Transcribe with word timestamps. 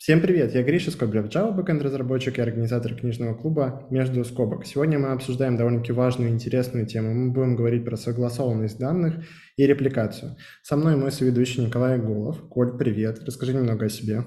Всем 0.00 0.22
привет, 0.22 0.54
я 0.54 0.62
Гриша 0.62 0.90
Скобелев, 0.90 1.26
Java 1.26 1.52
бэкэнд 1.52 1.82
разработчик 1.82 2.38
и 2.38 2.40
организатор 2.40 2.94
книжного 2.94 3.34
клуба 3.34 3.86
«Между 3.90 4.24
скобок». 4.24 4.64
Сегодня 4.64 4.98
мы 4.98 5.08
обсуждаем 5.08 5.58
довольно-таки 5.58 5.92
важную 5.92 6.30
и 6.30 6.32
интересную 6.32 6.86
тему. 6.86 7.12
Мы 7.12 7.32
будем 7.32 7.54
говорить 7.54 7.84
про 7.84 7.98
согласованность 7.98 8.78
данных 8.78 9.26
и 9.58 9.66
репликацию. 9.66 10.38
Со 10.62 10.78
мной 10.78 10.96
мой 10.96 11.12
соведущий 11.12 11.66
Николай 11.66 11.98
Голов. 11.98 12.48
Коль, 12.48 12.78
привет, 12.78 13.22
расскажи 13.26 13.52
немного 13.52 13.84
о 13.84 13.88
себе. 13.90 14.24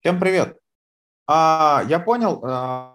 Всем 0.00 0.20
привет. 0.20 0.58
А, 1.26 1.82
я 1.88 1.98
понял, 1.98 2.44
а, 2.44 2.93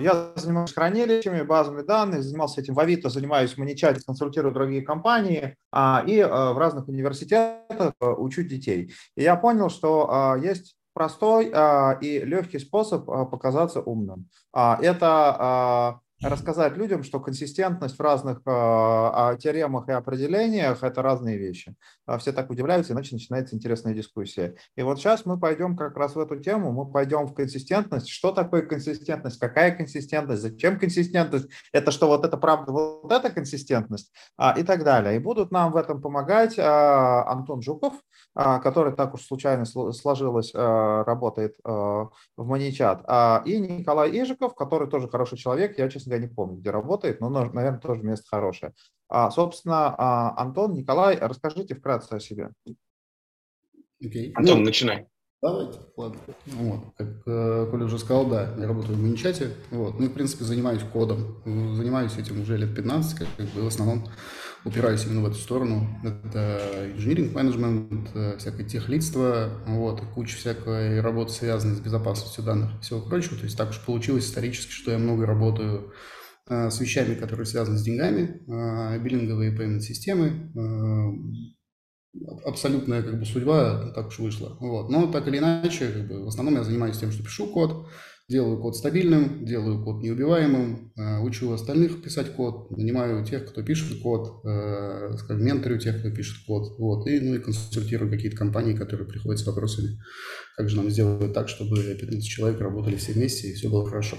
я 0.00 0.32
занимаюсь 0.36 0.72
хранилищами, 0.72 1.42
базами 1.42 1.82
данных, 1.82 2.22
занимался 2.22 2.60
этим 2.60 2.74
в 2.74 2.80
Авито, 2.80 3.08
занимаюсь 3.10 3.52
в 3.52 3.58
Маничате, 3.58 4.00
консультирую 4.06 4.54
другие 4.54 4.82
компании 4.82 5.56
а, 5.72 6.02
и 6.06 6.18
а, 6.20 6.52
в 6.52 6.58
разных 6.58 6.88
университетах 6.88 7.92
а, 8.00 8.12
учу 8.12 8.42
детей. 8.42 8.92
И 9.16 9.22
я 9.22 9.36
понял, 9.36 9.68
что 9.70 10.08
а, 10.10 10.36
есть 10.38 10.76
простой 10.94 11.50
а, 11.54 11.98
и 12.00 12.20
легкий 12.20 12.58
способ 12.58 13.08
а, 13.08 13.24
показаться 13.24 13.80
умным. 13.80 14.28
А, 14.52 14.78
это 14.82 15.36
а, 15.38 16.00
рассказать 16.22 16.76
людям, 16.76 17.04
что 17.04 17.20
консистентность 17.20 17.96
в 17.96 18.00
разных 18.00 18.38
э, 18.38 19.36
теоремах 19.38 19.88
и 19.88 19.92
определениях– 19.92 20.78
это 20.82 21.02
разные 21.02 21.38
вещи. 21.38 21.74
А 22.06 22.18
все 22.18 22.32
так 22.32 22.50
удивляются, 22.50 22.92
иначе 22.92 23.14
начинается 23.14 23.54
интересная 23.54 23.94
дискуссия. 23.94 24.56
И 24.76 24.82
вот 24.82 24.98
сейчас 24.98 25.26
мы 25.26 25.38
пойдем 25.38 25.76
как 25.76 25.96
раз 25.96 26.16
в 26.16 26.18
эту 26.18 26.36
тему, 26.40 26.72
мы 26.72 26.90
пойдем 26.90 27.26
в 27.26 27.34
консистентность. 27.34 28.08
Что 28.08 28.32
такое 28.32 28.62
консистентность, 28.62 29.38
какая 29.38 29.76
консистентность, 29.76 30.42
зачем 30.42 30.78
консистентность, 30.78 31.48
это 31.72 31.90
что, 31.90 32.08
вот 32.08 32.24
это 32.24 32.36
правда, 32.36 32.72
вот 32.72 33.12
это 33.12 33.30
консистентность 33.30 34.12
а, 34.36 34.54
и 34.58 34.62
так 34.64 34.84
далее. 34.84 35.16
И 35.16 35.18
будут 35.20 35.52
нам 35.52 35.72
в 35.72 35.76
этом 35.76 36.00
помогать 36.00 36.58
а, 36.58 37.30
Антон 37.30 37.62
Жуков, 37.62 37.94
а, 38.27 38.27
который 38.34 38.94
так 38.94 39.14
уж 39.14 39.22
случайно 39.22 39.64
сложилось, 39.64 40.52
а, 40.54 41.04
работает 41.04 41.56
а, 41.64 42.08
в 42.36 42.46
Маничат, 42.46 43.02
а, 43.06 43.42
и 43.44 43.58
Николай 43.58 44.10
Ижиков, 44.10 44.54
который 44.54 44.88
тоже 44.88 45.08
хороший 45.08 45.38
человек, 45.38 45.78
я, 45.78 45.88
честно 45.88 46.10
говоря, 46.10 46.28
не 46.28 46.34
помню, 46.34 46.56
где 46.56 46.70
работает, 46.70 47.20
но, 47.20 47.30
наверное, 47.30 47.80
тоже 47.80 48.02
место 48.02 48.26
хорошее. 48.30 48.74
А, 49.08 49.30
собственно, 49.30 49.94
а, 49.96 50.40
Антон, 50.40 50.74
Николай, 50.74 51.18
расскажите 51.18 51.74
вкратце 51.74 52.14
о 52.14 52.20
себе. 52.20 52.50
Okay. 54.04 54.32
Антон, 54.34 54.58
ну, 54.58 54.64
начинай. 54.64 55.08
Давайте, 55.40 55.78
ладно. 55.96 56.18
Вот, 56.46 56.80
как 56.96 57.08
э, 57.26 57.68
Коля 57.70 57.84
уже 57.84 57.98
сказал, 58.00 58.26
да, 58.26 58.54
я 58.58 58.66
работаю 58.66 58.98
в 58.98 59.00
Минчате, 59.00 59.54
вот, 59.70 59.96
ну 59.98 60.06
и, 60.06 60.08
в 60.08 60.12
принципе, 60.12 60.44
занимаюсь 60.44 60.82
кодом, 60.82 61.40
занимаюсь 61.44 62.16
этим 62.18 62.42
уже 62.42 62.56
лет 62.56 62.74
15, 62.74 63.18
как, 63.18 63.28
как 63.36 63.46
бы 63.46 63.62
в 63.62 63.66
основном 63.68 64.08
упираюсь 64.64 65.04
именно 65.06 65.22
в 65.22 65.26
эту 65.26 65.36
сторону, 65.36 65.88
это 66.04 66.90
инжиниринг 66.94 67.34
менеджмент, 67.34 68.10
э, 68.14 68.36
всякое 68.38 68.64
техлидство, 68.64 69.50
вот, 69.66 70.00
куча 70.14 70.36
всякой 70.36 71.00
работы, 71.00 71.32
связанной 71.32 71.76
с 71.76 71.80
безопасностью 71.80 72.44
данных 72.44 72.78
и 72.78 72.82
всего 72.82 73.00
прочего, 73.00 73.36
то 73.36 73.44
есть 73.44 73.56
так 73.56 73.70
уж 73.70 73.80
получилось 73.84 74.26
исторически, 74.26 74.72
что 74.72 74.90
я 74.90 74.98
много 74.98 75.26
работаю 75.26 75.92
э, 76.48 76.70
с 76.70 76.80
вещами, 76.80 77.14
которые 77.14 77.46
связаны 77.46 77.78
с 77.78 77.82
деньгами, 77.82 78.42
э, 78.46 78.98
биллинговые 78.98 79.56
пеймент-системы, 79.56 80.52
э, 80.54 81.48
абсолютная 82.44 83.02
как 83.02 83.18
бы 83.18 83.24
судьба 83.24 83.92
так 83.94 84.08
уж 84.08 84.18
вышла. 84.18 84.56
Вот. 84.60 84.90
Но 84.90 85.10
так 85.10 85.28
или 85.28 85.38
иначе, 85.38 85.88
как 85.88 86.08
бы, 86.08 86.24
в 86.24 86.28
основном 86.28 86.56
я 86.56 86.64
занимаюсь 86.64 86.98
тем, 86.98 87.12
что 87.12 87.22
пишу 87.22 87.48
код, 87.48 87.88
делаю 88.28 88.60
код 88.60 88.76
стабильным, 88.76 89.46
делаю 89.46 89.82
код 89.82 90.02
неубиваемым, 90.02 90.92
э, 90.96 91.18
учу 91.20 91.50
остальных 91.50 92.02
писать 92.02 92.34
код, 92.34 92.70
нанимаю 92.70 93.24
тех, 93.24 93.46
кто 93.46 93.62
пишет 93.62 94.02
код, 94.02 94.44
э, 94.44 95.16
скажем, 95.16 95.44
менторю 95.44 95.78
тех, 95.78 95.98
кто 96.00 96.10
пишет 96.10 96.44
код, 96.46 96.78
вот, 96.78 97.08
и, 97.08 97.20
ну, 97.20 97.36
и 97.36 97.38
консультирую 97.38 98.10
какие-то 98.10 98.36
компании, 98.36 98.74
которые 98.74 99.08
приходят 99.08 99.40
с 99.40 99.46
вопросами, 99.46 99.98
как 100.56 100.68
же 100.68 100.76
нам 100.76 100.90
сделать 100.90 101.32
так, 101.32 101.48
чтобы 101.48 101.76
15 101.82 102.22
человек 102.22 102.60
работали 102.60 102.96
все 102.96 103.12
вместе 103.12 103.48
и 103.48 103.54
все 103.54 103.70
было 103.70 103.88
хорошо. 103.88 104.18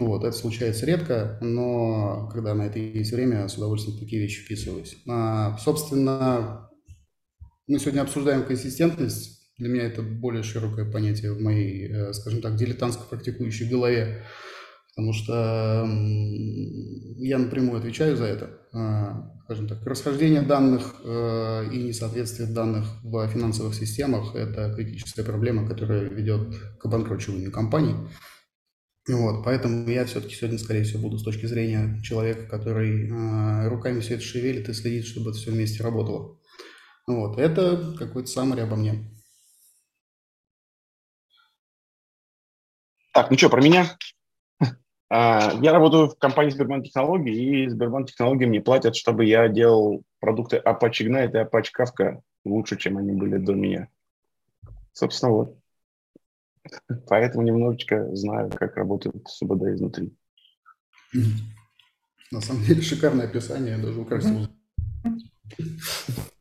Вот, 0.00 0.24
это 0.24 0.36
случается 0.36 0.84
редко, 0.84 1.38
но 1.40 2.28
когда 2.32 2.54
на 2.54 2.62
это 2.62 2.80
есть 2.80 3.12
время, 3.12 3.46
с 3.46 3.56
удовольствием 3.56 4.00
такие 4.00 4.20
вещи 4.20 4.42
вписываюсь. 4.42 4.96
А, 5.08 5.56
собственно, 5.58 6.70
мы 7.68 7.78
сегодня 7.78 8.00
обсуждаем 8.00 8.44
консистентность. 8.44 9.33
Для 9.58 9.68
меня 9.68 9.84
это 9.84 10.02
более 10.02 10.42
широкое 10.42 10.90
понятие 10.90 11.32
в 11.32 11.40
моей, 11.40 11.88
э, 11.88 12.12
скажем 12.12 12.40
так, 12.40 12.56
дилетантско 12.56 13.04
практикующей 13.04 13.68
голове, 13.68 14.24
потому 14.88 15.12
что 15.12 15.88
я 17.18 17.38
напрямую 17.38 17.78
отвечаю 17.78 18.16
за 18.16 18.24
это. 18.24 18.58
А, 18.72 19.30
скажем 19.44 19.68
так, 19.68 19.86
расхождение 19.86 20.42
данных 20.42 20.96
э, 21.04 21.68
и 21.72 21.84
несоответствие 21.84 22.48
данных 22.48 22.86
в 23.04 23.28
финансовых 23.28 23.74
системах– 23.74 24.34
это 24.36 24.72
критическая 24.74 25.22
проблема, 25.22 25.68
которая 25.68 26.02
ведет 26.02 26.56
к 26.78 26.86
обанкрочиванию 26.86 27.52
компаний. 27.52 27.94
Вот, 29.06 29.44
поэтому 29.44 29.88
я 29.88 30.06
все-таки 30.06 30.34
сегодня, 30.34 30.58
скорее 30.58 30.82
всего, 30.82 31.02
буду 31.02 31.18
с 31.18 31.22
точки 31.22 31.44
зрения 31.44 32.00
человека, 32.02 32.48
который 32.48 33.08
э, 33.08 33.68
руками 33.68 34.00
все 34.00 34.14
это 34.14 34.24
шевелит 34.24 34.68
и 34.68 34.72
следит, 34.72 35.06
чтобы 35.06 35.30
это 35.30 35.38
все 35.38 35.50
вместе 35.50 35.82
работало. 35.82 36.40
Вот, 37.06 37.38
это 37.38 37.94
какой-то 37.98 38.28
саммари 38.28 38.62
обо 38.62 38.76
мне. 38.76 39.13
Так, 43.14 43.30
ну 43.30 43.38
что, 43.38 43.48
про 43.48 43.62
меня? 43.62 43.96
А, 45.08 45.52
я 45.62 45.72
работаю 45.72 46.08
в 46.08 46.18
компании 46.18 46.50
Сбербанк 46.50 46.86
Технологии, 46.86 47.62
и 47.62 47.68
Сбербанк 47.68 48.08
Технологии 48.08 48.46
мне 48.46 48.60
платят, 48.60 48.96
чтобы 48.96 49.24
я 49.24 49.46
делал 49.46 50.02
продукты 50.18 50.56
Apache 50.56 51.06
Ignite 51.06 51.30
и 51.30 51.44
Apache 51.44 51.68
Kafka 51.78 52.20
лучше, 52.44 52.76
чем 52.76 52.98
они 52.98 53.12
были 53.12 53.38
до 53.38 53.54
меня. 53.54 53.86
Собственно, 54.92 55.30
вот. 55.30 55.56
Поэтому 57.06 57.44
немножечко 57.44 58.16
знаю, 58.16 58.50
как 58.50 58.76
работает 58.76 59.28
СУБД 59.28 59.62
изнутри. 59.74 60.12
На 62.32 62.40
самом 62.40 62.64
деле 62.64 62.82
шикарное 62.82 63.26
описание, 63.26 63.78
даже 63.78 64.00
украсил. 64.00 64.48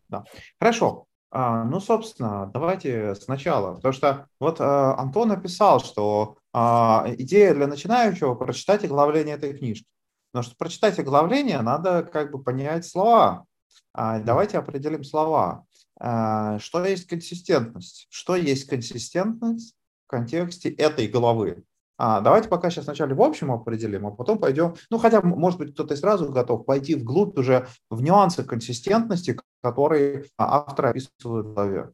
Да. 0.09 0.23
Хорошо. 0.59 1.05
А, 1.29 1.65
ну, 1.65 1.79
собственно, 1.79 2.49
давайте 2.51 3.13
сначала. 3.13 3.75
Потому 3.75 3.93
что 3.93 4.27
вот 4.39 4.59
а, 4.59 4.97
Антон 4.97 5.27
написал, 5.27 5.79
что 5.79 6.37
идея 6.53 7.53
для 7.53 7.67
начинающего– 7.67 8.35
прочитать 8.35 8.83
оглавление 8.85 9.35
этой 9.35 9.57
книжки. 9.57 9.87
Но 10.33 10.41
чтобы 10.41 10.57
прочитать 10.57 10.99
оглавление, 10.99 11.61
надо 11.61 12.03
как 12.03 12.31
бы 12.31 12.41
понять 12.41 12.85
слова. 12.85 13.45
Давайте 13.93 14.57
определим 14.57 15.03
слова. 15.03 15.65
Что 15.99 16.85
есть 16.85 17.07
консистентность? 17.07 18.07
Что 18.09 18.35
есть 18.35 18.67
консистентность 18.67 19.75
в 20.05 20.09
контексте 20.09 20.69
этой 20.69 21.07
главы? 21.07 21.63
А, 21.97 22.21
давайте 22.21 22.49
пока 22.49 22.71
сейчас 22.71 22.85
вначале 22.85 23.13
в 23.13 23.21
общем 23.21 23.51
определим, 23.51 24.07
а 24.07 24.11
потом 24.11 24.39
пойдем, 24.39 24.75
ну 24.89 24.97
хотя, 24.97 25.21
может 25.21 25.59
быть, 25.59 25.73
кто-то 25.73 25.95
сразу 25.95 26.31
готов 26.31 26.65
пойти 26.65 26.95
вглубь 26.95 27.37
уже 27.37 27.67
в 27.91 28.01
нюансы 28.01 28.43
консистентности, 28.43 29.39
которые 29.61 30.25
авторы 30.37 30.89
описывают 30.89 31.47
в 31.47 31.53
главе. 31.53 31.91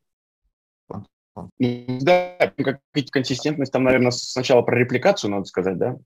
Да, 1.68 2.52
как 2.58 2.80
консистентность, 3.12 3.72
там, 3.72 3.84
наверное, 3.84 4.12
сначала 4.12 4.62
про 4.62 4.78
репликацию 4.78 5.32
надо 5.32 5.46
сказать, 5.46 5.78
да? 5.78 5.98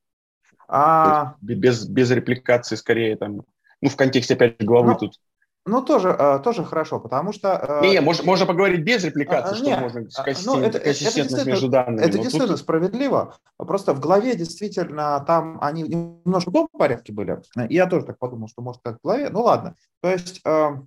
А... 0.68 1.36
Без, 1.42 1.88
без 1.88 2.12
репликации 2.12 2.76
скорее 2.76 3.16
там, 3.16 3.44
ну, 3.82 3.90
в 3.90 3.96
контексте, 3.96 4.36
опять 4.36 4.60
же, 4.60 4.66
главы 4.66 4.92
ну, 4.92 4.98
тут. 4.98 5.20
Ну, 5.66 5.82
тоже, 5.82 6.10
э, 6.10 6.40
тоже 6.44 6.66
хорошо, 6.66 7.00
потому 7.00 7.32
что... 7.32 7.82
Э, 7.82 7.88
не, 7.88 8.02
можно, 8.02 8.26
можно 8.26 8.46
поговорить 8.46 8.82
без 8.82 9.04
репликации, 9.06 9.54
а, 9.54 9.56
что 9.56 9.66
нет, 9.66 9.80
можно 9.80 10.02
а, 10.02 10.26
ну, 10.46 10.60
это, 10.60 10.80
консистентность 10.80 11.46
между 11.46 11.70
данными. 11.70 12.02
Это 12.02 12.18
действительно 12.18 12.48
тут... 12.48 12.60
справедливо. 12.60 13.38
Просто 13.58 13.94
в 13.94 14.02
главе 14.02 14.36
действительно 14.36 15.24
там 15.26 15.60
они 15.62 15.84
немножко 15.84 16.50
в 16.50 16.54
другом 16.54 16.70
порядке 16.78 17.14
были. 17.14 17.42
Я 17.70 17.88
тоже 17.88 18.06
так 18.06 18.20
подумал, 18.20 18.50
что 18.50 18.62
может 18.62 18.82
как 18.84 18.98
в 18.98 19.02
главе. 19.04 19.30
Ну, 19.30 19.42
ладно. 19.42 19.76
То 20.02 20.10
есть... 20.10 20.42
Э, 20.46 20.78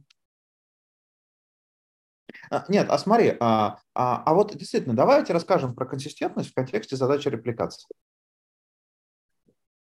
нет, 2.69 2.87
а 2.91 2.99
смотри, 2.99 3.37
а, 3.41 3.79
а, 3.95 4.23
а 4.25 4.35
вот 4.35 4.57
действительно, 4.57 4.95
давайте 4.95 5.33
расскажем 5.33 5.75
про 5.75 5.87
консистентность 5.87 6.51
в 6.51 6.55
контексте 6.55 6.97
задачи 6.97 7.29
репликации 7.29 7.89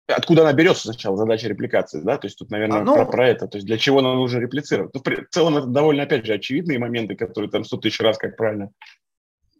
откуда 0.08 0.42
она 0.42 0.52
берется 0.52 0.84
сначала, 0.84 1.16
задача 1.16 1.48
репликации, 1.48 2.00
да, 2.00 2.18
то 2.18 2.26
есть 2.26 2.38
тут, 2.38 2.50
наверное, 2.50 2.80
а, 2.80 2.84
ну, 2.84 2.94
про, 2.94 3.06
про 3.06 3.28
это, 3.28 3.46
то 3.46 3.56
есть 3.58 3.66
для 3.66 3.78
чего 3.78 4.00
нам 4.00 4.16
нужно 4.16 4.38
реплицировать. 4.38 4.94
Ну, 4.94 5.00
в 5.00 5.30
целом 5.30 5.56
это 5.56 5.66
довольно, 5.66 6.02
опять 6.02 6.26
же, 6.26 6.34
очевидные 6.34 6.78
моменты, 6.78 7.14
которые 7.14 7.50
там 7.50 7.64
100 7.64 7.76
тысяч 7.78 8.00
раз, 8.00 8.18
как 8.18 8.36
правильно 8.36 8.70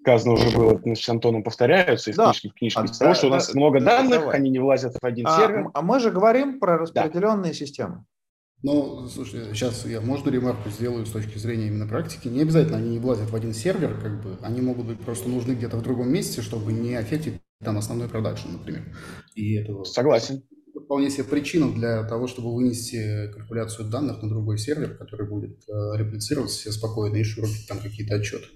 сказано 0.01 0.35
уже 0.35 0.51
было, 0.51 0.81
мы 0.85 0.97
с 0.97 1.09
Антоном 1.09 1.45
повторяются 1.45 2.11
из 2.11 2.17
да. 2.17 2.25
книжки 2.25 2.49
в 2.49 2.55
книжке, 2.55 2.81
а, 2.81 2.85
из 2.85 2.99
того, 2.99 3.15
что 3.15 3.29
у 3.29 3.31
нас 3.31 3.53
да, 3.53 3.59
много 3.59 3.81
данных, 3.81 4.21
давай. 4.21 4.37
они 4.37 4.51
не 4.51 4.59
влазят 4.59 4.97
в 5.01 5.05
один 5.05 5.29
а, 5.29 5.39
сервер. 5.39 5.71
А 5.73 5.83
мы 5.83 6.01
же 6.01 6.11
говорим 6.11 6.59
про 6.59 6.77
распределенные 6.77 7.53
да. 7.53 7.57
системы. 7.57 8.05
Ну, 8.63 9.09
слушай, 9.09 9.47
сейчас 9.53 9.85
я, 9.87 10.01
можно 10.01 10.31
ремарку 10.31 10.71
сделаю 10.71 11.05
с 11.05 11.11
точки 11.11 11.37
зрения 11.37 11.67
именно 11.67 11.89
практики. 11.89 12.29
Не 12.29 12.43
обязательно 12.43 12.79
они 12.79 12.91
не 12.91 12.99
влазят 13.01 13.31
в 13.31 13.35
один 13.35 13.53
сервер, 13.53 13.99
как 14.01 14.23
бы, 14.23 14.39
они 14.43 14.61
могут 14.61 14.87
быть 14.87 15.01
просто 15.01 15.29
нужны 15.29 15.53
где-то 15.53 15.77
в 15.79 15.83
другом 15.83 16.13
месте, 16.13 16.43
чтобы 16.43 16.73
не 16.73 16.95
аффектить 16.95 17.41
там 17.65 17.77
основной 17.77 18.09
продакшн, 18.09 18.53
например. 18.53 18.97
И 19.35 19.55
это 19.55 19.83
Согласен 19.85 20.43
вполне 20.85 21.11
себе 21.11 21.25
причину 21.25 21.73
для 21.73 22.05
того, 22.05 22.27
чтобы 22.27 22.55
вынести 22.55 23.31
калькуляцию 23.33 23.89
данных 23.89 24.23
на 24.23 24.29
другой 24.29 24.59
сервер, 24.59 24.97
который 24.97 25.27
будет 25.27 25.63
э, 25.69 25.73
реплицироваться 25.97 26.59
все 26.59 26.73
спокойно 26.73 27.17
и 27.17 27.25
шурупить 27.25 27.67
там 27.67 27.79
какие-то 27.79 28.17
отчеты. 28.17 28.47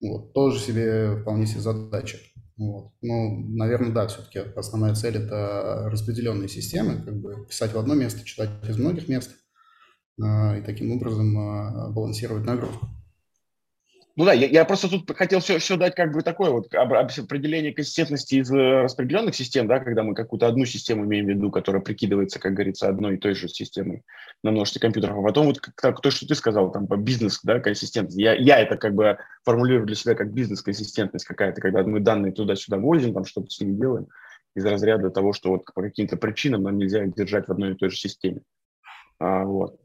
Вот, 0.00 0.32
тоже 0.34 0.58
себе 0.58 1.16
вполне 1.20 1.46
себе 1.46 1.60
задача. 1.60 2.18
Вот. 2.56 2.92
Ну, 3.00 3.46
наверное, 3.56 3.92
да, 3.92 4.06
все-таки 4.06 4.38
основная 4.56 4.94
цель– 4.94 5.16
это 5.18 5.88
распределенные 5.90 6.48
системы, 6.48 7.02
как 7.02 7.20
бы 7.20 7.46
писать 7.46 7.72
в 7.72 7.78
одно 7.78 7.94
место, 7.94 8.24
читать 8.24 8.50
из 8.68 8.76
многих 8.76 9.08
мест 9.08 9.30
э, 10.22 10.58
и 10.58 10.62
таким 10.62 10.92
образом 10.92 11.36
э, 11.36 11.92
балансировать 11.92 12.44
нагрузку. 12.44 12.88
Ну 14.14 14.26
да, 14.26 14.34
я, 14.34 14.46
я 14.46 14.64
просто 14.66 14.90
тут 14.90 15.10
хотел 15.16 15.40
все, 15.40 15.58
все 15.58 15.76
дать 15.76 15.94
как 15.94 16.12
бы 16.12 16.20
такое 16.22 16.50
вот 16.50 16.74
определение 16.74 17.72
консистентности 17.72 18.34
из 18.34 18.52
э, 18.52 18.82
распределенных 18.82 19.34
систем, 19.34 19.66
да, 19.66 19.80
когда 19.80 20.02
мы 20.02 20.14
какую-то 20.14 20.46
одну 20.46 20.66
систему 20.66 21.06
имеем 21.06 21.26
в 21.26 21.28
виду, 21.30 21.50
которая 21.50 21.80
прикидывается, 21.80 22.38
как 22.38 22.52
говорится, 22.52 22.88
одной 22.88 23.14
и 23.14 23.18
той 23.18 23.34
же 23.34 23.48
системой 23.48 24.02
на 24.42 24.50
множестве 24.50 24.82
компьютеров, 24.82 25.16
а 25.16 25.22
потом 25.22 25.46
вот 25.46 25.60
как, 25.60 26.02
то, 26.02 26.10
что 26.10 26.26
ты 26.26 26.34
сказал, 26.34 26.70
там, 26.70 26.86
по 26.86 26.96
бизнес, 26.96 27.40
да, 27.42 27.58
консистентность. 27.58 28.18
Я, 28.18 28.34
я 28.34 28.58
это 28.60 28.76
как 28.76 28.94
бы 28.94 29.16
формулирую 29.44 29.86
для 29.86 29.96
себя 29.96 30.14
как 30.14 30.32
бизнес-консистентность 30.34 31.24
какая-то, 31.24 31.62
когда 31.62 31.82
мы 31.82 32.00
данные 32.00 32.32
туда-сюда 32.32 32.76
возим, 32.76 33.14
там 33.14 33.24
что-то 33.24 33.48
с 33.48 33.60
ними 33.60 33.80
делаем, 33.80 34.08
из 34.54 34.66
разряда 34.66 35.08
того, 35.08 35.32
что 35.32 35.48
вот 35.48 35.64
по 35.74 35.80
каким-то 35.80 36.18
причинам 36.18 36.64
нам 36.64 36.76
нельзя 36.76 37.04
их 37.04 37.14
держать 37.14 37.48
в 37.48 37.52
одной 37.52 37.72
и 37.72 37.76
той 37.76 37.88
же 37.88 37.96
системе. 37.96 38.42
А, 39.18 39.44
вот. 39.44 39.81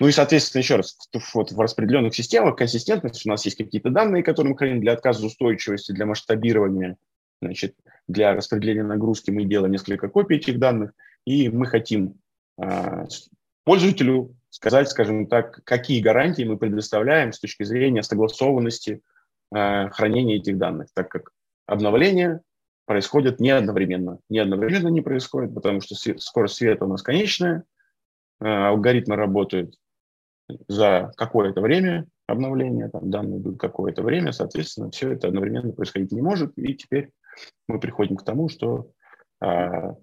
Ну 0.00 0.08
и, 0.08 0.12
соответственно, 0.12 0.62
еще 0.62 0.76
раз, 0.76 0.96
вот 1.34 1.52
в 1.52 1.60
распределенных 1.60 2.14
системах 2.14 2.56
консистентность, 2.56 3.26
у 3.26 3.28
нас 3.28 3.44
есть 3.44 3.58
какие-то 3.58 3.90
данные, 3.90 4.22
которые 4.22 4.52
мы 4.52 4.56
храним 4.56 4.80
для 4.80 4.94
отказа 4.94 5.26
устойчивости, 5.26 5.92
для 5.92 6.06
масштабирования, 6.06 6.96
значит, 7.42 7.76
для 8.08 8.34
распределения 8.34 8.82
нагрузки 8.82 9.30
мы 9.30 9.44
делаем 9.44 9.72
несколько 9.72 10.08
копий 10.08 10.36
этих 10.36 10.58
данных, 10.58 10.92
и 11.26 11.50
мы 11.50 11.66
хотим 11.66 12.14
э, 12.58 13.04
пользователю 13.64 14.34
сказать, 14.48 14.88
скажем 14.88 15.26
так, 15.26 15.62
какие 15.64 16.00
гарантии 16.00 16.44
мы 16.44 16.56
предоставляем 16.56 17.34
с 17.34 17.38
точки 17.38 17.64
зрения 17.64 18.02
согласованности 18.02 19.02
э, 19.54 19.90
хранения 19.90 20.38
этих 20.38 20.56
данных, 20.56 20.88
так 20.94 21.10
как 21.10 21.30
обновление 21.66 22.40
происходит 22.86 23.38
не 23.38 23.50
одновременно. 23.50 24.18
Не 24.30 24.38
одновременно 24.38 24.88
не 24.88 25.02
происходит, 25.02 25.54
потому 25.54 25.82
что 25.82 25.94
скорость 25.94 26.54
света 26.54 26.86
у 26.86 26.88
нас 26.88 27.02
конечная, 27.02 27.64
э, 28.40 28.46
алгоритмы 28.46 29.16
работают 29.16 29.76
за 30.68 31.12
какое-то 31.16 31.60
время 31.60 32.06
обновления, 32.26 32.88
там 32.88 33.10
данные 33.10 33.40
будут 33.40 33.60
какое-то 33.60 34.02
время, 34.02 34.32
соответственно, 34.32 34.90
все 34.90 35.12
это 35.12 35.28
одновременно 35.28 35.72
происходить 35.72 36.12
не 36.12 36.22
может, 36.22 36.56
и 36.56 36.74
теперь 36.74 37.10
мы 37.68 37.80
приходим 37.80 38.16
к 38.16 38.24
тому, 38.24 38.48
что 38.48 38.90
э, 39.42 39.94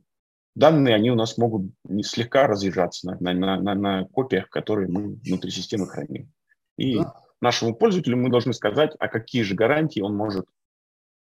данные, 0.56 0.96
они 0.96 1.12
у 1.12 1.16
нас 1.16 1.38
могут 1.38 1.72
слегка 2.02 2.48
разъезжаться 2.48 3.16
на, 3.20 3.34
на, 3.34 3.60
на, 3.60 3.76
на 3.76 4.06
копиях, 4.06 4.50
которые 4.50 4.90
мы 4.90 5.16
внутри 5.16 5.52
системы 5.52 5.88
храним. 5.88 6.32
И 6.78 6.98
да. 6.98 7.14
нашему 7.42 7.76
пользователю 7.76 8.18
мы 8.18 8.30
должны 8.30 8.54
сказать, 8.54 8.96
а 9.00 9.08
какие 9.08 9.44
же 9.44 9.56
гарантии 9.56 10.02
он 10.02 10.16
может 10.16 10.46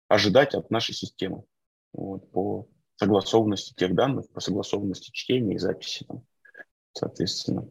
ожидать 0.09 0.55
от 0.55 0.71
нашей 0.71 0.95
системы 0.95 1.45
вот, 1.93 2.31
по 2.31 2.69
согласованности 2.97 3.75
тех 3.75 3.95
данных, 3.95 4.29
по 4.33 4.41
согласованности 4.41 5.11
чтения 5.11 5.57
и 5.57 5.59
записи, 5.59 6.05
там, 6.07 6.23
соответственно. 6.93 7.69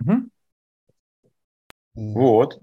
Угу. 0.00 0.28
Вот. 1.94 2.60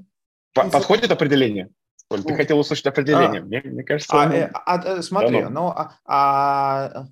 По 0.54 0.70
подходит 0.70 1.12
определение? 1.12 1.70
Коль, 2.08 2.24
ты 2.24 2.36
хотел 2.36 2.60
услышать 2.60 2.86
определение. 2.86 3.42
А, 3.42 3.44
мне, 3.44 3.62
мне 3.62 3.84
кажется, 3.84 4.16
а, 4.16 4.32
э, 4.32 4.50
а, 4.54 4.76
а, 4.76 5.02
смотри, 5.02 5.42
дано. 5.42 5.50
ну, 5.50 5.68
а, 5.70 5.96
а, 6.06 7.06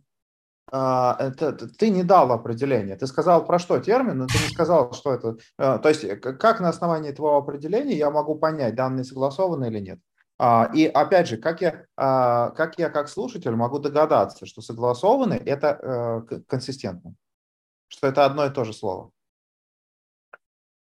а, 0.72 1.18
это, 1.20 1.54
ты 1.54 1.90
не 1.90 2.04
дал 2.04 2.32
определение. 2.32 2.96
Ты 2.96 3.08
сказал 3.08 3.46
про 3.46 3.58
что 3.58 3.80
термин, 3.80 4.20
но 4.20 4.28
ты 4.28 4.34
не 4.34 4.50
сказал, 4.50 4.94
что 4.94 5.14
это. 5.14 5.38
А, 5.58 5.80
то 5.80 5.90
есть, 5.90 6.08
как 6.20 6.60
на 6.60 6.70
основании 6.70 7.12
твоего 7.12 7.38
определения 7.38 7.98
я 7.98 8.12
могу 8.12 8.36
понять, 8.36 8.76
данные 8.76 9.04
согласованы 9.04 9.66
или 9.66 9.80
нет? 9.80 10.00
А, 10.40 10.70
и 10.74 10.86
опять 10.86 11.28
же, 11.28 11.38
как 11.38 11.62
я, 11.62 11.86
а, 11.96 12.52
как 12.52 12.78
я 12.78 12.90
как 12.90 13.08
слушатель 13.08 13.56
могу 13.56 13.80
догадаться, 13.80 14.46
что 14.46 14.62
согласованы– 14.62 15.42
это 15.46 15.70
а, 15.70 16.22
консистентно, 16.48 17.16
что 17.88 18.08
это 18.08 18.26
одно 18.26 18.46
и 18.46 18.50
то 18.50 18.64
же 18.64 18.74
слово? 18.74 19.12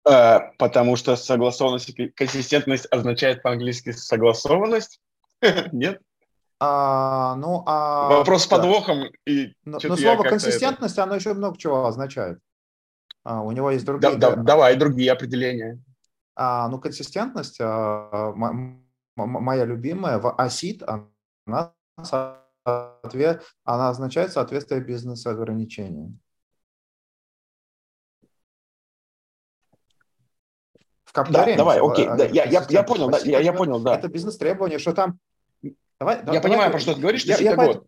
Э, 0.08 0.52
потому 0.58 0.96
что 0.96 1.16
согласованность 1.16 1.90
и 1.90 2.08
консистентность 2.08 2.86
означает 2.90 3.42
по-английски 3.42 3.90
согласованность? 3.90 5.00
Нет? 5.72 6.00
А, 6.58 7.34
ну, 7.36 7.64
а, 7.66 8.08
Вопрос 8.08 8.44
с 8.44 8.46
подвохом. 8.46 9.10
И 9.26 9.52
но, 9.64 9.78
но 9.82 9.96
слово 9.96 10.22
консистентность, 10.22 10.94
это... 10.94 11.02
оно 11.02 11.16
еще 11.16 11.34
много 11.34 11.58
чего 11.58 11.86
означает. 11.86 12.38
А, 13.24 13.42
у 13.42 13.50
него 13.50 13.70
есть 13.70 13.84
другие... 13.84 14.16
Да, 14.16 14.36
да, 14.36 14.42
давай, 14.42 14.76
другие 14.76 15.12
определения. 15.12 15.82
А, 16.34 16.68
ну, 16.68 16.78
консистентность, 16.78 17.58
а, 17.60 18.32
моя 19.16 19.64
любимая, 19.64 20.18
в 20.18 20.34
ACID, 20.38 20.84
она, 21.46 21.72
она 23.64 23.88
означает 23.88 24.32
соответствие 24.32 24.80
бизнес-ограничениям. 31.24 31.56
Да, 31.56 31.74
давай, 31.74 31.80
окей, 31.80 32.06
да, 32.06 32.24
я, 32.26 32.44
я, 32.44 32.66
я 32.68 32.82
понял, 32.82 33.10
да, 33.10 33.18
я, 33.18 33.40
я 33.40 33.52
понял, 33.52 33.80
да. 33.80 33.96
Это 33.96 34.08
бизнес-требование, 34.08 34.78
что 34.78 34.92
там... 34.92 35.18
Давай, 35.98 36.16
я 36.16 36.22
давай, 36.22 36.42
понимаю, 36.42 36.70
про 36.70 36.78
что 36.78 36.94
ты 36.94 37.00
говоришь, 37.00 37.24
я, 37.24 37.38
я 37.38 37.56
вот. 37.56 37.86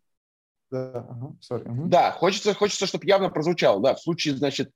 Да, 0.70 1.06
ага, 1.08 1.34
sorry, 1.40 1.68
угу. 1.68 1.88
да, 1.88 2.12
хочется, 2.12 2.54
хочется, 2.54 2.86
чтобы 2.86 3.06
явно 3.06 3.30
прозвучало, 3.30 3.80
да, 3.80 3.94
в 3.94 4.00
случае, 4.00 4.36
значит, 4.36 4.70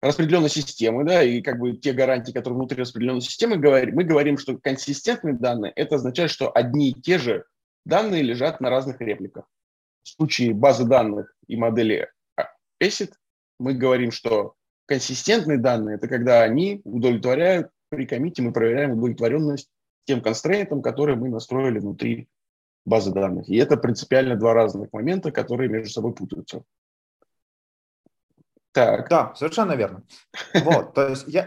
распределенной 0.00 0.48
системы, 0.48 1.04
да, 1.04 1.22
и 1.22 1.40
как 1.42 1.58
бы 1.58 1.72
те 1.72 1.92
гарантии, 1.92 2.32
которые 2.32 2.58
внутри 2.58 2.80
распределенной 2.80 3.20
системы, 3.20 3.56
говорим, 3.56 3.94
мы 3.94 4.04
говорим, 4.04 4.36
что 4.36 4.58
консистентные 4.58 5.34
данные, 5.34 5.72
это 5.74 5.96
означает, 5.96 6.30
что 6.30 6.50
одни 6.50 6.90
и 6.90 7.00
те 7.00 7.18
же 7.18 7.44
данные 7.84 8.22
лежат 8.22 8.60
на 8.60 8.68
разных 8.68 9.00
репликах. 9.00 9.44
В 10.02 10.08
случае 10.08 10.54
базы 10.54 10.84
данных 10.84 11.32
и 11.46 11.56
модели 11.56 12.10
ACID 12.82 13.12
мы 13.60 13.74
говорим, 13.74 14.10
что 14.10 14.54
консистентные 14.86 15.58
данные– 15.58 15.96
это 15.96 16.08
когда 16.08 16.42
они 16.42 16.80
удовлетворяют 16.84 17.70
при 17.92 18.06
комите 18.06 18.42
мы 18.42 18.52
проверяем 18.52 18.92
удовлетворенность 18.92 19.68
тем 20.06 20.22
констрейнтам, 20.22 20.80
которые 20.80 21.16
мы 21.16 21.28
настроили 21.28 21.78
внутри 21.78 22.26
базы 22.86 23.12
данных. 23.12 23.50
И 23.50 23.56
это 23.56 23.76
принципиально 23.76 24.36
два 24.36 24.54
разных 24.54 24.90
момента, 24.92 25.30
которые 25.30 25.68
между 25.68 25.90
собой 25.90 26.14
путаются. 26.14 26.64
Так. 28.72 29.10
Да, 29.10 29.34
совершенно 29.34 29.72
верно. 29.72 30.04
Вот, 30.64 30.94
то 30.94 31.08
есть 31.08 31.28
я, 31.28 31.46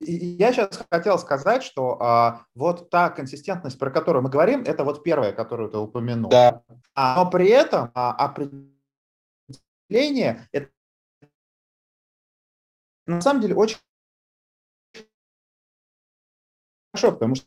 я 0.00 0.52
сейчас 0.52 0.84
хотел 0.90 1.18
сказать, 1.20 1.62
что 1.62 2.02
а, 2.02 2.46
вот 2.56 2.90
та 2.90 3.10
консистентность, 3.10 3.78
про 3.78 3.92
которую 3.92 4.24
мы 4.24 4.30
говорим, 4.30 4.62
это 4.62 4.82
вот 4.82 5.04
первая, 5.04 5.32
которую 5.32 5.70
ты 5.70 5.78
упомянул. 5.78 6.30
Да. 6.30 6.64
А, 6.94 7.22
но 7.22 7.30
при 7.30 7.48
этом 7.48 7.92
а, 7.94 8.12
определение 8.12 10.48
это 10.50 10.68
на 13.06 13.20
самом 13.20 13.42
деле 13.42 13.54
очень 13.54 13.76
хорошо, 16.94 17.12
потому 17.12 17.34
что 17.34 17.46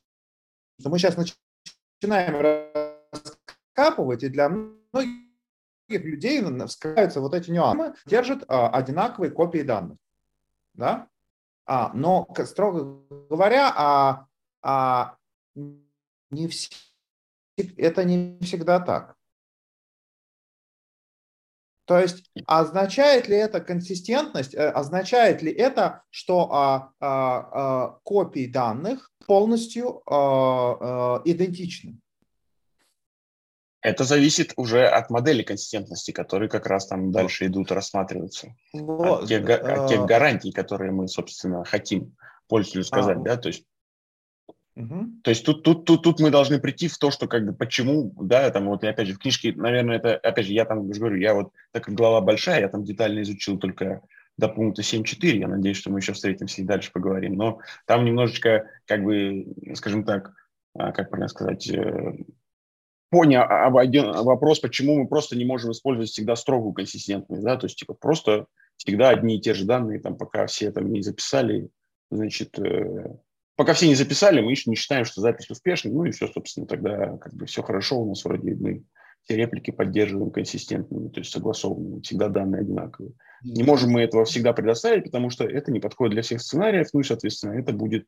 мы 0.83 0.99
сейчас 0.99 1.15
начинаем 2.01 2.69
раскапывать, 3.13 4.23
и 4.23 4.29
для 4.29 4.49
многих 4.49 5.21
людей 5.89 6.43
вскрываются 6.65 7.21
вот 7.21 7.33
эти 7.33 7.49
нюансы, 7.49 7.93
держат 8.05 8.43
а, 8.47 8.69
одинаковые 8.69 9.31
копии 9.31 9.59
данных. 9.59 9.97
Да? 10.73 11.07
А, 11.65 11.91
но, 11.93 12.27
строго 12.45 13.01
говоря, 13.29 13.73
а, 13.75 14.27
а, 14.61 15.15
не 15.55 16.47
все, 16.49 16.69
это 17.55 18.03
не 18.03 18.37
всегда 18.41 18.81
так. 18.81 19.15
То 21.87 21.97
есть 21.99 22.29
означает 22.45 23.29
ли 23.29 23.37
это 23.37 23.61
консистентность, 23.61 24.53
э, 24.53 24.69
означает 24.69 25.41
ли 25.41 25.53
это, 25.53 26.03
что 26.09 26.51
а, 26.51 26.91
а, 26.99 27.07
а, 27.07 27.99
копии 28.03 28.45
данных 28.45 29.09
полностью 29.25 30.01
а, 30.05 31.15
а, 31.15 31.21
идентичны? 31.23 31.97
Это 33.81 34.03
зависит 34.03 34.51
уже 34.57 34.85
от 34.85 35.09
модели 35.09 35.43
консистентности, 35.43 36.11
которые 36.11 36.49
как 36.49 36.67
раз 36.67 36.87
там 36.87 37.09
дальше 37.13 37.45
идут 37.45 37.71
рассматриваться. 37.71 38.53
Вот. 38.73 39.23
От, 39.23 39.29
тех, 39.29 39.49
от 39.49 39.87
тех 39.87 40.05
гарантий, 40.05 40.51
которые 40.51 40.91
мы, 40.91 41.07
собственно, 41.07 41.63
хотим 41.63 42.17
пользователю 42.49 42.83
сказать, 42.83 43.17
а, 43.17 43.21
да, 43.21 43.37
то 43.37 43.47
есть 43.47 43.63
Угу. 44.77 45.21
То 45.23 45.31
есть 45.31 45.43
тут, 45.43 45.63
тут, 45.63 45.85
тут, 45.85 46.03
тут 46.03 46.19
мы 46.19 46.29
должны 46.29 46.59
прийти 46.59 46.87
в 46.87 46.97
то, 46.99 47.09
что 47.09 47.27
как 47.27 47.45
бы 47.45 47.53
почему, 47.53 48.13
да, 48.21 48.47
там 48.51 48.67
вот 48.67 48.83
опять 48.83 49.07
же 49.07 49.15
в 49.15 49.19
книжке, 49.19 49.51
наверное, 49.53 49.97
это, 49.97 50.15
опять 50.17 50.45
же, 50.45 50.53
я 50.53 50.65
там 50.65 50.87
уже 50.87 50.99
говорю, 50.99 51.17
я 51.17 51.33
вот, 51.33 51.51
так 51.71 51.85
как 51.85 51.95
глава 51.95 52.21
большая, 52.21 52.61
я 52.61 52.69
там 52.69 52.83
детально 52.83 53.23
изучил 53.23 53.57
только 53.57 54.01
до 54.37 54.49
пункта 54.49 54.83
7.4, 54.83 55.37
я 55.39 55.47
надеюсь, 55.47 55.77
что 55.77 55.89
мы 55.89 55.97
еще 55.97 56.13
встретимся 56.13 56.61
и 56.61 56.65
дальше 56.65 56.91
поговорим, 56.91 57.33
но 57.33 57.59
там 57.87 58.05
немножечко, 58.05 58.69
как 58.85 59.03
бы, 59.03 59.47
скажем 59.73 60.03
так, 60.03 60.33
а, 60.75 60.91
как 60.91 61.09
правильно 61.09 61.27
сказать, 61.27 61.67
э, 61.71 62.13
понял 63.09 63.41
обойден 63.41 64.11
вопрос, 64.11 64.59
почему 64.59 64.99
мы 64.99 65.07
просто 65.07 65.35
не 65.35 65.45
можем 65.45 65.71
использовать 65.71 66.11
всегда 66.11 66.35
строгую 66.35 66.73
консистентность, 66.73 67.43
да, 67.43 67.57
то 67.57 67.65
есть 67.65 67.79
типа 67.79 67.95
просто 67.95 68.45
всегда 68.75 69.09
одни 69.09 69.37
и 69.37 69.41
те 69.41 69.55
же 69.55 69.65
данные, 69.65 69.99
там, 69.99 70.17
пока 70.17 70.45
все 70.45 70.71
там 70.71 70.93
не 70.93 71.01
записали, 71.01 71.71
значит, 72.11 72.59
э, 72.59 73.17
пока 73.57 73.73
все 73.73 73.87
не 73.87 73.95
записали, 73.95 74.39
мы 74.39 74.51
еще 74.51 74.69
не 74.69 74.77
считаем, 74.77 75.03
что 75.03 75.19
запись 75.19 75.49
успешна, 75.49 75.91
ну 75.91 76.05
и 76.05 76.11
все, 76.11 76.27
собственно, 76.27 76.65
тогда 76.65 77.17
как 77.17 77.33
бы 77.33 77.45
все 77.45 77.61
хорошо, 77.61 77.99
у 77.99 78.07
нас 78.07 78.23
вроде 78.23 78.55
мы 78.55 78.83
все 79.23 79.35
реплики 79.35 79.71
поддерживаем 79.71 80.31
консистентными, 80.31 81.09
то 81.09 81.19
есть 81.19 81.31
согласованными, 81.31 82.01
всегда 82.01 82.29
данные 82.29 82.61
одинаковые. 82.61 83.13
Не 83.43 83.63
можем 83.63 83.91
мы 83.91 84.01
этого 84.01 84.23
всегда 84.23 84.53
предоставить, 84.53 85.05
потому 85.05 85.29
что 85.29 85.43
это 85.43 85.71
не 85.71 85.81
подходит 85.81 86.13
для 86.13 86.21
всех 86.21 86.41
сценариев, 86.41 86.87
ну 86.93 87.01
и, 87.01 87.03
соответственно, 87.03 87.59
это 87.59 87.73
будет 87.73 88.07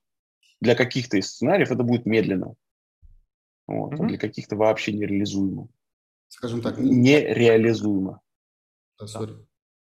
для 0.62 0.75
каких-то 0.75 1.18
из 1.18 1.27
сценариев 1.32 1.72
это 1.72 1.84
будет 1.84 2.06
медленно. 2.06 2.53
Вот, 3.68 3.94
mm-hmm. 3.94 4.08
Для 4.08 4.18
каких-то 4.18 4.56
вообще 4.56 4.94
нереализуемо. 4.94 5.68
Скажем 6.27 6.62
так, 6.62 6.77
нереализуемо. 6.77 8.22
Да. 9.00 9.06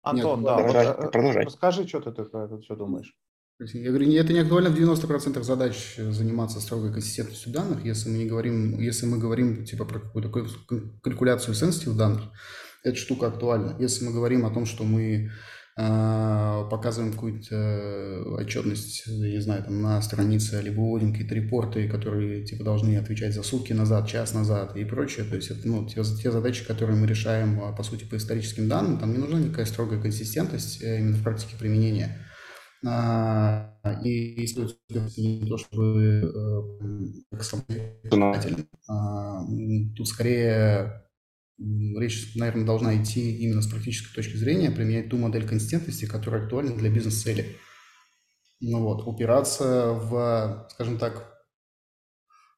Антон, 0.01 0.41
Нет, 0.41 0.45
да, 0.45 0.55
продолжай, 0.57 0.88
вот, 0.88 1.05
э, 1.05 1.10
продолжай. 1.10 1.45
Расскажи, 1.45 1.88
что 1.88 2.00
ты 2.00 2.12
такое, 2.12 2.62
что 2.62 2.75
думаешь. 2.75 3.17
Я 3.57 3.89
говорю, 3.89 4.12
это 4.12 4.33
не 4.33 4.39
актуально 4.39 4.69
в 4.69 4.77
90% 4.77 5.41
задач 5.43 5.95
заниматься 5.97 6.59
строгой 6.59 6.91
консистентностью 6.91 7.53
данных, 7.53 7.85
если 7.85 8.09
мы 8.09 8.17
не 8.17 8.25
говорим, 8.25 8.77
если 8.81 9.05
мы 9.05 9.17
говорим 9.17 9.63
типа 9.63 9.85
про 9.85 10.00
какую-то 10.01 10.41
калькуляцию 11.01 11.55
sensitive 11.55 11.95
данных, 11.95 12.24
эта 12.83 12.97
штука 12.97 13.27
актуальна. 13.27 13.77
Если 13.79 14.03
мы 14.03 14.12
говорим 14.12 14.45
о 14.45 14.50
том, 14.51 14.65
что 14.65 14.83
мы 14.83 15.31
э, 15.77 16.63
показываем 16.69 17.13
какую-то 17.13 18.24
отчетность, 18.39 19.07
не 19.07 19.39
знаю, 19.39 19.63
там 19.63 19.81
на 19.81 20.01
странице, 20.01 20.62
либо 20.62 20.81
вводим 20.81 21.13
какие-то 21.13 21.35
репорты, 21.35 21.88
которые 21.88 22.43
типа 22.43 22.65
должны 22.65 22.97
отвечать 22.97 23.33
за 23.33 23.41
сутки 23.41 23.71
назад, 23.71 24.05
час 24.09 24.33
назад 24.33 24.75
и 24.75 24.83
прочее, 24.83 25.25
то 25.25 25.38
есть 25.38 25.50
это 25.50 25.65
ну, 25.65 25.88
те, 25.88 26.03
те 26.03 26.29
задачи, 26.29 26.67
которые 26.67 26.97
мы 26.97 27.07
решаем, 27.07 27.74
по 27.74 27.83
сути, 27.83 28.03
по 28.03 28.17
историческим 28.17 28.67
данным, 28.67 29.00
там 29.00 29.13
не 29.13 29.17
нужна 29.17 29.39
никакая 29.39 29.65
строгая 29.65 30.01
консистентность 30.01 30.83
э, 30.83 31.00
именно 31.00 31.15
в 31.15 31.24
практике 31.24 31.55
применения. 31.57 32.19
А, 32.86 33.72
и 34.04 34.46
стоит 34.46 34.77
не 35.18 35.48
то, 35.48 35.58
чтобы 35.58 36.32
э, 37.32 37.38
как. 37.38 38.65
А, 38.88 39.46
тут 39.96 40.08
скорее 40.08 41.06
речь, 41.58 42.36
наверное, 42.36 42.65
должна 42.65 43.01
идти 43.01 43.38
именно 43.38 43.62
с 43.62 43.68
практической 43.68 44.13
точки 44.13 44.36
зрения, 44.36 44.72
применять 44.72 45.10
ту 45.10 45.18
модель 45.18 45.48
консистентности, 45.48 46.06
которая 46.06 46.44
актуальна 46.44 46.75
для 46.75 46.89
бизнес-цели. 46.89 47.58
Ну 48.60 48.82
вот, 48.82 49.08
упираться 49.08 49.94
в, 49.94 50.68
скажем 50.72 50.98
так, 50.98 51.32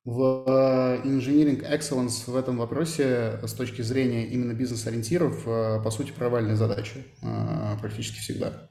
в 0.03 1.01
engineering 1.03 1.61
excellence 1.69 2.29
в 2.31 2.35
этом 2.35 2.57
вопросе 2.57 3.39
с 3.43 3.53
точки 3.53 3.81
зрения 3.81 4.27
именно 4.27 4.53
бизнес-ориентиров, 4.53 5.45
э, 5.45 5.81
по 5.83 5.91
сути, 5.91 6.11
провальная 6.11 6.55
задача 6.55 6.99
э, 7.21 7.77
практически 7.79 8.19
всегда. 8.19 8.69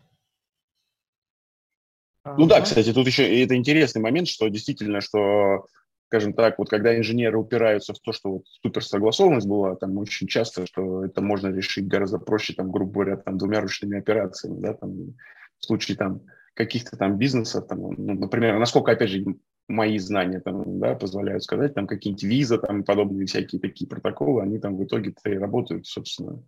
Ну 2.36 2.46
да, 2.46 2.60
кстати, 2.60 2.92
тут 2.92 3.06
еще 3.06 3.42
это 3.42 3.54
интересный 3.54 4.02
момент, 4.02 4.28
что 4.28 4.48
действительно, 4.48 5.00
что, 5.00 5.66
скажем 6.08 6.32
так, 6.32 6.58
вот 6.58 6.68
когда 6.68 6.96
инженеры 6.96 7.38
упираются 7.38 7.94
в 7.94 8.00
то, 8.00 8.12
что 8.12 8.30
вот 8.30 8.42
суперсогласованность 8.62 9.46
была, 9.46 9.76
там 9.76 9.96
очень 9.98 10.26
часто, 10.26 10.66
что 10.66 11.04
это 11.04 11.20
можно 11.20 11.48
решить 11.48 11.86
гораздо 11.86 12.18
проще, 12.18 12.54
там, 12.54 12.70
грубо 12.72 12.92
говоря, 12.92 13.16
там, 13.16 13.38
двумя 13.38 13.60
ручными 13.60 13.98
операциями, 13.98 14.60
да, 14.60 14.74
там, 14.74 15.14
в 15.58 15.64
случае 15.64 15.96
там 15.96 16.22
каких-то 16.54 16.96
там 16.96 17.16
бизнесов, 17.16 17.66
там, 17.68 17.80
ну, 17.80 18.14
например, 18.14 18.58
насколько, 18.58 18.92
опять 18.92 19.10
же, 19.10 19.24
мои 19.68 19.98
знания 19.98 20.40
там, 20.40 20.78
да, 20.78 20.94
позволяют 20.94 21.42
сказать, 21.42 21.74
там 21.74 21.86
какие-нибудь 21.86 22.22
виза, 22.22 22.58
там 22.58 22.84
подобные 22.84 23.26
всякие 23.26 23.60
такие 23.60 23.88
протоколы, 23.88 24.42
они 24.42 24.58
там 24.58 24.76
в 24.76 24.84
итоге 24.84 25.14
и 25.24 25.30
работают, 25.30 25.86
собственно, 25.86 26.42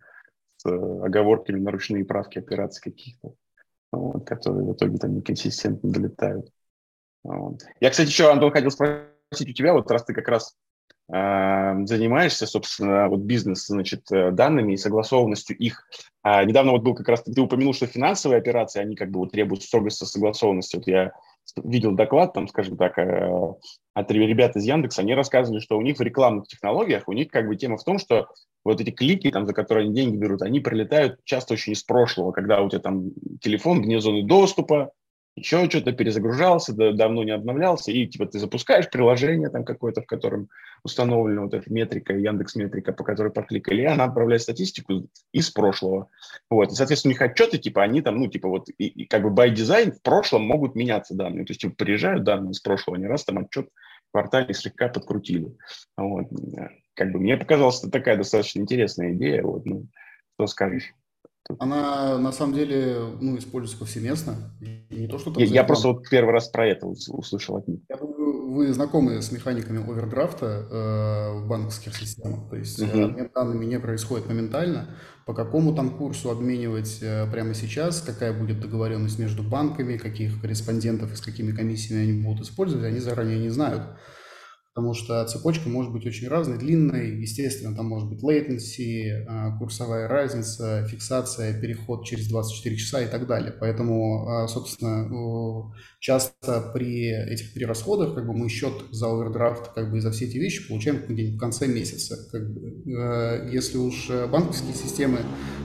с 0.57 0.65
оговорками 0.65 1.59
на 1.59 1.71
ручные 1.71 2.05
правки 2.05 2.39
операций 2.39 2.81
каких-то 2.81 3.33
вот, 3.91 4.25
которые 4.25 4.65
в 4.65 4.73
итоге 4.73 4.97
там 4.97 5.15
неконсистентно 5.15 5.91
долетают. 5.91 6.49
Вот. 7.23 7.61
Я, 7.79 7.89
кстати, 7.89 8.09
еще, 8.09 8.31
Антон, 8.31 8.51
хотел 8.51 8.71
спросить 8.71 9.49
у 9.49 9.53
тебя, 9.53 9.73
вот 9.73 9.89
раз 9.91 10.05
ты 10.05 10.13
как 10.13 10.27
раз 10.27 10.55
э, 11.11 11.85
занимаешься, 11.85 12.47
собственно, 12.47 13.09
вот 13.09 13.21
бизнес, 13.21 13.67
значит, 13.67 14.11
э, 14.11 14.31
данными 14.31 14.73
и 14.73 14.77
согласованностью 14.77 15.57
их. 15.57 15.83
А, 16.21 16.43
недавно 16.45 16.71
вот 16.71 16.83
был 16.83 16.95
как 16.95 17.09
раз, 17.09 17.23
ты 17.23 17.41
упомянул, 17.41 17.73
что 17.73 17.87
финансовые 17.87 18.39
операции, 18.39 18.79
они 18.79 18.95
как 18.95 19.11
бы 19.11 19.19
вот 19.19 19.31
требуют 19.31 19.63
строгости 19.63 20.05
согласованности. 20.05 20.77
Вот 20.77 20.87
я 20.87 21.11
видел 21.63 21.93
доклад, 21.93 22.33
там, 22.33 22.47
скажем 22.47 22.77
так, 22.77 22.97
э, 22.97 23.53
от 23.93 24.11
ребят 24.11 24.55
из 24.55 24.65
Яндекса, 24.65 25.01
они 25.01 25.13
рассказывали, 25.13 25.59
что 25.59 25.77
у 25.77 25.81
них 25.81 25.97
в 25.97 26.01
рекламных 26.01 26.47
технологиях, 26.47 27.07
у 27.07 27.13
них 27.13 27.29
как 27.29 27.47
бы 27.47 27.55
тема 27.55 27.77
в 27.77 27.83
том, 27.83 27.99
что 27.99 28.27
вот 28.63 28.81
эти 28.81 28.91
клики, 28.91 29.31
там, 29.31 29.45
за 29.45 29.53
которые 29.53 29.85
они 29.85 29.95
деньги 29.95 30.17
берут, 30.17 30.41
они 30.41 30.59
прилетают 30.59 31.19
часто 31.23 31.53
очень 31.53 31.73
из 31.73 31.83
прошлого, 31.83 32.31
когда 32.31 32.61
у 32.61 32.69
тебя 32.69 32.81
там 32.81 33.11
телефон 33.41 33.81
вне 33.81 33.99
зоны 33.99 34.23
доступа, 34.23 34.91
еще 35.39 35.69
что-то 35.69 35.91
перезагружался, 35.91 36.73
да, 36.73 36.91
давно 36.93 37.23
не 37.23 37.31
обновлялся, 37.31 37.91
и 37.91 38.05
типа 38.05 38.25
ты 38.27 38.39
запускаешь 38.39 38.89
приложение 38.89 39.49
там 39.49 39.63
какое-то, 39.65 40.01
в 40.01 40.05
котором 40.05 40.49
установлена 40.83 41.41
вот 41.41 41.53
эта 41.53 41.71
метрика, 41.71 42.13
Яндекс 42.13 42.55
метрика, 42.55 42.93
по 42.93 43.03
которой 43.03 43.31
покликали, 43.31 43.83
она 43.83 44.05
отправляет 44.05 44.41
статистику 44.41 45.09
из 45.31 45.49
прошлого. 45.49 46.09
Вот, 46.49 46.71
и, 46.71 46.75
соответственно, 46.75 47.11
у 47.11 47.13
них 47.13 47.21
отчеты, 47.21 47.57
типа, 47.57 47.83
они 47.83 48.01
там, 48.01 48.19
ну, 48.19 48.27
типа, 48.27 48.47
вот, 48.47 48.69
и, 48.77 48.87
и 48.87 49.05
как 49.05 49.23
бы 49.23 49.29
by 49.29 49.53
design 49.53 49.91
в 49.91 50.01
прошлом 50.01 50.43
могут 50.43 50.75
меняться 50.75 51.15
данные, 51.15 51.45
то 51.45 51.51
есть, 51.51 51.61
типа, 51.61 51.75
приезжают 51.75 52.23
данные 52.23 52.51
из 52.51 52.59
прошлого, 52.59 52.95
не 52.95 53.07
раз 53.07 53.25
там 53.25 53.39
отчет 53.39 53.69
в 54.09 54.11
квартале 54.11 54.53
слегка 54.53 54.87
подкрутили. 54.87 55.55
Вот. 55.97 56.27
Как 56.95 57.11
бы 57.11 57.19
мне 57.19 57.37
показалось, 57.37 57.79
это 57.79 57.91
такая 57.91 58.17
достаточно 58.17 58.59
интересная 58.59 59.13
идея, 59.13 59.43
вот, 59.43 59.65
ну, 59.65 59.87
что 60.35 60.47
скажешь? 60.47 60.93
Она 61.57 62.17
на 62.19 62.31
самом 62.31 62.53
деле 62.53 62.99
ну, 63.19 63.37
используется 63.37 63.79
повсеместно. 63.79 64.35
Не 64.89 65.07
то, 65.07 65.17
что 65.17 65.33
я, 65.37 65.45
я 65.45 65.63
просто 65.63 65.87
вот 65.89 66.07
первый 66.07 66.31
раз 66.31 66.47
про 66.49 66.67
это 66.67 66.85
услышал 66.85 67.57
от 67.57 67.67
них. 67.67 67.79
Я 67.89 67.97
думаю, 67.97 68.51
вы 68.51 68.71
знакомы 68.71 69.21
с 69.21 69.31
механиками 69.31 69.81
овердрафта 69.81 70.45
э, 70.45 71.39
в 71.39 71.47
банковских 71.47 71.95
системах. 71.95 72.49
То 72.49 72.55
есть 72.55 72.79
uh-huh. 72.79 73.03
обмен 73.03 73.31
данными 73.33 73.65
не 73.65 73.79
происходит 73.79 74.27
моментально. 74.27 74.89
По 75.25 75.33
какому 75.33 75.73
там 75.75 75.97
курсу 75.97 76.29
обменивать 76.29 76.99
э, 77.01 77.29
прямо 77.31 77.53
сейчас, 77.55 78.01
какая 78.01 78.31
будет 78.31 78.59
договоренность 78.59 79.17
между 79.17 79.41
банками, 79.41 79.97
каких 79.97 80.41
корреспондентов 80.41 81.13
и 81.13 81.15
с 81.15 81.21
какими 81.21 81.51
комиссиями 81.51 82.03
они 82.03 82.21
будут 82.21 82.45
использовать, 82.45 82.85
они 82.85 82.99
заранее 82.99 83.39
не 83.39 83.49
знают 83.49 83.83
потому 84.73 84.93
что 84.93 85.25
цепочка 85.25 85.67
может 85.67 85.91
быть 85.91 86.05
очень 86.05 86.27
разной, 86.27 86.57
длинной. 86.57 87.19
Естественно, 87.19 87.75
там 87.75 87.87
может 87.87 88.09
быть 88.09 88.23
latency, 88.23 89.25
а, 89.27 89.57
курсовая 89.57 90.07
разница, 90.07 90.85
фиксация, 90.87 91.59
переход 91.59 92.05
через 92.05 92.27
24 92.27 92.77
часа 92.77 93.01
и 93.01 93.07
так 93.07 93.27
далее. 93.27 93.51
Поэтому, 93.59 94.27
а, 94.27 94.47
собственно, 94.47 95.09
часто 95.99 96.71
при 96.73 97.09
этих 97.09 97.53
перерасходах 97.53 98.15
как 98.15 98.25
бы 98.25 98.33
мы 98.33 98.49
счет 98.49 98.73
за 98.91 99.07
овердрафт 99.07 99.73
как 99.73 99.91
бы 99.91 99.97
и 99.97 100.01
за 100.01 100.11
все 100.11 100.25
эти 100.25 100.37
вещи 100.37 100.67
получаем 100.67 101.03
где-нибудь 101.07 101.35
в 101.35 101.39
конце 101.39 101.67
месяца. 101.67 102.17
Как 102.31 102.53
бы, 102.53 102.83
э, 102.91 103.49
если 103.51 103.77
уж 103.77 104.09
банковские 104.31 104.73
системы 104.73 105.19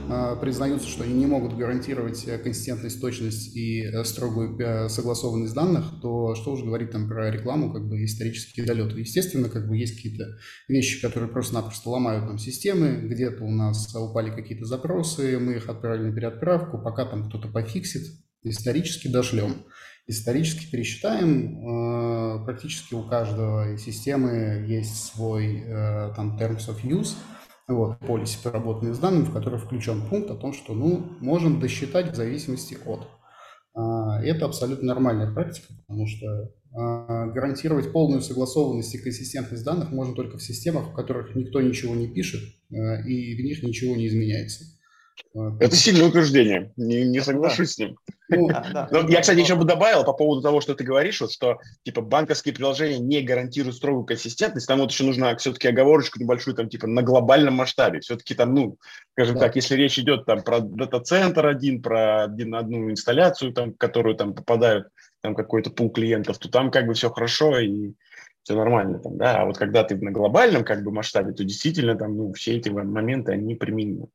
а, 0.07 0.35
признаются, 0.35 0.87
что 0.87 1.03
они 1.03 1.13
не 1.13 1.25
могут 1.25 1.57
гарантировать 1.57 2.25
консистентность, 2.43 3.01
точность 3.01 3.55
и 3.55 3.81
э, 3.81 4.03
строгую 4.03 4.57
э, 4.59 4.87
согласованность 4.87 5.55
данных, 5.55 5.85
то 6.01 6.35
что 6.35 6.51
уже 6.51 6.63
говорить 6.63 6.91
там 6.91 7.07
про 7.07 7.31
рекламу, 7.31 7.73
как 7.73 7.87
бы 7.87 8.03
исторические 8.03 8.65
долеты. 8.65 8.99
Естественно, 8.99 9.49
как 9.49 9.67
бы 9.67 9.77
есть 9.77 9.95
какие-то 9.95 10.37
вещи, 10.67 11.01
которые 11.01 11.29
просто-напросто 11.29 11.89
ломают 11.89 12.25
нам 12.25 12.37
системы, 12.37 12.99
где-то 13.03 13.43
у 13.43 13.51
нас 13.51 13.95
упали 13.95 14.29
какие-то 14.29 14.65
запросы, 14.65 15.39
мы 15.39 15.53
их 15.55 15.69
отправили 15.69 16.09
на 16.09 16.15
переотправку, 16.15 16.77
пока 16.77 17.05
там 17.05 17.27
кто-то 17.27 17.47
пофиксит, 17.47 18.03
исторически 18.43 19.07
дошлем. 19.07 19.65
Исторически 20.07 20.69
пересчитаем, 20.69 22.41
э, 22.41 22.45
практически 22.45 22.93
у 22.93 23.03
каждой 23.03 23.77
системы 23.79 24.65
есть 24.67 25.03
свой 25.03 25.63
э, 25.65 26.13
там 26.15 26.37
terms 26.37 26.69
of 26.69 26.83
use, 26.83 27.15
вот, 27.67 27.99
полисе 27.99 28.37
по 28.43 28.51
работе 28.51 28.93
с 28.93 28.99
данными, 28.99 29.23
в 29.23 29.33
который 29.33 29.59
включен 29.59 30.07
пункт 30.07 30.29
о 30.29 30.35
том, 30.35 30.53
что 30.53 30.73
ну, 30.73 31.17
можем 31.21 31.59
досчитать 31.59 32.11
в 32.11 32.15
зависимости 32.15 32.77
от. 32.85 33.07
А, 33.73 34.23
это 34.23 34.45
абсолютно 34.45 34.87
нормальная 34.87 35.33
практика, 35.33 35.73
потому 35.79 36.07
что 36.07 36.53
а, 36.73 37.25
гарантировать 37.27 37.91
полную 37.91 38.21
согласованность 38.21 38.93
и 38.95 38.99
консистентность 38.99 39.65
данных 39.65 39.91
можно 39.91 40.13
только 40.13 40.37
в 40.37 40.43
системах, 40.43 40.89
в 40.89 40.93
которых 40.93 41.35
никто 41.35 41.61
ничего 41.61 41.95
не 41.95 42.07
пишет 42.07 42.41
а, 42.71 43.01
и 43.01 43.35
в 43.35 43.43
них 43.43 43.63
ничего 43.63 43.95
не 43.95 44.07
изменяется. 44.07 44.65
Это 45.59 45.75
сильное 45.75 46.07
утверждение, 46.07 46.71
не, 46.77 47.03
не 47.03 47.21
соглашусь 47.21 47.73
с 47.73 47.77
ним. 47.77 47.97
Ну, 48.29 48.47
да, 48.47 48.87
да. 48.91 49.05
Я, 49.07 49.21
кстати, 49.21 49.39
еще 49.39 49.55
бы 49.55 49.65
добавил 49.65 50.03
по 50.03 50.13
поводу 50.13 50.41
того, 50.41 50.61
что 50.61 50.75
ты 50.75 50.83
говоришь, 50.83 51.21
вот, 51.21 51.31
что 51.31 51.59
типа 51.83 52.01
банковские 52.01 52.55
приложения 52.55 52.99
не 52.99 53.21
гарантируют 53.21 53.75
строгую 53.75 54.05
консистентность, 54.05 54.67
там 54.67 54.79
вот 54.79 54.91
еще 54.91 55.03
нужна 55.03 55.35
все-таки 55.37 55.67
оговорочку 55.67 56.19
небольшую, 56.19 56.55
там 56.55 56.69
типа 56.69 56.87
на 56.87 57.01
глобальном 57.01 57.53
масштабе. 57.55 57.99
Все-таки 57.99 58.33
там, 58.33 58.53
ну, 58.53 58.77
скажем 59.11 59.35
да. 59.35 59.41
так, 59.41 59.55
если 59.55 59.75
речь 59.75 59.99
идет 59.99 60.25
там 60.25 60.41
про 60.41 60.59
дата-центр 60.59 61.45
один, 61.45 61.81
про 61.81 62.23
один, 62.23 62.55
одну 62.55 62.89
инсталляцию, 62.89 63.53
там, 63.53 63.73
в 63.73 63.77
которую 63.77 64.15
там 64.15 64.33
попадают 64.33 64.87
там 65.21 65.35
какой-то 65.35 65.69
пул 65.69 65.89
клиентов, 65.89 66.37
то 66.39 66.49
там 66.49 66.71
как 66.71 66.87
бы 66.87 66.93
все 66.93 67.09
хорошо 67.09 67.59
и 67.59 67.93
все 68.45 68.55
нормально 68.55 68.99
там, 68.99 69.17
да, 69.17 69.41
а 69.41 69.45
вот 69.45 69.57
когда 69.57 69.83
ты 69.83 69.95
на 69.97 70.11
глобальном 70.11 70.63
как 70.63 70.83
бы 70.83 70.91
масштабе, 70.91 71.33
то 71.33 71.43
действительно 71.43 71.95
там, 71.95 72.15
ну, 72.15 72.33
все 72.33 72.55
эти 72.55 72.69
моменты, 72.69 73.31
они 73.31 73.55
применимы. 73.55 74.07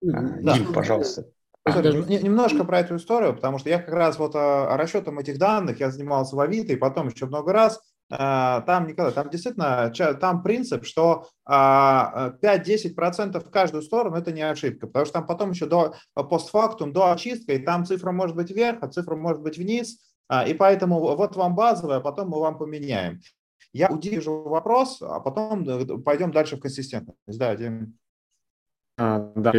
Да. 0.00 0.54
Дим, 0.54 0.72
пожалуйста. 0.72 1.26
Немножко 1.66 2.64
про 2.64 2.80
эту 2.80 2.96
историю, 2.96 3.34
потому 3.34 3.58
что 3.58 3.68
я 3.68 3.80
как 3.80 3.92
раз 3.92 4.18
вот 4.18 4.36
а, 4.36 4.76
расчетом 4.76 5.18
этих 5.18 5.36
данных, 5.38 5.80
я 5.80 5.90
занимался 5.90 6.36
в 6.36 6.40
Авито 6.40 6.72
и 6.72 6.76
потом 6.76 7.08
еще 7.08 7.26
много 7.26 7.52
раз, 7.52 7.80
а, 8.08 8.60
там, 8.60 8.86
Николай, 8.86 9.12
там 9.12 9.28
действительно, 9.30 9.92
там 10.20 10.44
принцип, 10.44 10.84
что 10.84 11.26
5-10% 11.48 11.48
а, 11.48 13.40
в 13.40 13.50
каждую 13.50 13.82
сторону– 13.82 14.16
это 14.18 14.30
не 14.30 14.42
ошибка, 14.42 14.86
потому 14.86 15.06
что 15.06 15.14
там 15.14 15.26
потом 15.26 15.50
еще 15.50 15.66
до 15.66 15.94
постфактум, 16.14 16.92
до 16.92 17.10
очистки, 17.10 17.50
и 17.50 17.58
там 17.58 17.84
цифра 17.84 18.12
может 18.12 18.36
быть 18.36 18.50
вверх, 18.50 18.78
а 18.82 18.88
цифра 18.88 19.16
может 19.16 19.42
быть 19.42 19.58
вниз, 19.58 19.98
и 20.46 20.54
поэтому 20.54 21.00
вот 21.00 21.34
вам 21.34 21.56
базовая, 21.56 21.96
а 21.96 22.00
потом 22.00 22.28
мы 22.28 22.38
вам 22.38 22.58
поменяем. 22.58 23.20
Я 23.72 23.88
удержу 23.88 24.42
вопрос, 24.42 25.02
а 25.02 25.18
потом 25.18 25.64
пойдем 26.02 26.30
дальше 26.30 26.56
в 26.56 26.60
консистентность. 26.60 27.38
Да, 27.38 27.54
Дим. 27.56 27.98
А, 28.98 29.32
да, 29.36 29.52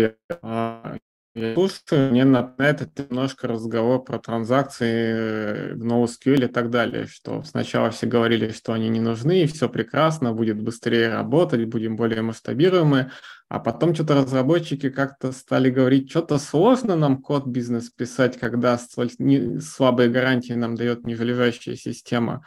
я 1.37 1.53
слушаю, 1.53 2.09
мне 2.11 2.25
напоминает 2.25 2.81
это 2.81 3.03
немножко 3.03 3.47
разговор 3.47 4.03
про 4.03 4.17
транзакции 4.17 5.73
в 5.73 5.83
NoSQL 5.83 6.45
и 6.45 6.47
так 6.47 6.71
далее, 6.71 7.05
что 7.05 7.43
сначала 7.43 7.91
все 7.91 8.07
говорили, 8.07 8.49
что 8.49 8.73
они 8.73 8.89
не 8.89 8.99
нужны, 8.99 9.43
и 9.43 9.47
все 9.47 9.69
прекрасно, 9.69 10.33
будет 10.33 10.59
быстрее 10.59 11.09
работать, 11.09 11.65
будем 11.65 11.95
более 11.95 12.23
масштабируемы, 12.23 13.11
а 13.49 13.59
потом 13.59 13.93
что-то 13.93 14.15
разработчики 14.15 14.89
как-то 14.89 15.31
стали 15.31 15.69
говорить, 15.69 16.09
что-то 16.09 16.39
сложно 16.39 16.95
нам 16.95 17.21
код 17.21 17.45
бизнес 17.45 17.91
писать, 17.91 18.39
когда 18.39 18.79
слабые 18.79 20.09
гарантии 20.09 20.53
нам 20.53 20.73
дает 20.73 21.05
нижележащая 21.05 21.75
система. 21.75 22.43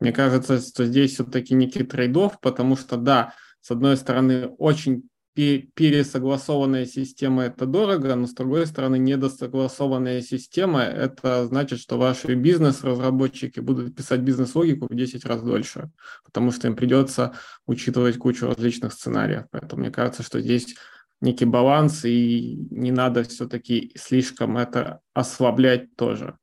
Мне 0.00 0.12
кажется, 0.12 0.58
что 0.58 0.84
здесь 0.84 1.14
все-таки 1.14 1.54
некий 1.54 1.84
трейдов, 1.84 2.40
потому 2.40 2.76
что, 2.76 2.96
да, 2.96 3.34
с 3.60 3.70
одной 3.70 3.96
стороны, 3.96 4.48
очень 4.58 5.04
пересогласованная 5.34 6.86
система– 6.86 7.42
это 7.44 7.66
дорого, 7.66 8.14
но 8.14 8.26
с 8.26 8.34
другой 8.34 8.66
стороны, 8.66 8.98
недосогласованная 8.98 10.20
система– 10.20 10.82
это 10.82 11.46
значит, 11.46 11.80
что 11.80 11.98
ваши 11.98 12.34
бизнес-разработчики 12.34 13.60
будут 13.60 13.96
писать 13.96 14.20
бизнес-логику 14.20 14.86
в 14.90 14.94
10 14.94 15.24
раз 15.24 15.42
дольше, 15.42 15.90
потому 16.24 16.50
что 16.50 16.68
им 16.68 16.76
придется 16.76 17.34
учитывать 17.66 18.18
кучу 18.18 18.46
различных 18.46 18.92
сценариев. 18.92 19.44
Поэтому 19.50 19.82
мне 19.82 19.90
кажется, 19.90 20.22
что 20.22 20.40
здесь 20.40 20.74
некий 21.22 21.46
баланс, 21.46 22.04
и 22.04 22.56
не 22.70 22.90
надо 22.90 23.22
все-таки 23.22 23.92
слишком 23.96 24.58
это 24.58 25.00
ослаблять 25.14 25.96
тоже. 25.96 26.36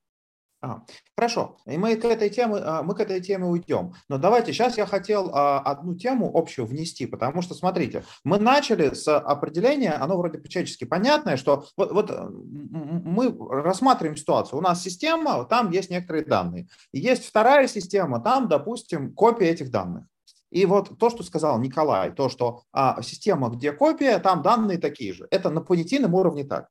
А, 0.62 0.82
хорошо, 1.16 1.58
и 1.66 1.78
мы 1.78 1.96
к 1.96 2.04
этой 2.04 2.30
теме 2.30 2.58
а, 2.58 2.84
мы 2.84 2.94
к 2.94 3.00
этой 3.00 3.22
теме 3.22 3.46
уйдем. 3.46 3.94
Но 4.10 4.18
давайте 4.18 4.51
сейчас 4.51 4.78
я 4.78 4.86
хотел 4.86 5.32
а, 5.34 5.60
одну 5.60 5.96
тему 5.96 6.30
общую 6.34 6.66
внести, 6.66 7.06
потому 7.06 7.42
что 7.42 7.54
смотрите, 7.54 8.04
мы 8.25 8.39
начали 8.39 8.94
с 8.94 9.08
определения, 9.18 9.92
оно 9.92 10.18
вроде 10.18 10.38
по-человечески 10.38 10.84
понятное, 10.84 11.38
что 11.38 11.66
вот, 11.78 11.94
вот 11.94 12.12
мы 12.12 13.34
рассматриваем 13.50 14.18
ситуацию. 14.18 14.60
У 14.60 14.62
нас 14.62 14.84
система, 14.84 15.46
там 15.46 15.72
есть 15.72 15.89
некоторые 15.89 16.25
данные. 16.25 16.68
Есть 16.92 17.25
вторая 17.25 17.68
система, 17.68 18.20
там, 18.20 18.50
допустим, 18.50 19.13
копия 19.13 19.51
этих 19.51 19.72
данных. 19.72 20.04
И 20.51 20.66
вот 20.66 20.98
то, 20.98 21.10
что 21.10 21.24
сказал 21.24 21.60
Николай, 21.60 22.12
то, 22.12 22.28
что 22.28 22.63
а, 22.74 23.01
система, 23.01 23.50
где 23.50 23.72
копия, 23.72 24.20
там 24.20 24.42
данные 24.42 24.78
такие 24.78 25.13
же. 25.13 25.28
Это 25.32 25.50
на 25.50 25.62
понятийном 25.62 26.16
уровне 26.16 26.44
так. 26.44 26.68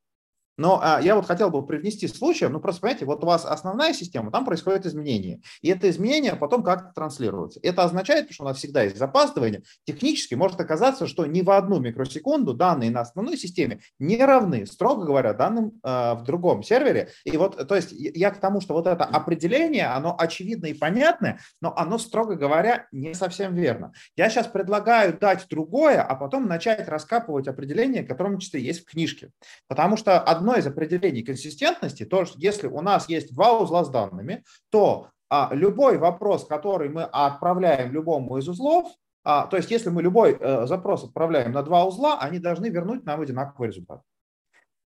Но 0.58 0.80
а, 0.82 1.00
я 1.00 1.14
вот 1.14 1.26
хотел 1.26 1.50
бы 1.50 1.64
привнести 1.64 2.08
случай, 2.08 2.48
ну 2.48 2.60
просто 2.60 2.82
понимаете, 2.82 3.06
вот 3.06 3.22
у 3.22 3.26
вас 3.26 3.44
основная 3.44 3.94
система, 3.94 4.30
там 4.30 4.44
происходит 4.44 4.84
изменение, 4.84 5.40
и 5.62 5.70
это 5.70 5.88
изменение 5.88 6.34
потом 6.34 6.62
как-то 6.62 6.92
транслируется. 6.92 7.60
Это 7.62 7.84
означает, 7.84 8.30
что 8.32 8.44
у 8.44 8.46
нас 8.46 8.58
всегда 8.58 8.82
есть 8.82 8.98
запаздывание. 8.98 9.62
Технически 9.84 10.34
может 10.34 10.60
оказаться, 10.60 11.06
что 11.06 11.24
ни 11.26 11.42
в 11.42 11.50
одну 11.50 11.78
микросекунду 11.78 12.54
данные 12.54 12.90
на 12.90 13.00
основной 13.00 13.38
системе 13.38 13.80
не 13.98 14.22
равны, 14.22 14.66
строго 14.66 15.06
говоря, 15.06 15.32
данным 15.32 15.80
э, 15.82 16.14
в 16.14 16.24
другом 16.24 16.64
сервере. 16.64 17.10
И 17.24 17.36
вот, 17.36 17.68
то 17.68 17.76
есть 17.76 17.92
я 17.92 18.30
к 18.30 18.40
тому, 18.40 18.60
что 18.60 18.74
вот 18.74 18.88
это 18.88 19.04
определение, 19.04 19.86
оно 19.86 20.16
очевидно 20.18 20.66
и 20.66 20.74
понятное, 20.74 21.38
но 21.60 21.72
оно, 21.76 21.98
строго 21.98 22.34
говоря, 22.34 22.88
не 22.90 23.14
совсем 23.14 23.54
верно. 23.54 23.92
Я 24.16 24.28
сейчас 24.28 24.48
предлагаю 24.48 25.16
дать 25.16 25.46
другое, 25.48 26.02
а 26.02 26.16
потом 26.16 26.48
начать 26.48 26.88
раскапывать 26.88 27.46
определение, 27.46 28.02
которое, 28.02 28.36
в 28.36 28.38
числе, 28.40 28.60
есть 28.60 28.82
в 28.82 28.90
книжке. 28.90 29.30
Потому 29.68 29.96
что 29.96 30.18
одно 30.20 30.47
одно 30.48 30.58
из 30.58 30.66
определений 30.66 31.22
консистентности, 31.22 32.04
то, 32.04 32.24
что 32.24 32.38
если 32.38 32.68
у 32.68 32.80
нас 32.80 33.08
есть 33.08 33.34
два 33.34 33.58
узла 33.58 33.84
с 33.84 33.90
данными, 33.90 34.44
то 34.70 35.10
а, 35.28 35.50
любой 35.52 35.98
вопрос, 35.98 36.46
который 36.46 36.88
мы 36.88 37.02
отправляем 37.04 37.92
любому 37.92 38.38
из 38.38 38.48
узлов, 38.48 38.90
а, 39.24 39.46
то 39.46 39.58
есть 39.58 39.70
если 39.70 39.90
мы 39.90 40.02
любой 40.02 40.36
а, 40.36 40.66
запрос 40.66 41.04
отправляем 41.04 41.52
на 41.52 41.62
два 41.62 41.84
узла, 41.84 42.18
они 42.18 42.38
должны 42.38 42.70
вернуть 42.70 43.04
нам 43.04 43.20
одинаковый 43.20 43.68
результат. 43.68 44.02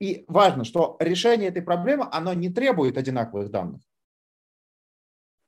И 0.01 0.25
важно, 0.27 0.65
что 0.65 0.97
решение 0.99 1.49
этой 1.49 1.63
проблемы, 1.63 2.09
оно 2.11 2.33
не 2.35 2.53
требует 2.53 2.99
одинаковых 2.99 3.51
данных. 3.51 3.83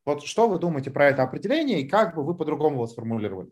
Вот 0.07 0.23
что 0.23 0.49
вы 0.49 0.61
думаете 0.61 0.91
про 0.91 1.07
это 1.07 1.25
определение 1.25 1.81
и 1.81 1.89
как 1.89 2.15
бы 2.15 2.23
вы 2.23 2.37
по-другому 2.37 2.77
его 2.77 2.87
сформулировали? 2.87 3.51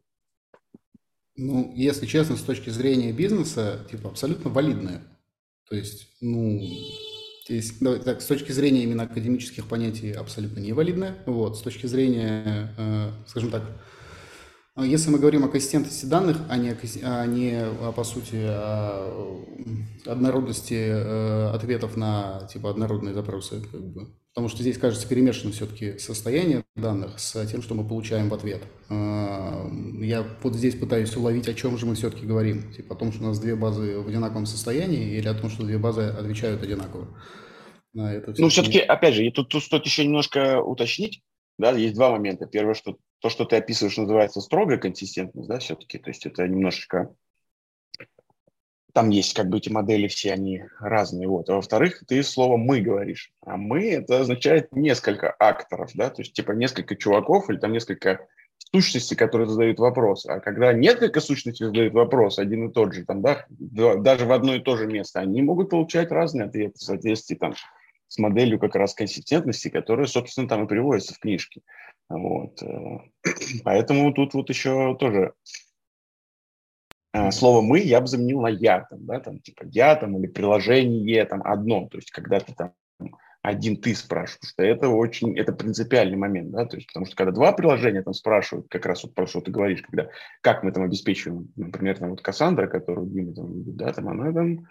Ну, 1.35 1.73
если 1.75 2.07
честно, 2.07 2.37
с 2.37 2.43
точки 2.43 2.71
зрения 2.71 3.11
бизнеса, 3.11 3.85
типа 3.91 4.11
абсолютно 4.11 4.51
валидное. 4.51 5.03
То 5.73 5.77
есть, 5.77 6.07
ну, 6.21 6.61
здесь, 7.47 7.79
давай, 7.81 7.99
так, 8.01 8.21
с 8.21 8.27
точки 8.27 8.53
зрения 8.53 8.83
именно 8.83 9.05
академических 9.05 9.67
понятий 9.67 10.13
абсолютно 10.13 10.61
невалидно. 10.61 11.17
Вот, 11.25 11.57
с 11.57 11.63
точки 11.63 11.87
зрения, 11.87 12.75
э, 12.77 13.11
скажем 13.27 13.51
так, 13.51 13.63
а 14.75 14.85
если 14.85 15.09
мы 15.09 15.19
говорим 15.19 15.47
о 15.47 15.49
консистентности 15.49 16.05
данных, 16.05 16.37
а 16.51 16.59
не, 16.59 16.77
а 17.03 17.25
не 17.25 17.65
по 17.97 18.05
сути, 18.05 18.37
о 18.37 19.47
однородности 20.05 20.75
э, 20.75 21.47
ответов 21.55 21.97
на 21.97 22.47
типа 22.53 22.69
однородные 22.69 23.15
запросы, 23.15 23.63
как 23.63 23.81
бы. 23.81 24.15
Потому 24.35 24.49
что 24.49 24.63
здесь, 24.63 24.79
кажется, 24.79 25.07
перемешано 25.07 25.53
все-таки 25.53 25.99
состояние 25.99 26.65
данных 26.75 27.19
с 27.19 27.47
тем, 27.47 27.61
что 27.61 27.75
мы 27.75 27.87
получаем 27.87 28.31
в 28.31 28.35
ответ. 28.35 28.63
Э, 28.89 29.69
я 30.01 30.27
вот 30.43 30.55
здесь 30.55 30.75
пытаюсь 30.75 31.15
уловить, 31.17 31.49
о 31.49 31.55
чем 31.55 31.77
же 31.77 31.85
мы 31.85 31.95
все-таки 31.95 32.25
говорим. 32.25 32.73
Типа 32.73 32.95
о 32.95 32.99
том, 32.99 33.13
что 33.13 33.25
у 33.25 33.27
нас 33.27 33.39
две 33.39 33.55
базы 33.55 33.99
в 33.99 34.09
одинаковом 34.09 34.47
состоянии 34.47 35.17
или 35.17 35.29
о 35.29 35.35
том, 35.35 35.51
что 35.51 35.65
две 35.65 35.77
базы 35.77 36.03
отвечают 36.03 36.63
одинаково. 36.63 37.09
это 37.95 38.35
ну, 38.39 38.49
все-таки, 38.49 38.79
опять 38.79 39.15
же, 39.15 39.31
тут, 39.31 39.51
тут 39.51 39.63
стоит 39.63 39.85
еще 39.85 40.05
немножко 40.05 40.63
уточнить, 40.63 41.23
да, 41.59 41.73
есть 41.73 41.95
два 41.95 42.11
момента. 42.11 42.47
Первое, 42.47 42.75
что 42.75 42.97
то, 43.21 43.29
что 43.29 43.45
ты 43.45 43.57
описываешь, 43.57 43.99
называется 43.99 44.41
строгая 44.41 44.79
консистентность, 44.79 45.49
да, 45.49 45.59
все-таки, 45.59 45.99
то 45.99 46.09
есть 46.09 46.25
это 46.25 46.49
немножечко 46.49 47.15
там 48.93 49.11
есть 49.11 49.35
как 49.35 49.49
бы 49.49 49.59
эти 49.59 49.71
модели 49.71 50.07
все, 50.07 50.33
они 50.33 50.65
разные. 50.79 51.29
Вот. 51.29 51.49
А 51.49 51.55
во-вторых, 51.55 52.03
ты 52.07 52.23
слово 52.23 52.57
«мы» 52.57 52.81
говоришь. 52.81 53.33
А 53.45 53.57
«мы»— 53.57 53.91
это 53.93 54.21
означает 54.21 54.73
несколько 54.73 55.35
акторов, 55.39 55.91
да, 55.95 56.11
то 56.11 56.23
есть 56.23 56.35
типа 56.35 56.53
несколько 56.53 56.95
чуваков 56.97 57.49
или 57.49 57.57
там 57.57 57.73
несколько 57.73 58.27
сущностей, 58.71 59.17
которые 59.17 59.49
задают 59.49 59.79
вопрос. 59.79 60.27
А 60.27 60.41
когда 60.41 60.73
несколько 60.73 61.21
сущностей 61.21 61.67
задают 61.67 61.95
вопрос, 61.95 62.39
один 62.39 62.69
и 62.69 62.73
тот 62.73 62.95
же, 62.95 63.05
там, 63.05 63.23
да, 63.23 63.47
даже 63.49 64.27
в 64.27 64.33
одно 64.33 64.55
и 64.55 64.61
то 64.61 64.77
же 64.77 64.87
место, 64.87 65.21
они 65.21 65.43
могут 65.43 65.71
получать 65.71 66.11
разные 66.11 66.47
ответы 66.47 66.79
в 66.79 66.83
соответствии 66.83 67.35
там, 67.35 67.55
с 68.09 68.19
моделью 68.19 68.59
как 68.59 68.75
раз 68.75 68.95
консистентности, 68.95 69.69
которая, 69.69 70.07
собственно, 70.07 70.49
там 70.49 70.65
и 70.65 70.69
приводится 70.69 71.15
в 71.15 71.19
книжке. 71.19 71.63
Вот. 72.09 72.63
Э, 72.63 72.99
поэтому 73.65 74.13
тут 74.13 74.35
вот 74.35 74.49
еще 74.51 74.97
тоже 74.99 75.33
слово 77.31 77.61
«мы» 77.61 77.81
я 77.81 78.01
бы 78.01 78.07
заменил 78.07 78.41
на 78.41 78.49
«я», 78.49 78.87
там, 78.89 79.05
да, 79.07 79.21
там, 79.21 79.39
типа 79.41 79.65
«я» 79.67 79.97
там, 79.97 80.19
или 80.19 80.27
приложение 80.27 81.25
там, 81.25 81.43
одно, 81.45 81.89
то 81.89 81.99
есть 81.99 82.11
когда 82.11 82.41
ты 82.41 82.55
там 82.55 82.73
один 83.43 83.77
ты 83.77 83.95
спрашиваешь, 83.95 84.51
что 84.51 84.63
это 84.63 84.89
очень, 84.89 85.37
это 85.37 85.53
принципиальный 85.53 86.17
момент, 86.17 86.53
да, 86.53 86.65
то 86.65 86.77
есть 86.77 86.87
потому 86.87 87.07
что 87.07 87.17
когда 87.17 87.33
два 87.33 87.53
приложения 87.53 88.03
там 88.03 88.15
спрашивают, 88.15 88.69
как 88.69 88.87
раз 88.87 89.03
вот 89.03 89.15
про 89.15 89.27
что 89.27 89.41
ты 89.41 89.51
говоришь, 89.51 89.83
когда, 89.83 90.09
как 90.43 90.63
мы 90.63 90.71
там 90.71 90.85
обеспечиваем, 90.85 91.53
например, 91.57 91.99
там 91.99 92.11
вот 92.11 92.23
Кассандра, 92.23 92.69
которую 92.69 93.09
Дима 93.09 93.35
там 93.35 93.53
видит, 93.53 93.77
да, 93.77 93.93
там 93.93 94.09
она 94.09 94.33
там 94.33 94.69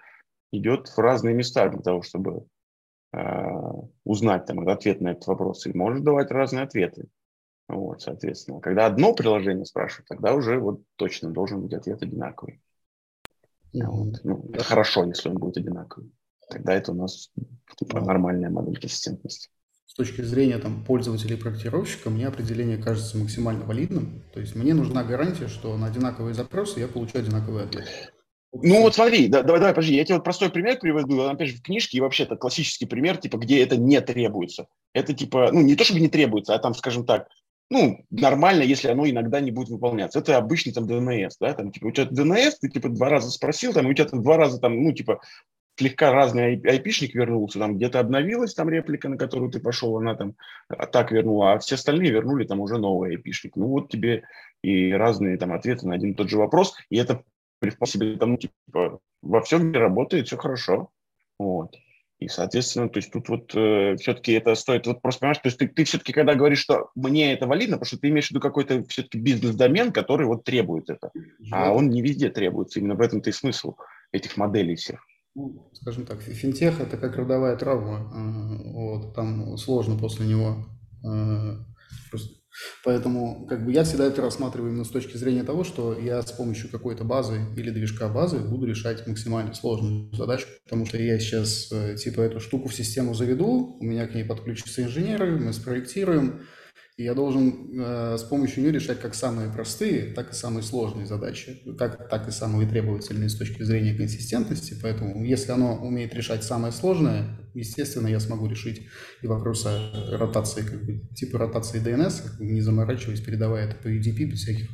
идет 0.51 0.87
в 0.87 0.97
разные 0.99 1.35
места 1.35 1.67
для 1.67 1.81
того, 1.81 2.01
чтобы 2.01 2.45
Э, 3.13 3.71
узнать 4.05 4.45
там 4.45 4.67
ответ 4.69 5.01
на 5.01 5.09
этот 5.09 5.27
вопрос. 5.27 5.65
И 5.65 5.73
может 5.73 6.03
давать 6.03 6.31
разные 6.31 6.63
ответы. 6.63 7.07
Вот, 7.71 8.01
соответственно, 8.01 8.59
когда 8.59 8.85
одно 8.85 9.13
приложение 9.13 9.65
спрашивает, 9.65 10.07
тогда 10.07 10.33
уже 10.33 10.59
вот 10.59 10.81
точно 10.97 11.31
должен 11.31 11.61
быть 11.61 11.73
ответ 11.73 12.03
одинаковый. 12.03 12.61
Mm-hmm. 13.73 13.85
Вот. 13.85 14.19
Ну, 14.23 14.49
это 14.53 14.63
хорошо, 14.63 15.05
если 15.05 15.29
он 15.29 15.37
будет 15.37 15.57
одинаковый. 15.57 16.11
Тогда 16.49 16.73
это 16.73 16.91
у 16.91 16.95
нас 16.95 17.31
типа, 17.77 17.97
mm-hmm. 17.97 18.05
нормальная 18.05 18.49
модель 18.49 18.77
консистентности. 18.77 19.49
С 19.85 19.93
точки 19.93 20.21
зрения 20.21 20.57
там, 20.57 20.83
пользователя 20.83 21.35
и 21.35 21.39
проектировщика, 21.39 22.09
мне 22.09 22.27
определение 22.27 22.77
кажется 22.77 23.17
максимально 23.17 23.65
валидным. 23.65 24.23
То 24.33 24.39
есть 24.39 24.55
мне 24.55 24.73
нужна 24.73 25.03
гарантия, 25.03 25.47
что 25.47 25.75
на 25.77 25.87
одинаковые 25.87 26.33
запросы 26.33 26.79
я 26.79 26.87
получаю 26.87 27.25
одинаковый 27.25 27.63
ответ. 27.63 27.87
Ну 28.53 28.81
вот 28.81 28.95
смотри, 28.95 29.29
да, 29.29 29.43
давай, 29.43 29.59
давай, 29.59 29.73
подожди, 29.73 29.95
я 29.95 30.03
тебе 30.03 30.15
вот 30.15 30.25
простой 30.25 30.49
пример 30.49 30.77
приведу, 30.77 31.21
опять 31.21 31.49
же, 31.49 31.57
в 31.57 31.61
книжке, 31.61 31.97
и 31.97 32.01
вообще 32.01 32.23
это 32.23 32.35
классический 32.35 32.85
пример, 32.85 33.17
типа, 33.17 33.37
где 33.37 33.63
это 33.63 33.77
не 33.77 33.99
требуется. 34.01 34.67
Это 34.93 35.13
типа, 35.13 35.51
ну 35.53 35.61
не 35.61 35.75
то 35.75 35.85
чтобы 35.85 36.01
не 36.01 36.09
требуется, 36.09 36.53
а 36.53 36.59
там, 36.59 36.73
скажем 36.73 37.05
так, 37.05 37.27
ну, 37.71 38.05
нормально, 38.11 38.63
если 38.63 38.89
оно 38.89 39.09
иногда 39.09 39.39
не 39.39 39.49
будет 39.49 39.69
выполняться. 39.69 40.19
Это 40.19 40.35
обычный 40.35 40.73
там 40.73 40.83
DNS, 40.83 41.31
да, 41.39 41.53
там, 41.53 41.71
типа, 41.71 41.87
у 41.87 41.91
тебя 41.91 42.05
DNS, 42.05 42.55
ты, 42.59 42.69
типа, 42.69 42.89
два 42.89 43.07
раза 43.07 43.31
спросил, 43.31 43.71
там, 43.71 43.85
у 43.85 43.93
тебя 43.93 44.09
там 44.09 44.21
два 44.21 44.35
раза, 44.35 44.59
там, 44.59 44.83
ну, 44.83 44.91
типа, 44.91 45.21
слегка 45.77 46.11
разный 46.11 46.61
айпишник 46.65 47.15
вернулся, 47.15 47.59
там 47.59 47.77
где-то 47.77 48.01
обновилась 48.01 48.53
там 48.53 48.69
реплика, 48.69 49.07
на 49.07 49.17
которую 49.17 49.49
ты 49.51 49.61
пошел, 49.61 49.97
она 49.97 50.15
там 50.15 50.35
а, 50.67 50.85
так 50.85 51.13
вернула, 51.13 51.53
а 51.53 51.59
все 51.59 51.75
остальные 51.75 52.11
вернули 52.11 52.45
там 52.45 52.59
уже 52.59 52.77
новый 52.77 53.11
айпишник. 53.11 53.55
Ну 53.55 53.67
вот 53.67 53.89
тебе 53.89 54.23
и 54.61 54.91
разные 54.91 55.37
там 55.37 55.53
ответы 55.53 55.87
на 55.87 55.95
один 55.95 56.11
и 56.11 56.15
тот 56.15 56.29
же 56.29 56.37
вопрос, 56.37 56.75
и 56.89 56.97
это 56.97 57.23
при 57.59 57.71
себе 57.85 58.17
там, 58.17 58.31
ну, 58.31 58.37
типа, 58.37 58.99
во 59.21 59.41
всем 59.41 59.67
мире 59.67 59.79
работает, 59.79 60.27
все 60.27 60.35
хорошо. 60.35 60.89
Вот. 61.39 61.73
И, 62.21 62.27
соответственно, 62.27 62.87
то 62.87 62.97
есть 62.97 63.11
тут 63.11 63.29
вот 63.29 63.51
э, 63.55 63.95
все-таки 63.97 64.33
это 64.33 64.53
стоит, 64.53 64.85
вот 64.85 65.01
просто 65.01 65.21
понимаешь, 65.21 65.39
то 65.39 65.47
есть 65.47 65.57
ты, 65.57 65.67
ты 65.67 65.83
все-таки, 65.85 66.13
когда 66.13 66.35
говоришь, 66.35 66.59
что 66.59 66.91
мне 66.93 67.33
это 67.33 67.47
валидно, 67.47 67.77
потому 67.77 67.87
что 67.87 67.97
ты 67.97 68.09
имеешь 68.09 68.27
в 68.27 68.29
виду 68.29 68.39
какой-то 68.39 68.83
все-таки 68.89 69.17
бизнес-домен, 69.17 69.91
который 69.91 70.27
вот 70.27 70.43
требует 70.43 70.91
это, 70.91 71.11
а 71.51 71.73
он 71.73 71.89
не 71.89 72.03
везде 72.03 72.29
требуется, 72.29 72.79
именно 72.79 72.93
в 72.93 73.01
этом-то 73.01 73.31
и 73.31 73.33
смысл 73.33 73.75
этих 74.11 74.37
моделей 74.37 74.75
всех. 74.75 75.03
Ну, 75.33 75.67
скажем 75.73 76.05
так, 76.05 76.21
финтех– 76.21 76.79
это 76.79 76.95
как 76.95 77.15
родовая 77.15 77.55
травма, 77.55 78.11
э, 78.13 78.71
вот, 78.71 79.15
там 79.15 79.57
сложно 79.57 79.97
после 79.97 80.27
него 80.27 80.57
э, 81.03 81.55
просто 82.11 82.40
Поэтому 82.83 83.45
как 83.47 83.65
бы 83.65 83.71
я 83.71 83.83
всегда 83.83 84.05
это 84.05 84.21
рассматриваю 84.21 84.71
именно 84.71 84.83
с 84.83 84.89
точки 84.89 85.17
зрения 85.17 85.43
того, 85.43 85.63
что 85.63 85.97
я 85.97 86.21
с 86.21 86.31
помощью 86.31 86.69
какой-то 86.69 87.03
базы 87.03 87.41
или 87.55 87.69
движка 87.69 88.09
базы 88.09 88.39
буду 88.39 88.65
решать 88.65 89.05
максимально 89.07 89.53
сложную 89.53 90.13
задачу, 90.13 90.47
потому 90.65 90.85
что 90.85 90.97
я 90.97 91.19
сейчас 91.19 91.71
э, 91.71 91.95
типа 91.95 92.21
эту 92.21 92.39
штуку 92.39 92.69
в 92.69 92.75
систему 92.75 93.13
заведу, 93.13 93.77
у 93.79 93.83
меня 93.83 94.07
к 94.07 94.15
ней 94.15 94.23
подключатся 94.23 94.83
инженеры, 94.83 95.37
мы 95.39 95.53
спроектируем, 95.53 96.41
и 96.97 97.03
я 97.03 97.13
должен 97.13 97.79
э, 97.79 98.17
с 98.17 98.23
помощью 98.23 98.63
нее 98.63 98.73
решать 98.73 98.99
как 98.99 99.15
самые 99.15 99.51
простые, 99.51 100.13
так 100.13 100.31
и 100.31 100.35
самые 100.35 100.63
сложные 100.63 101.05
задачи, 101.05 101.61
как, 101.77 102.09
так 102.09 102.27
и 102.27 102.31
самые 102.31 102.67
требовательные 102.67 103.29
с 103.29 103.37
точки 103.37 103.63
зрения 103.63 103.93
консистентности. 103.93 104.75
Поэтому 104.81 105.23
если 105.23 105.51
оно 105.51 105.77
умеет 105.77 106.13
решать 106.13 106.43
самое 106.43 106.73
сложное, 106.73 107.39
естественно, 107.53 108.07
я 108.07 108.19
смогу 108.19 108.47
решить 108.47 108.87
и 109.21 109.27
вопросы 109.27 109.69
ротации, 110.11 110.61
как 110.61 110.85
бы, 110.85 111.01
типа 111.15 111.39
ротации 111.39 111.81
DNS, 111.81 112.23
как 112.23 112.37
бы, 112.37 112.45
не 112.45 112.61
заморачиваясь, 112.61 113.21
передавая 113.21 113.67
это 113.67 113.75
по 113.81 113.87
UDP 113.87 114.25
без 114.25 114.43
всяких 114.43 114.69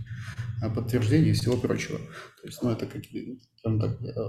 э, 0.63 0.69
подтверждений 0.73 1.29
и 1.29 1.33
всего 1.33 1.55
прочего. 1.57 1.99
То 1.99 2.47
есть, 2.47 2.61
ну, 2.63 2.71
это 2.71 2.87
какие 2.87 3.39
так, 3.63 4.01
э, 4.01 4.19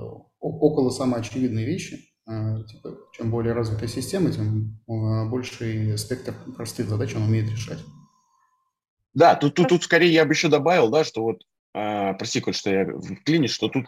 около 0.40 0.90
самоочевидные 0.90 1.66
вещи, 1.66 2.07
типа, 2.28 2.98
чем 3.12 3.30
более 3.30 3.54
развитая 3.54 3.88
система, 3.88 4.30
тем 4.30 4.78
а, 4.86 5.24
больший 5.26 5.96
спектр 5.96 6.34
простых 6.56 6.88
задач 6.88 7.14
он 7.14 7.22
умеет 7.22 7.50
решать. 7.50 7.78
Да, 9.14 9.34
тут, 9.34 9.54
тут, 9.54 9.68
тут 9.68 9.82
скорее 9.82 10.12
я 10.12 10.24
бы 10.24 10.32
еще 10.32 10.48
добавил, 10.48 10.90
да, 10.90 11.04
что 11.04 11.22
вот, 11.22 11.42
э, 11.74 12.14
прости, 12.14 12.40
Коль, 12.40 12.54
что 12.54 12.70
я 12.70 12.86
вклинюсь, 12.86 13.50
что 13.50 13.68
тут 13.68 13.86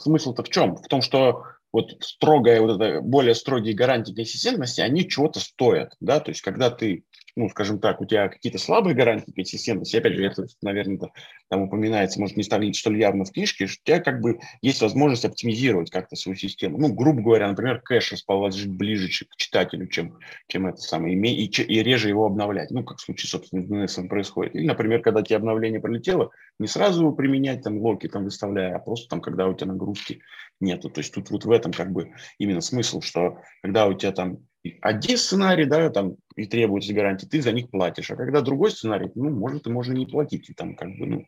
смысл-то 0.00 0.42
в 0.42 0.48
чем? 0.48 0.76
В 0.76 0.88
том, 0.88 1.02
что 1.02 1.44
вот 1.72 2.02
строгая, 2.02 2.62
вот 2.62 2.80
это, 2.80 3.02
более 3.02 3.34
строгие 3.34 3.74
гарантии 3.74 4.14
консистентности, 4.14 4.80
они 4.80 5.06
чего-то 5.08 5.40
стоят, 5.40 5.94
да, 6.00 6.20
то 6.20 6.30
есть 6.30 6.40
когда 6.40 6.70
ты 6.70 7.04
ну, 7.36 7.50
скажем 7.50 7.78
так, 7.78 8.00
у 8.00 8.06
тебя 8.06 8.28
какие-то 8.28 8.58
слабые 8.58 8.96
гарантии 8.96 9.30
консистентности, 9.30 9.96
опять 9.96 10.14
же, 10.14 10.24
это, 10.24 10.46
наверное, 10.62 11.10
там 11.48 11.62
упоминается, 11.62 12.18
может, 12.18 12.36
не 12.36 12.42
столь, 12.42 12.74
столь 12.74 12.98
явно 12.98 13.26
в 13.26 13.32
книжке, 13.32 13.66
что 13.66 13.80
у 13.82 13.84
тебя 13.84 14.00
как 14.00 14.22
бы 14.22 14.40
есть 14.62 14.80
возможность 14.80 15.26
оптимизировать 15.26 15.90
как-то 15.90 16.16
свою 16.16 16.36
систему. 16.36 16.78
Ну, 16.78 16.92
грубо 16.94 17.20
говоря, 17.20 17.48
например, 17.48 17.82
кэш 17.82 18.12
расположить 18.12 18.70
ближе 18.70 19.08
к 19.08 19.36
читателю, 19.36 19.86
чем, 19.88 20.18
чем 20.48 20.66
это 20.66 20.78
самое, 20.78 21.14
и, 21.14 21.44
и, 21.44 21.62
и 21.62 21.82
реже 21.82 22.08
его 22.08 22.24
обновлять, 22.24 22.70
ну, 22.70 22.82
как 22.82 22.98
в 22.98 23.02
случае, 23.02 23.28
собственно, 23.28 23.62
с 23.86 23.98
DNS 23.98 24.08
происходит. 24.08 24.54
Или, 24.54 24.66
например, 24.66 25.02
когда 25.02 25.22
тебе 25.22 25.36
обновление 25.36 25.80
пролетело, 25.80 26.30
не 26.58 26.66
сразу 26.66 27.12
применять 27.12 27.62
там 27.62 27.78
локи, 27.78 28.08
там 28.08 28.24
выставляя, 28.24 28.76
а 28.76 28.78
просто 28.78 29.10
там, 29.10 29.20
когда 29.20 29.46
у 29.46 29.54
тебя 29.54 29.72
нагрузки 29.72 30.20
нету. 30.58 30.88
То 30.88 31.00
есть 31.00 31.12
тут 31.12 31.30
вот 31.30 31.44
в 31.44 31.50
этом 31.50 31.72
как 31.72 31.92
бы 31.92 32.12
именно 32.38 32.62
смысл, 32.62 33.02
что 33.02 33.42
когда 33.62 33.86
у 33.86 33.92
тебя 33.92 34.12
там 34.12 34.38
один 34.82 35.16
сценарий, 35.16 35.66
да, 35.66 35.90
там 35.90 36.16
и 36.36 36.46
требуется 36.46 36.92
гарантии, 36.92 37.26
ты 37.26 37.42
за 37.42 37.52
них 37.52 37.70
платишь. 37.70 38.10
А 38.10 38.16
когда 38.16 38.40
другой 38.40 38.70
сценарий, 38.70 39.10
ну, 39.14 39.30
может, 39.30 39.66
и 39.66 39.70
можно 39.70 39.92
не 39.92 40.06
платить. 40.06 40.50
И 40.50 40.54
там 40.54 40.76
как 40.76 40.88
бы, 40.88 41.06
ну, 41.06 41.26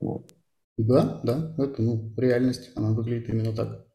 вот. 0.00 0.34
Да, 0.76 1.20
да, 1.22 1.54
это, 1.58 1.80
ну, 1.80 2.12
реальность, 2.16 2.72
она 2.74 2.90
выглядит 2.90 3.28
именно 3.28 3.54
так. 3.54 3.86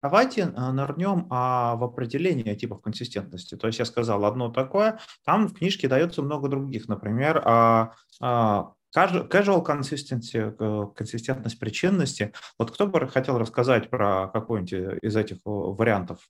Давайте 0.00 0.52
а, 0.54 0.72
нырнем 0.72 1.26
а, 1.30 1.74
в 1.74 1.82
определение 1.82 2.54
типов 2.54 2.80
консистентности. 2.80 3.56
То 3.56 3.66
есть 3.66 3.80
я 3.80 3.84
сказал 3.84 4.24
одно 4.24 4.48
такое, 4.48 5.00
там 5.24 5.48
в 5.48 5.54
книжке 5.54 5.88
дается 5.88 6.22
много 6.22 6.48
других. 6.48 6.86
Например, 6.88 7.42
а, 7.44 7.94
а, 8.20 8.74
casual 8.96 9.66
consistency, 9.66 10.54
э, 10.58 10.94
консистентность 10.94 11.58
причинности. 11.58 12.32
Вот 12.58 12.70
кто 12.70 12.86
бы 12.86 13.06
хотел 13.08 13.38
рассказать 13.38 13.90
про 13.90 14.28
какой-нибудь 14.28 15.02
из 15.02 15.16
этих 15.16 15.38
вариантов? 15.44 16.20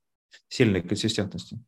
Сильной 0.48 0.82
консистентности. 0.82 1.58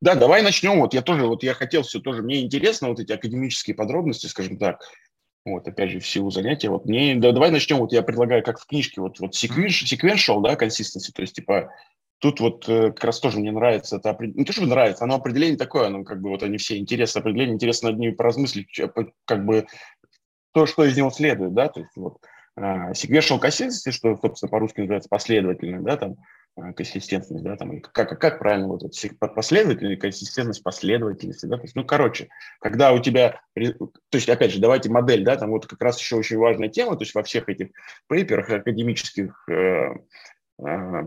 Да, 0.00 0.14
давай 0.14 0.42
начнем. 0.42 0.80
Вот 0.80 0.92
я 0.94 1.02
тоже, 1.02 1.26
вот 1.26 1.42
я 1.42 1.54
хотел 1.54 1.82
все 1.82 2.00
тоже, 2.00 2.22
мне 2.22 2.42
интересно 2.42 2.88
вот 2.88 3.00
эти 3.00 3.12
академические 3.12 3.74
подробности, 3.74 4.26
скажем 4.26 4.58
так. 4.58 4.80
Вот, 5.44 5.66
опять 5.68 5.92
же, 5.92 6.00
в 6.00 6.06
силу 6.06 6.30
занятия. 6.30 6.68
Вот 6.68 6.86
мне, 6.86 7.14
да, 7.14 7.32
давай 7.32 7.50
начнем. 7.50 7.78
Вот 7.78 7.92
я 7.92 8.02
предлагаю, 8.02 8.42
как 8.42 8.60
в 8.60 8.66
книжке, 8.66 9.00
вот, 9.00 9.20
вот 9.20 9.34
sequential, 9.34 10.42
да, 10.42 10.54
consistency, 10.54 11.12
то 11.14 11.22
есть, 11.22 11.34
типа, 11.34 11.70
тут 12.18 12.40
вот 12.40 12.68
э, 12.68 12.90
как 12.92 13.04
раз 13.04 13.20
тоже 13.20 13.38
мне 13.38 13.52
нравится 13.52 13.96
это 13.96 14.16
не 14.20 14.44
то, 14.44 14.52
что 14.52 14.66
нравится, 14.66 15.04
оно 15.04 15.14
определение 15.14 15.56
такое, 15.56 15.86
оно 15.86 16.02
как 16.02 16.20
бы 16.20 16.30
вот 16.30 16.42
они 16.42 16.58
все 16.58 16.78
интересные 16.78 17.20
определения, 17.20 17.54
интересно 17.54 17.90
над 17.90 17.98
ними 17.98 18.12
поразмыслить, 18.12 18.80
как 19.24 19.44
бы 19.44 19.66
то, 20.52 20.66
что 20.66 20.84
из 20.84 20.96
него 20.96 21.10
следует, 21.10 21.54
да, 21.54 21.68
то 21.68 21.80
есть 21.80 21.92
вот 21.94 22.16
uh, 22.58 22.92
sequential 22.92 23.40
consistency, 23.40 23.92
что, 23.92 24.16
собственно, 24.16 24.50
по-русски 24.50 24.80
называется 24.80 25.10
последовательно, 25.10 25.82
да, 25.82 25.96
там, 25.96 26.16
Э, 26.16 26.45
консистентность, 26.74 27.44
да, 27.44 27.56
там, 27.56 27.80
как, 27.80 28.18
как 28.18 28.38
правильно 28.38 28.68
вот 28.68 28.82
это 28.82 29.28
последовательность, 29.28 30.00
консистентность 30.00 30.62
последовательности, 30.62 31.46
да, 31.46 31.56
то 31.56 31.62
есть, 31.62 31.76
ну, 31.76 31.84
короче, 31.84 32.28
когда 32.60 32.92
у 32.92 32.98
тебя, 32.98 33.40
то 33.54 33.88
есть, 34.12 34.28
опять 34.28 34.52
же, 34.52 34.60
давайте 34.60 34.88
модель, 34.88 35.22
да, 35.22 35.36
там 35.36 35.50
вот 35.50 35.66
как 35.66 35.82
раз 35.82 36.00
еще 36.00 36.16
очень 36.16 36.38
важная 36.38 36.68
тема, 36.68 36.96
то 36.96 37.02
есть 37.02 37.14
во 37.14 37.22
всех 37.22 37.48
этих 37.50 37.68
пейперах 38.08 38.48
академических 38.48 39.44
э, 39.50 39.96
э, 40.66 41.02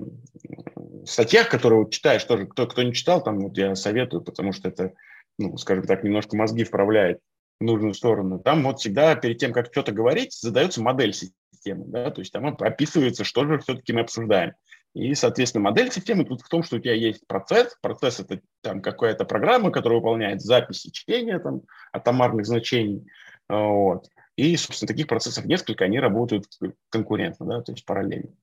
статьях, 1.05 1.49
которые 1.49 1.79
вот 1.79 1.91
читаешь 1.91 2.23
тоже, 2.23 2.45
кто, 2.45 2.67
кто 2.67 2.83
не 2.83 2.93
читал, 2.93 3.23
там 3.23 3.39
вот 3.39 3.57
я 3.57 3.73
советую, 3.73 4.21
потому 4.21 4.53
что 4.53 4.69
это, 4.69 4.93
ну, 5.39 5.57
скажем 5.57 5.85
так, 5.85 6.03
немножко 6.03 6.37
мозги 6.37 6.63
вправляет 6.63 7.19
в 7.59 7.63
нужную 7.63 7.95
сторону. 7.95 8.39
Там 8.39 8.63
вот 8.63 8.79
всегда 8.79 9.15
перед 9.15 9.39
тем, 9.39 9.51
как 9.51 9.71
что-то 9.71 9.91
говорить, 9.91 10.33
задается 10.33 10.81
модель 10.81 11.13
системы, 11.13 11.85
да, 11.87 12.11
то 12.11 12.21
есть 12.21 12.31
там 12.31 12.55
описывается, 12.59 13.23
что 13.23 13.45
же 13.45 13.57
все-таки 13.57 13.93
мы 13.93 14.01
обсуждаем. 14.01 14.53
И, 14.95 15.13
соответственно, 15.13 15.65
модель 15.65 15.91
системы 15.91 16.25
тут 16.25 16.41
в 16.41 16.49
том, 16.49 16.63
что 16.63 16.77
у 16.77 16.79
тебя 16.79 16.93
есть 16.93 17.25
процесс. 17.27 17.77
Процесс– 17.81 18.19
это 18.21 18.41
там 18.61 18.81
какая-то 18.81 19.23
программа, 19.25 19.71
которая 19.71 19.99
выполняет 19.99 20.41
записи 20.41 20.89
чтения 20.89 21.39
там, 21.39 21.61
атомарных 21.93 22.45
значений. 22.45 23.05
Вот. 23.47 24.07
И, 24.35 24.55
собственно, 24.55 24.87
таких 24.87 25.07
процессов 25.07 25.45
несколько, 25.45 25.85
они 25.85 25.99
работают 25.99 26.45
конкурентно, 26.89 27.45
да, 27.45 27.61
то 27.61 27.71
есть 27.71 27.85
параллельно. 27.85 28.33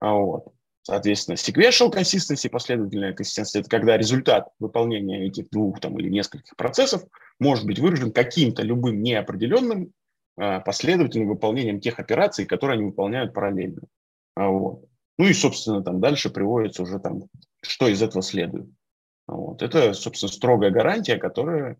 Вот. 0.00 0.52
Соответственно, 0.82 1.36
sequential 1.36 1.92
consistency, 1.92 2.50
последовательная 2.50 3.14
консистенция, 3.14 3.60
это 3.60 3.70
когда 3.70 3.96
результат 3.96 4.48
выполнения 4.58 5.26
этих 5.26 5.48
двух 5.48 5.80
там, 5.80 5.98
или 5.98 6.10
нескольких 6.10 6.56
процессов 6.56 7.02
может 7.40 7.66
быть 7.66 7.78
выражен 7.78 8.12
каким-то 8.12 8.62
любым 8.62 9.02
неопределенным 9.02 9.92
а, 10.36 10.60
последовательным 10.60 11.28
выполнением 11.28 11.80
тех 11.80 11.98
операций, 11.98 12.44
которые 12.44 12.76
они 12.76 12.86
выполняют 12.86 13.32
параллельно. 13.32 13.82
Вот. 14.36 14.84
Ну 15.18 15.26
и, 15.26 15.32
собственно, 15.32 15.82
там 15.82 16.00
дальше 16.00 16.30
приводится 16.30 16.82
уже 16.82 16.98
там, 16.98 17.22
что 17.62 17.88
из 17.88 18.02
этого 18.02 18.22
следует. 18.22 18.68
Вот. 19.26 19.62
Это, 19.62 19.94
собственно, 19.94 20.30
строгая 20.30 20.70
гарантия, 20.70 21.16
которая 21.16 21.78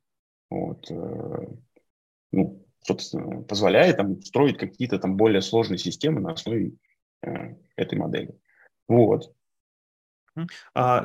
вот, 0.50 0.90
э, 0.90 1.46
ну, 2.32 2.66
собственно, 2.80 3.42
позволяет 3.42 3.96
там, 3.96 4.20
строить 4.22 4.58
какие-то 4.58 4.98
там 4.98 5.16
более 5.16 5.42
сложные 5.42 5.78
системы 5.78 6.20
на 6.20 6.32
основе 6.32 6.74
э, 7.22 7.56
этой 7.76 7.98
модели. 7.98 8.38
Вот. 8.88 9.34
А, 10.74 11.04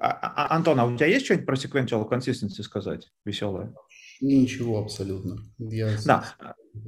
а, 0.00 0.56
Антон, 0.56 0.80
а 0.80 0.86
у 0.86 0.96
тебя 0.96 1.06
есть 1.06 1.24
что-нибудь 1.24 1.46
про 1.46 1.56
sequential 1.56 2.08
consistency 2.08 2.62
сказать 2.62 3.12
веселое? 3.24 3.72
Ничего 4.20 4.78
абсолютно. 4.78 5.38
Я... 5.58 5.90
Да, 6.04 6.24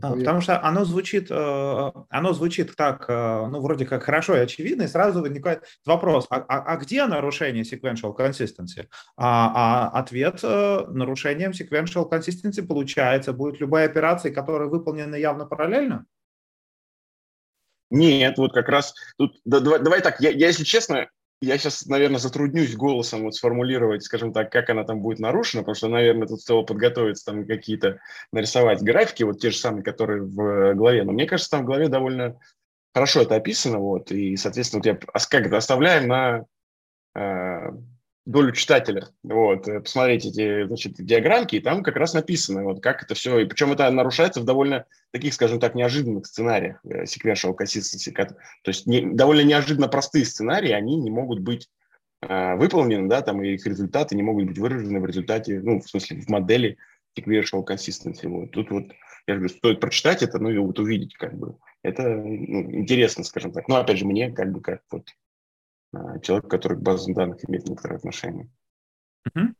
а, 0.02 0.14
потому 0.14 0.40
что 0.40 0.62
оно 0.62 0.84
звучит, 0.84 1.30
э, 1.30 1.92
оно 2.08 2.32
звучит 2.32 2.74
так, 2.76 3.06
э, 3.08 3.46
ну, 3.46 3.60
вроде 3.60 3.86
как 3.86 4.02
хорошо 4.02 4.36
и 4.36 4.40
очевидно, 4.40 4.82
и 4.82 4.88
сразу 4.88 5.20
возникает 5.20 5.64
вопрос, 5.84 6.26
а, 6.30 6.36
а, 6.36 6.62
а 6.72 6.76
где 6.76 7.06
нарушение 7.06 7.64
sequential 7.64 8.16
consistency? 8.16 8.86
А, 9.16 9.88
а 9.92 9.98
ответ 9.98 10.40
э, 10.42 10.86
нарушением 10.88 11.52
sequential 11.52 12.10
consistency 12.10 12.62
получается, 12.62 13.32
будет 13.32 13.60
любая 13.60 13.86
операция, 13.86 14.32
которая 14.32 14.68
выполнена 14.68 15.16
явно 15.16 15.46
параллельно? 15.46 16.06
Нет, 17.90 18.36
вот 18.36 18.52
как 18.52 18.68
раз 18.68 18.94
тут, 19.16 19.40
да, 19.44 19.60
давай, 19.60 19.80
давай 19.80 20.02
так, 20.02 20.20
я, 20.20 20.30
я, 20.30 20.48
если 20.48 20.64
честно, 20.64 21.08
я 21.40 21.56
сейчас, 21.58 21.86
наверное, 21.86 22.18
затруднюсь 22.18 22.76
голосом 22.76 23.22
вот 23.22 23.34
сформулировать, 23.34 24.02
скажем 24.02 24.32
так, 24.32 24.50
как 24.50 24.70
она 24.70 24.84
там 24.84 25.00
будет 25.00 25.20
нарушена, 25.20 25.62
потому 25.62 25.74
что, 25.74 25.88
наверное, 25.88 26.26
тут 26.26 26.40
стоило 26.40 26.62
подготовиться, 26.62 27.26
там 27.26 27.46
какие-то 27.46 28.00
нарисовать 28.32 28.82
графики, 28.82 29.22
вот 29.22 29.40
те 29.40 29.50
же 29.50 29.56
самые, 29.56 29.84
которые 29.84 30.22
в 30.22 30.74
главе. 30.74 31.04
Но 31.04 31.12
мне 31.12 31.26
кажется, 31.26 31.50
там 31.50 31.62
в 31.62 31.66
главе 31.66 31.88
довольно 31.88 32.40
хорошо 32.92 33.22
это 33.22 33.36
описано, 33.36 33.78
вот, 33.78 34.10
и, 34.10 34.36
соответственно, 34.36 34.82
вот 34.84 34.86
я 34.86 34.98
как 35.30 35.46
это 35.46 35.56
оставляем 35.56 36.08
на 36.08 36.44
э, 37.14 37.70
долю 38.28 38.52
читателя. 38.52 39.08
Вот, 39.22 39.66
э, 39.68 39.80
посмотреть 39.80 40.26
эти, 40.26 40.66
значит, 40.66 40.94
диаграммки, 40.98 41.56
и 41.56 41.60
там 41.60 41.82
как 41.82 41.96
раз 41.96 42.12
написано, 42.12 42.62
вот, 42.62 42.82
как 42.82 43.02
это 43.02 43.14
все, 43.14 43.38
и 43.38 43.46
причем 43.46 43.72
это 43.72 43.90
нарушается 43.90 44.40
в 44.40 44.44
довольно 44.44 44.84
таких, 45.12 45.32
скажем 45.32 45.58
так, 45.58 45.74
неожиданных 45.74 46.26
сценариях 46.26 46.78
э, 46.84 47.04
sequential 47.04 47.56
consistency. 47.58 48.12
То 48.12 48.36
есть 48.66 48.86
не, 48.86 49.00
довольно 49.00 49.40
неожиданно 49.40 49.88
простые 49.88 50.26
сценарии, 50.26 50.72
они 50.72 50.96
не 50.96 51.10
могут 51.10 51.40
быть 51.40 51.70
э, 52.20 52.54
выполнены, 52.56 53.08
да, 53.08 53.22
там, 53.22 53.42
и 53.42 53.54
их 53.54 53.66
результаты 53.66 54.14
не 54.14 54.22
могут 54.22 54.44
быть 54.44 54.58
выражены 54.58 55.00
в 55.00 55.06
результате, 55.06 55.60
ну, 55.60 55.80
в 55.80 55.88
смысле, 55.88 56.20
в 56.20 56.28
модели 56.28 56.76
sequential 57.18 57.66
consistency. 57.66 58.28
Вот. 58.28 58.50
Тут 58.50 58.70
вот, 58.70 58.92
я 59.26 59.36
говорю, 59.36 59.48
стоит 59.48 59.80
прочитать 59.80 60.22
это, 60.22 60.38
ну, 60.38 60.50
и 60.50 60.58
вот 60.58 60.78
увидеть, 60.78 61.14
как 61.14 61.34
бы. 61.34 61.56
Это 61.82 62.02
ну, 62.02 62.72
интересно, 62.74 63.24
скажем 63.24 63.52
так. 63.52 63.68
Но, 63.68 63.76
опять 63.76 63.96
же, 63.96 64.04
мне, 64.04 64.30
как 64.30 64.52
бы, 64.52 64.60
как 64.60 64.82
вот 64.90 65.08
человек, 66.22 66.48
который 66.48 66.76
к 66.76 66.82
базам 66.82 67.14
данных 67.14 67.48
имеет 67.48 67.68
некоторое 67.68 67.96
отношение. 67.96 68.48
Угу. 69.26 69.54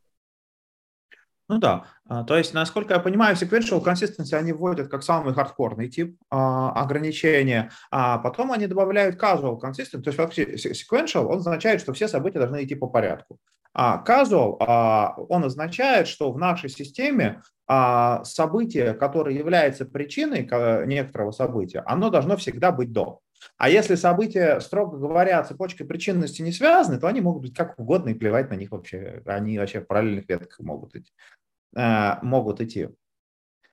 Ну 1.49 1.57
да, 1.57 1.85
а, 2.07 2.23
то 2.23 2.37
есть, 2.37 2.53
насколько 2.53 2.93
я 2.93 2.99
понимаю, 2.99 3.35
sequential 3.35 3.83
consistency 3.83 4.35
они 4.35 4.53
вводят 4.53 4.87
как 4.87 5.01
самый 5.01 5.33
хардкорный 5.33 5.89
тип 5.89 6.15
а, 6.29 6.71
ограничения, 6.73 7.71
а 7.89 8.19
потом 8.19 8.51
они 8.51 8.67
добавляют 8.67 9.19
casual 9.19 9.59
consistency, 9.59 10.01
то 10.03 10.09
есть 10.09 10.17
вообще 10.19 10.43
sequential, 10.55 11.25
он 11.25 11.39
означает, 11.39 11.81
что 11.81 11.93
все 11.93 12.07
события 12.07 12.37
должны 12.37 12.63
идти 12.63 12.75
по 12.75 12.85
порядку. 12.85 13.39
А 13.73 14.03
casual, 14.05 14.57
а, 14.59 15.15
он 15.27 15.43
означает, 15.43 16.07
что 16.07 16.31
в 16.31 16.37
нашей 16.37 16.69
системе 16.69 17.41
а, 17.65 18.23
событие, 18.25 18.93
которое 18.93 19.35
является 19.35 19.85
причиной 19.85 20.47
некоторого 20.85 21.31
события, 21.31 21.81
оно 21.87 22.11
должно 22.11 22.37
всегда 22.37 22.71
быть 22.71 22.91
до. 22.91 23.21
А 23.57 23.69
если 23.69 23.95
события, 23.95 24.59
строго 24.59 24.97
говоря, 24.97 25.43
цепочкой 25.43 25.87
причинности 25.87 26.41
не 26.41 26.51
связаны, 26.51 26.99
то 26.99 27.07
они 27.07 27.21
могут 27.21 27.43
быть 27.43 27.55
как 27.55 27.77
угодно 27.79 28.09
и 28.09 28.13
плевать 28.13 28.49
на 28.49 28.55
них 28.55 28.71
вообще. 28.71 29.21
Они 29.25 29.57
вообще 29.57 29.81
в 29.81 29.87
параллельных 29.87 30.27
ветках 30.27 30.59
могут 30.59 30.95
идти. 30.95 31.11
А, 31.75 32.19
могут 32.21 32.61
идти. 32.61 32.89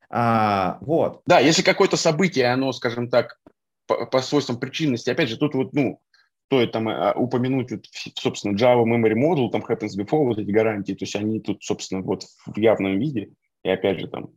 А, 0.09 0.79
вот. 0.81 1.23
Да, 1.27 1.41
если 1.41 1.63
какое-то 1.63 1.97
событие, 1.97 2.47
оно, 2.47 2.73
скажем 2.73 3.09
так, 3.09 3.39
по, 3.87 4.07
по 4.07 4.21
свойствам 4.21 4.59
причинности, 4.59 5.11
опять 5.11 5.29
же, 5.29 5.37
тут 5.37 5.55
вот, 5.55 5.73
ну, 5.73 6.01
стоит 6.47 6.73
там 6.73 6.89
а, 6.89 7.13
упомянуть, 7.13 7.71
вот, 7.73 7.85
собственно, 8.15 8.57
Java 8.57 8.85
Memory 8.85 9.15
Model, 9.15 9.51
там 9.51 9.63
happens 9.63 9.99
before, 9.99 10.25
вот 10.25 10.39
эти 10.39 10.51
гарантии, 10.51 10.93
то 10.93 11.05
есть 11.05 11.17
они 11.17 11.41
тут, 11.41 11.63
собственно, 11.65 12.03
вот 12.03 12.25
в 12.47 12.57
явном 12.57 12.99
виде, 12.99 13.31
и 13.65 13.69
опять 13.69 14.01
же, 14.01 14.09
там, 14.09 14.31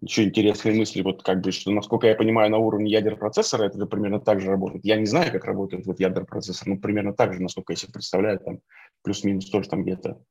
еще 0.00 0.24
интересные 0.24 0.74
мысли, 0.74 1.02
вот 1.02 1.22
как 1.22 1.40
бы, 1.40 1.52
что, 1.52 1.70
насколько 1.70 2.06
я 2.06 2.14
понимаю, 2.14 2.50
на 2.50 2.58
уровне 2.58 2.90
ядер 2.90 3.16
процессора 3.16 3.64
это 3.64 3.78
же 3.78 3.86
примерно 3.86 4.20
так 4.20 4.40
же 4.40 4.50
работает. 4.50 4.84
Я 4.84 4.96
не 4.96 5.06
знаю, 5.06 5.32
как 5.32 5.44
работает 5.44 5.86
вот 5.86 6.00
ядер 6.00 6.26
процессор, 6.26 6.68
но 6.68 6.76
примерно 6.76 7.14
так 7.14 7.32
же, 7.32 7.40
насколько 7.40 7.72
я 7.72 7.76
себе 7.76 7.92
представляю, 7.92 8.38
там 8.38 8.60
плюс-минус 9.02 9.48
тоже 9.48 9.68
там 9.68 9.84
где-то 9.84 10.22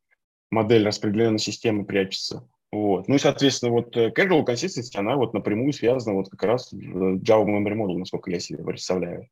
модель 0.51 0.85
распределенной 0.85 1.39
системы 1.39 1.85
прячется. 1.85 2.47
Вот. 2.71 3.07
Ну 3.07 3.15
и, 3.15 3.19
соответственно, 3.19 3.71
вот 3.71 3.95
э, 3.97 4.11
casual 4.15 4.45
consistency, 4.45 4.97
она 4.97 5.15
вот 5.15 5.33
напрямую 5.33 5.73
связана 5.73 6.15
вот 6.15 6.29
как 6.29 6.43
раз 6.43 6.69
с 6.69 6.73
Java 6.73 7.45
Memory 7.45 7.75
Model, 7.75 7.97
насколько 7.97 8.29
я 8.29 8.39
себе 8.39 8.63
представляю. 8.63 9.29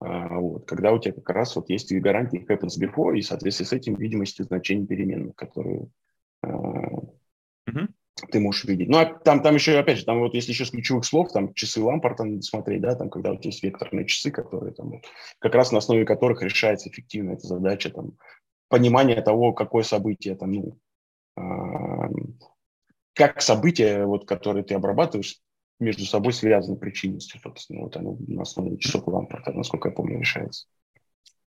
А, 0.00 0.38
вот. 0.38 0.66
Когда 0.66 0.92
у 0.92 0.98
тебя 0.98 1.14
как 1.14 1.30
раз 1.30 1.56
вот 1.56 1.70
есть 1.70 1.92
гарантии 1.92 2.44
happens 2.46 2.78
before, 2.80 3.16
и, 3.16 3.22
соответственно, 3.22 3.68
с 3.68 3.72
этим 3.72 3.94
видимостью 3.94 4.44
значений 4.44 4.86
переменных, 4.86 5.36
которые 5.36 5.86
uh-huh 6.44 7.88
ты 8.30 8.40
можешь 8.40 8.64
видеть. 8.64 8.88
Ну, 8.88 8.98
а 8.98 9.06
там, 9.06 9.42
там 9.42 9.54
еще, 9.54 9.78
опять 9.78 9.98
же, 9.98 10.04
там 10.04 10.20
вот 10.20 10.34
если 10.34 10.52
еще 10.52 10.64
с 10.64 10.70
ключевых 10.70 11.04
слов, 11.04 11.32
там 11.32 11.54
часы 11.54 11.82
Лампорта 11.82 12.24
надо 12.24 12.42
смотреть, 12.42 12.80
да, 12.80 12.94
там, 12.94 13.10
когда 13.10 13.32
у 13.32 13.36
тебя 13.36 13.48
есть 13.48 13.62
векторные 13.62 14.06
часы, 14.06 14.30
которые 14.30 14.72
там, 14.72 15.00
как 15.38 15.54
раз 15.54 15.72
на 15.72 15.78
основе 15.78 16.04
которых 16.04 16.42
решается 16.42 16.88
эффективно 16.88 17.32
эта 17.32 17.46
задача, 17.46 17.90
там, 17.90 18.12
понимание 18.68 19.20
того, 19.22 19.52
какое 19.52 19.82
событие, 19.82 20.36
там, 20.36 20.52
ну, 20.52 20.78
э, 21.36 21.42
как 23.14 23.42
события, 23.42 24.04
вот, 24.04 24.26
которые 24.26 24.64
ты 24.64 24.74
обрабатываешь, 24.74 25.40
между 25.78 26.04
собой 26.04 26.32
связаны 26.32 26.76
причинностью, 26.76 27.40
собственно, 27.40 27.82
вот 27.82 27.96
оно 27.96 28.16
на 28.28 28.42
основе 28.42 28.76
часов 28.76 29.06
Лампорта, 29.06 29.52
насколько 29.52 29.88
я 29.88 29.94
помню, 29.94 30.20
решается. 30.20 30.66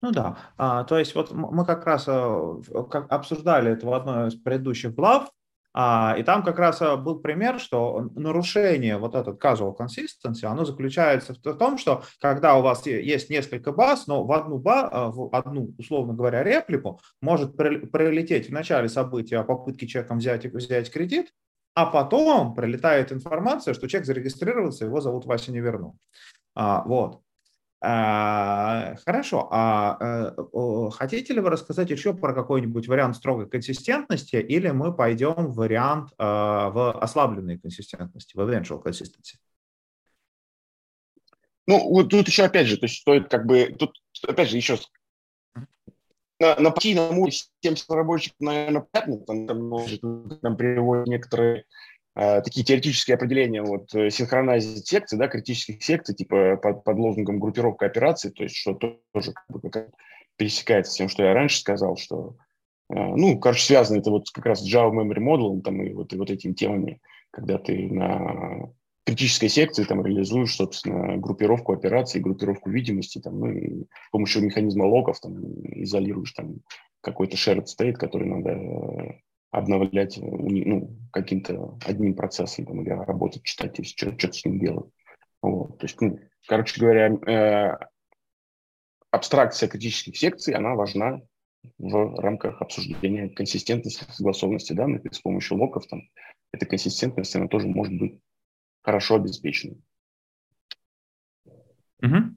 Ну 0.02 0.12
да, 0.12 0.38
а, 0.56 0.84
то 0.84 0.98
есть 0.98 1.14
вот 1.14 1.30
мы 1.32 1.66
как 1.66 1.84
раз 1.84 2.06
а, 2.08 2.60
как 2.90 3.12
обсуждали 3.12 3.72
это 3.72 3.86
в 3.86 3.92
одной 3.92 4.28
из 4.28 4.34
предыдущих 4.34 4.94
глав, 4.94 5.30
а, 5.72 6.16
и 6.18 6.22
там 6.22 6.42
как 6.42 6.58
раз 6.58 6.82
а, 6.82 6.96
был 6.96 7.20
пример, 7.20 7.60
что 7.60 8.10
нарушение 8.14 8.98
вот 8.98 9.14
этот 9.14 9.42
casual 9.42 9.76
consistency, 9.76 10.44
оно 10.44 10.64
заключается 10.64 11.34
в 11.34 11.54
том, 11.54 11.78
что 11.78 12.02
когда 12.20 12.56
у 12.56 12.62
вас 12.62 12.86
есть 12.86 13.30
несколько 13.30 13.72
баз, 13.72 14.06
но 14.06 14.24
в 14.24 14.32
одну, 14.32 14.58
ба, 14.58 14.88
а, 14.88 15.10
в 15.10 15.34
одну 15.34 15.72
условно 15.78 16.14
говоря, 16.14 16.42
реплику 16.42 17.00
может 17.20 17.56
прилететь 17.56 18.48
в 18.48 18.52
начале 18.52 18.88
события 18.88 19.38
о 19.38 19.44
попытке 19.44 19.86
человеком 19.86 20.18
взять, 20.18 20.44
взять 20.46 20.90
кредит, 20.90 21.32
а 21.74 21.86
потом 21.86 22.54
прилетает 22.54 23.12
информация, 23.12 23.74
что 23.74 23.88
человек 23.88 24.06
зарегистрировался, 24.06 24.86
его 24.86 25.00
зовут 25.00 25.24
Вася 25.26 25.52
не 25.52 25.60
вернул. 25.60 25.96
А, 26.54 26.82
вот. 26.84 27.20
А, 27.82 28.94
хорошо. 29.06 29.48
А 29.50 30.34
э, 30.34 30.90
хотите 30.92 31.32
ли 31.32 31.40
вы 31.40 31.48
рассказать 31.48 31.88
еще 31.88 32.12
про 32.12 32.34
какой-нибудь 32.34 32.86
вариант 32.88 33.16
строгой 33.16 33.48
консистентности, 33.48 34.36
или 34.36 34.68
мы 34.68 34.94
пойдем 34.94 35.46
в 35.46 35.54
вариант 35.54 36.10
а, 36.18 36.68
в 36.70 36.92
ослабленной 37.00 37.58
консистентности, 37.58 38.36
в 38.36 38.40
eventual 38.40 38.82
consistency? 38.82 39.38
Ну, 41.66 41.88
вот 41.88 42.10
тут 42.10 42.26
еще 42.26 42.44
опять 42.44 42.66
же, 42.66 42.76
то 42.76 42.84
есть 42.84 43.00
стоит 43.00 43.30
как 43.30 43.46
бы, 43.46 43.74
тут 43.78 43.94
опять 44.26 44.50
же 44.50 44.56
еще 44.56 44.78
на, 46.38 46.56
на 46.56 46.70
партийном 46.70 47.18
уровне 47.18 47.30
всем 47.60 47.74
разработчикам, 47.74 48.46
наверное, 48.46 48.86
понятно, 48.90 49.18
там, 49.24 49.46
там, 49.46 49.68
может, 49.68 50.00
там 50.00 50.56
приводят 50.56 51.06
некоторые 51.06 51.64
такие 52.20 52.64
теоретические 52.64 53.14
определения, 53.14 53.62
вот 53.62 53.94
э, 53.94 54.10
синхронизить 54.10 54.86
секции, 54.86 55.16
да, 55.16 55.26
критических 55.26 55.82
секций, 55.82 56.14
типа 56.14 56.56
под, 56.56 56.84
под 56.84 56.98
лозунгом 56.98 57.40
группировка 57.40 57.86
операций, 57.86 58.30
то 58.30 58.42
есть 58.42 58.56
что 58.56 58.74
тоже 58.74 59.32
как 59.32 59.46
бы, 59.48 59.70
пересекается 60.36 60.92
с 60.92 60.96
тем, 60.96 61.08
что 61.08 61.22
я 61.22 61.32
раньше 61.32 61.60
сказал, 61.60 61.96
что, 61.96 62.36
э, 62.90 62.94
ну, 62.94 63.38
короче, 63.38 63.64
связано 63.64 64.00
это 64.00 64.10
вот 64.10 64.28
как 64.30 64.44
раз 64.44 64.60
с 64.60 64.70
Java 64.70 64.90
Memory 64.90 65.18
Model, 65.18 65.62
там, 65.62 65.82
и 65.82 65.94
вот, 65.94 66.12
и 66.12 66.16
вот 66.16 66.30
этими 66.30 66.52
темами, 66.52 67.00
когда 67.30 67.56
ты 67.56 67.88
на 67.90 68.70
критической 69.06 69.48
секции 69.48 69.84
там 69.84 70.04
реализуешь, 70.04 70.54
собственно, 70.54 71.16
группировку 71.16 71.72
операций, 71.72 72.20
группировку 72.20 72.68
видимости, 72.68 73.18
там, 73.18 73.40
ну, 73.40 73.50
и 73.50 73.84
с 73.84 74.10
помощью 74.12 74.42
механизма 74.42 74.84
локов 74.84 75.20
там 75.20 75.36
изолируешь 75.82 76.32
там 76.32 76.56
какой-то 77.00 77.36
shared 77.36 77.64
state, 77.64 77.94
который 77.94 78.28
надо 78.28 79.20
обновлять 79.50 80.18
э, 80.18 80.20
ну, 80.22 80.96
каким-то 81.12 81.78
одним 81.86 82.14
процессом 82.14 82.66
там, 82.66 82.82
или 82.82 82.90
работать, 82.90 83.42
читать, 83.42 83.78
если 83.78 83.96
что, 83.96 84.18
что-то 84.18 84.32
с 84.34 84.44
ним 84.44 84.60
делать. 84.60 84.90
Вот. 85.42 85.78
То 85.78 85.86
есть, 85.86 86.00
ну, 86.00 86.18
короче 86.46 86.80
говоря, 86.80 87.08
э, 87.08 87.78
абстракция 89.10 89.68
критических 89.68 90.16
секций, 90.16 90.54
она 90.54 90.74
важна 90.74 91.20
в 91.78 92.20
рамках 92.20 92.62
обсуждения 92.62 93.28
консистентности, 93.28 94.04
согласованности 94.10 94.72
данных, 94.72 95.04
и 95.04 95.12
с 95.12 95.20
помощью 95.20 95.58
локов 95.58 95.86
там, 95.86 96.02
эта 96.52 96.66
консистентность, 96.66 97.34
она 97.36 97.48
тоже 97.48 97.68
может 97.68 97.98
быть 97.98 98.18
хорошо 98.82 99.16
обеспечена. 99.16 99.76
Угу. 102.02 102.36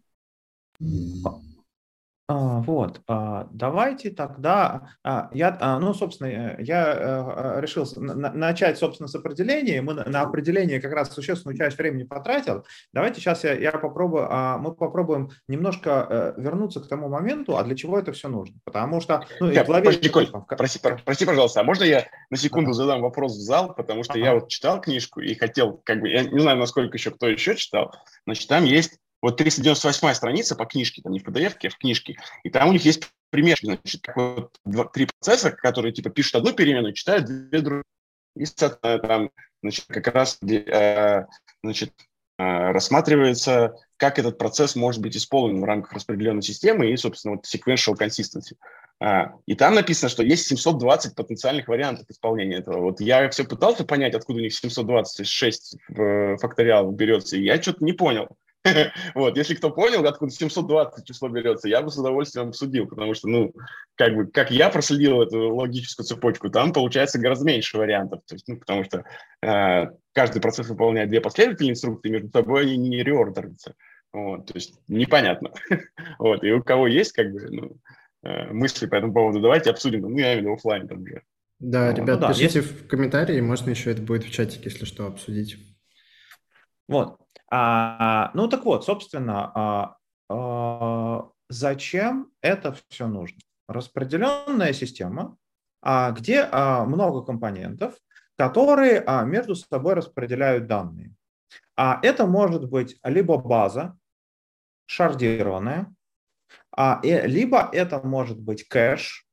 А, 2.26 2.62
вот, 2.62 3.02
а, 3.10 3.50
давайте 3.52 4.10
тогда, 4.10 4.92
а, 5.04 5.30
я, 5.34 5.78
ну, 5.82 5.94
собственно, 5.94 6.28
э, 6.28 6.64
я 6.64 6.94
э, 6.98 7.62
решил 7.62 7.86
начать, 7.98 8.78
собственно, 8.78 9.10
с 9.10 9.16
определения, 9.16 9.82
мы 9.82 9.94
на 9.94 10.22
определение 10.22 10.80
как 10.80 10.94
раз 10.94 11.12
существенную 11.12 11.58
часть 11.58 11.78
времени 11.78 12.04
потратил, 12.04 12.66
давайте 12.94 13.20
сейчас 13.20 13.44
я, 13.44 13.54
я 13.56 13.74
попробую, 13.74 14.30
мы 14.60 14.74
попробуем 14.74 15.32
немножко 15.50 16.08
э, 16.38 16.42
вернуться 16.42 16.80
к 16.80 16.88
тому 16.88 17.10
моменту, 17.10 17.58
а 17.58 17.64
для 17.66 17.76
чего 17.76 18.00
это 18.00 18.14
все 18.14 18.30
нужно, 18.30 18.58
потому 18.64 19.02
что, 19.02 19.28
ну, 19.42 19.52
и 19.52 19.62
главе... 19.62 19.84
Подожди, 19.84 20.08
Коль, 20.08 20.28
прости, 20.48 20.80
прости, 20.80 21.26
пожалуйста, 21.26 21.60
а 21.60 21.64
можно 21.66 21.84
я 21.84 22.06
на 22.30 22.38
секунду 22.38 22.70
ага. 22.70 22.78
задам 22.78 23.02
вопрос 23.02 23.34
в 23.34 23.42
зал, 23.42 23.76
потому 23.76 24.04
что 24.04 24.14
ага. 24.14 24.24
я 24.24 24.34
вот 24.36 24.48
читал 24.48 24.80
книжку 24.80 25.20
и 25.20 25.36
хотел, 25.36 25.82
как 25.84 26.00
бы, 26.00 26.08
я 26.08 26.24
не 26.24 26.40
знаю, 26.40 26.58
насколько 26.58 26.96
еще 26.96 27.12
кто 27.12 27.28
еще 27.28 27.56
читал, 27.56 27.94
значит, 28.26 28.48
там 28.48 28.64
есть 28.64 28.98
вот 29.24 29.38
398 29.38 30.14
страница 30.16 30.56
по 30.56 30.66
книжке, 30.66 31.02
там 31.02 31.14
не 31.14 31.20
в 31.20 31.26
PDF, 31.26 31.56
а 31.64 31.70
в 31.70 31.78
книжке, 31.78 32.18
и 32.44 32.50
там 32.50 32.68
у 32.68 32.74
них 32.74 32.84
есть 32.84 33.10
пример, 33.30 33.58
значит, 33.64 34.06
вот 34.16 34.54
два, 34.66 34.84
три 34.84 35.08
процесса, 35.08 35.52
которые 35.52 35.94
типа 35.94 36.10
пишут 36.10 36.36
одну 36.36 36.52
переменную, 36.52 36.94
читают 36.94 37.26
две 37.26 37.62
другие. 37.62 37.84
И 38.36 38.46
там, 38.46 39.32
значит, 39.62 39.86
как 39.88 40.08
раз 40.08 40.40
э, 40.44 41.26
значит, 41.64 41.94
э, 42.38 42.44
рассматривается, 42.44 43.76
как 43.96 44.20
этот 44.20 44.38
процесс 44.38 44.76
может 44.76 45.02
быть 45.02 45.16
исполнен 45.16 45.62
в 45.62 45.64
рамках 45.64 45.94
распределенной 45.94 46.42
системы 46.42 46.92
и, 46.92 46.98
собственно, 46.98 47.36
вот 47.36 47.46
sequential 47.46 47.98
consistency. 47.98 48.58
А, 49.00 49.36
и 49.46 49.56
там 49.56 49.76
написано, 49.76 50.10
что 50.10 50.22
есть 50.22 50.48
720 50.48 51.16
потенциальных 51.16 51.70
вариантов 51.70 52.10
исполнения 52.10 52.58
этого. 52.58 52.82
Вот 52.82 53.00
я 53.00 53.30
все 53.30 53.46
пытался 53.46 53.86
понять, 53.86 54.16
откуда 54.16 54.40
у 54.40 54.42
них 54.42 54.54
726 54.54 55.78
в 55.88 56.38
факториал 56.40 56.92
берется, 56.92 57.38
и 57.38 57.44
я 57.44 57.62
что-то 57.62 57.86
не 57.86 57.94
понял. 57.94 58.28
Вот, 59.16 59.38
если 59.38 59.56
кто 59.56 59.70
понял, 59.70 60.06
откуда 60.06 60.32
720 60.32 61.06
число 61.06 61.30
берется, 61.30 61.68
я 61.68 61.82
бы 61.82 61.90
с 61.90 61.98
удовольствием 61.98 62.50
обсудил, 62.50 62.88
потому 62.88 63.14
что, 63.14 63.28
ну, 63.28 63.54
как 63.96 64.16
бы, 64.16 64.28
как 64.28 64.52
я 64.52 64.70
проследил 64.70 65.22
эту 65.22 65.54
логическую 65.56 66.06
цепочку, 66.06 66.50
там 66.50 66.74
получается 66.74 67.20
гораздо 67.20 67.46
меньше 67.46 67.78
вариантов, 67.78 68.22
то 68.26 68.36
есть, 68.36 68.48
ну, 68.48 68.58
потому 68.58 68.84
что 68.84 69.04
э, 69.42 69.88
каждый 70.14 70.42
процесс 70.42 70.68
выполняет 70.68 71.10
две 71.10 71.22
последовательные 71.22 71.72
инструкции, 71.72 72.10
между 72.10 72.30
собой 72.30 72.64
они 72.64 72.78
не 72.78 73.04
реордерятся. 73.04 73.76
Вот, 74.14 74.46
то 74.46 74.54
есть 74.54 74.76
непонятно. 74.88 75.52
вот, 76.20 76.44
и 76.44 76.52
у 76.52 76.64
кого 76.64 76.88
есть, 76.88 77.14
как 77.14 77.32
бы, 77.32 77.48
ну, 77.50 77.78
э, 78.24 78.54
мысли 78.54 78.86
по 78.86 78.96
этому 78.96 79.14
поводу, 79.14 79.42
давайте 79.42 79.72
обсудим, 79.72 80.02
ну, 80.02 80.18
я 80.18 80.34
имею 80.34 80.38
в 80.38 80.42
виду 80.42 80.54
офлайн 80.54 80.88
там 80.88 81.02
уже. 81.02 81.24
Да, 81.60 81.90
вот. 81.90 81.98
ребят, 81.98 82.20
ну, 82.20 82.28
да, 82.28 82.34
пишите 82.34 82.60
есть... 82.60 82.72
в 82.72 82.88
комментарии, 82.88 83.42
можно 83.42 83.72
еще 83.72 83.92
это 83.92 84.02
будет 84.02 84.24
в 84.24 84.32
чатике, 84.32 84.66
если 84.66 84.86
что, 84.86 85.08
обсудить. 85.08 85.58
Вот. 86.88 87.18
А, 87.56 88.32
ну 88.34 88.48
так 88.48 88.66
вот, 88.66 88.84
собственно, 88.84 89.52
а, 89.54 89.98
а, 90.28 91.30
зачем 91.50 92.32
это 92.42 92.76
все 92.90 93.06
нужно? 93.06 93.38
Распределенная 93.68 94.74
система, 94.74 95.38
а, 95.80 96.10
где 96.12 96.50
а, 96.52 96.84
много 96.86 97.22
компонентов, 97.22 97.94
которые 98.38 99.04
а, 99.06 99.24
между 99.24 99.54
собой 99.54 99.94
распределяют 99.94 100.66
данные. 100.66 101.14
А 101.78 102.00
это 102.02 102.26
может 102.26 102.68
быть 102.68 102.98
либо 103.04 103.38
база 103.38 103.96
шардированная, 104.88 105.94
а, 106.76 107.02
и, 107.04 107.22
либо 107.28 107.70
это 107.72 108.02
может 108.02 108.40
быть 108.40 108.68
кэш, 108.68 109.28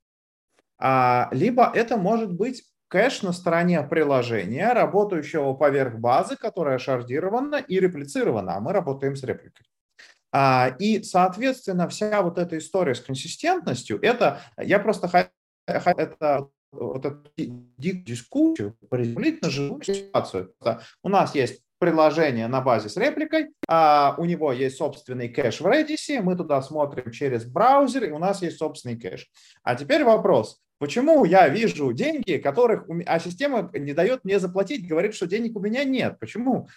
а, 0.79 1.31
либо 1.33 1.73
это 1.75 1.97
может 1.97 2.35
быть 2.35 2.70
кэш 2.91 3.23
на 3.23 3.33
стороне 3.33 3.83
приложения, 3.83 4.73
работающего 4.73 5.55
поверх 5.55 5.99
базы, 5.99 6.37
которая 6.37 6.79
шардирована 6.79 7.57
и 7.57 7.79
реплицирована, 7.79 8.57
а 8.57 8.61
мы 8.61 8.73
работаем 8.73 9.17
с 9.17 9.23
репликой. 9.23 9.65
А, 10.33 10.75
и, 10.79 11.03
соответственно, 11.03 11.89
вся 11.89 12.21
вот 12.23 12.39
эта 12.39 12.59
история 12.59 12.95
с 12.95 13.01
консистентностью, 13.01 13.99
это 14.03 14.41
я 14.59 14.79
просто 14.79 15.09
хочу 15.09 15.31
это 15.67 16.49
вот 16.73 17.05
эту 17.05 17.31
дискуссию 17.79 18.77
приземлить 18.91 19.43
на 19.43 19.51
живую 19.51 19.83
ситуацию. 19.83 20.53
У 21.03 21.09
нас 21.09 21.35
есть 21.35 21.63
приложение 21.79 22.47
на 22.49 22.61
базе 22.61 22.89
с 22.89 22.97
репликой, 22.97 23.53
а 23.67 24.15
у 24.19 24.25
него 24.25 24.53
есть 24.53 24.77
собственный 24.77 25.29
кэш 25.29 25.61
в 25.61 25.67
Redis, 25.67 26.21
мы 26.21 26.37
туда 26.37 26.61
смотрим 26.61 27.11
через 27.11 27.45
браузер, 27.45 28.05
и 28.05 28.11
у 28.11 28.19
нас 28.19 28.43
есть 28.43 28.59
собственный 28.59 29.01
кэш. 29.01 29.31
А 29.63 29.75
теперь 29.75 30.05
вопрос, 30.05 30.61
Почему 30.81 31.27
я 31.27 31.47
вижу 31.51 31.93
деньги, 31.93 32.39
которых, 32.39 32.87
а 33.05 33.21
система 33.21 33.71
не 33.75 33.93
дает 33.93 34.25
мне 34.25 34.39
заплатить, 34.39 34.89
говорит, 34.89 35.15
что 35.15 35.27
денег 35.27 35.55
у 35.55 35.61
меня 35.61 35.85
нет? 35.85 36.19
Почему? 36.19 36.69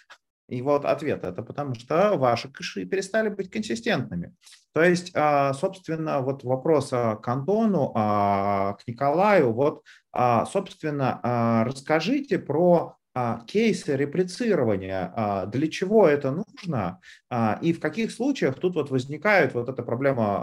И 0.46 0.60
вот 0.60 0.84
ответ– 0.84 1.24
это 1.24 1.42
потому 1.42 1.74
что 1.74 2.18
ваши 2.18 2.50
кэши 2.52 2.84
перестали 2.84 3.30
быть 3.30 3.50
консистентными. 3.50 4.34
То 4.74 4.82
есть, 4.82 5.10
а, 5.14 5.54
собственно, 5.54 6.20
вот 6.20 6.44
вопрос 6.44 6.90
к 6.90 7.22
Антону, 7.24 7.92
а, 7.94 8.74
к 8.74 8.86
Николаю, 8.86 9.54
вот, 9.54 9.82
а, 10.12 10.44
собственно, 10.44 11.64
расскажите 11.66 12.38
про 12.38 12.96
кейсы 13.46 13.96
реплицирования, 13.96 15.46
для 15.46 15.70
чего 15.70 16.08
это 16.08 16.32
нужно 16.32 16.98
и 17.62 17.72
в 17.72 17.78
каких 17.78 18.10
случаях 18.10 18.58
тут 18.58 18.74
вот 18.74 18.90
возникает 18.90 19.54
вот 19.54 19.68
эта 19.68 19.84
проблема 19.84 20.42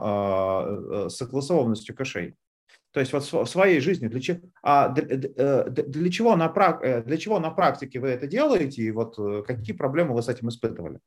э, 0.64 1.10
с 1.10 1.18
согласованностью 1.18 1.94
кэшей. 1.94 2.38
То 2.94 3.00
есть 3.00 3.14
вот 3.14 3.24
в 3.24 3.46
своей 3.46 3.80
жизни, 3.80 4.08
для, 4.08 4.20
чего, 4.20 4.40
а, 4.62 4.90
для, 4.90 5.06
э, 5.08 5.70
для, 5.70 6.12
чего 6.12 6.36
на, 6.36 6.52
э, 6.84 7.04
для 7.04 7.18
чего 7.18 7.40
на 7.40 7.50
практике 7.50 8.00
вы 8.00 8.10
это 8.10 8.28
делаете, 8.28 8.82
и 8.82 8.92
вот 8.92 9.18
э, 9.18 9.44
какие 9.48 9.76
проблемы 9.76 10.14
вы 10.14 10.22
с 10.22 10.28
этим 10.28 10.50
испытывали? 10.50 11.00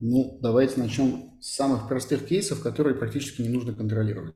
Ну, 0.00 0.38
давайте 0.42 0.80
начнем 0.80 1.40
с 1.40 1.54
самых 1.54 1.88
простых 1.88 2.26
кейсов, 2.26 2.60
которые 2.60 2.96
практически 2.96 3.42
не 3.42 3.48
нужно 3.48 3.72
контролировать. 3.72 4.34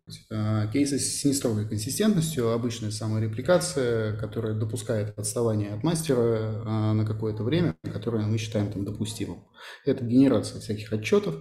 Кейсы 0.73 1.01
с 1.01 1.25
нестрогой 1.25 1.69
консистентностью, 1.69 2.53
обычная 2.53 2.93
саморепликация, 2.93 4.17
которая 4.17 4.55
допускает 4.55 5.19
отставание 5.19 5.75
от 5.75 5.83
мастера 5.83 6.93
на 6.95 7.05
какое-то 7.05 7.43
время, 7.43 7.77
которое 7.83 8.25
мы 8.25 8.39
считаем 8.39 8.73
там 8.73 8.85
допустимым. 8.85 9.49
Это 9.85 10.05
генерация 10.05 10.61
всяких 10.61 10.93
отчетов, 10.93 11.35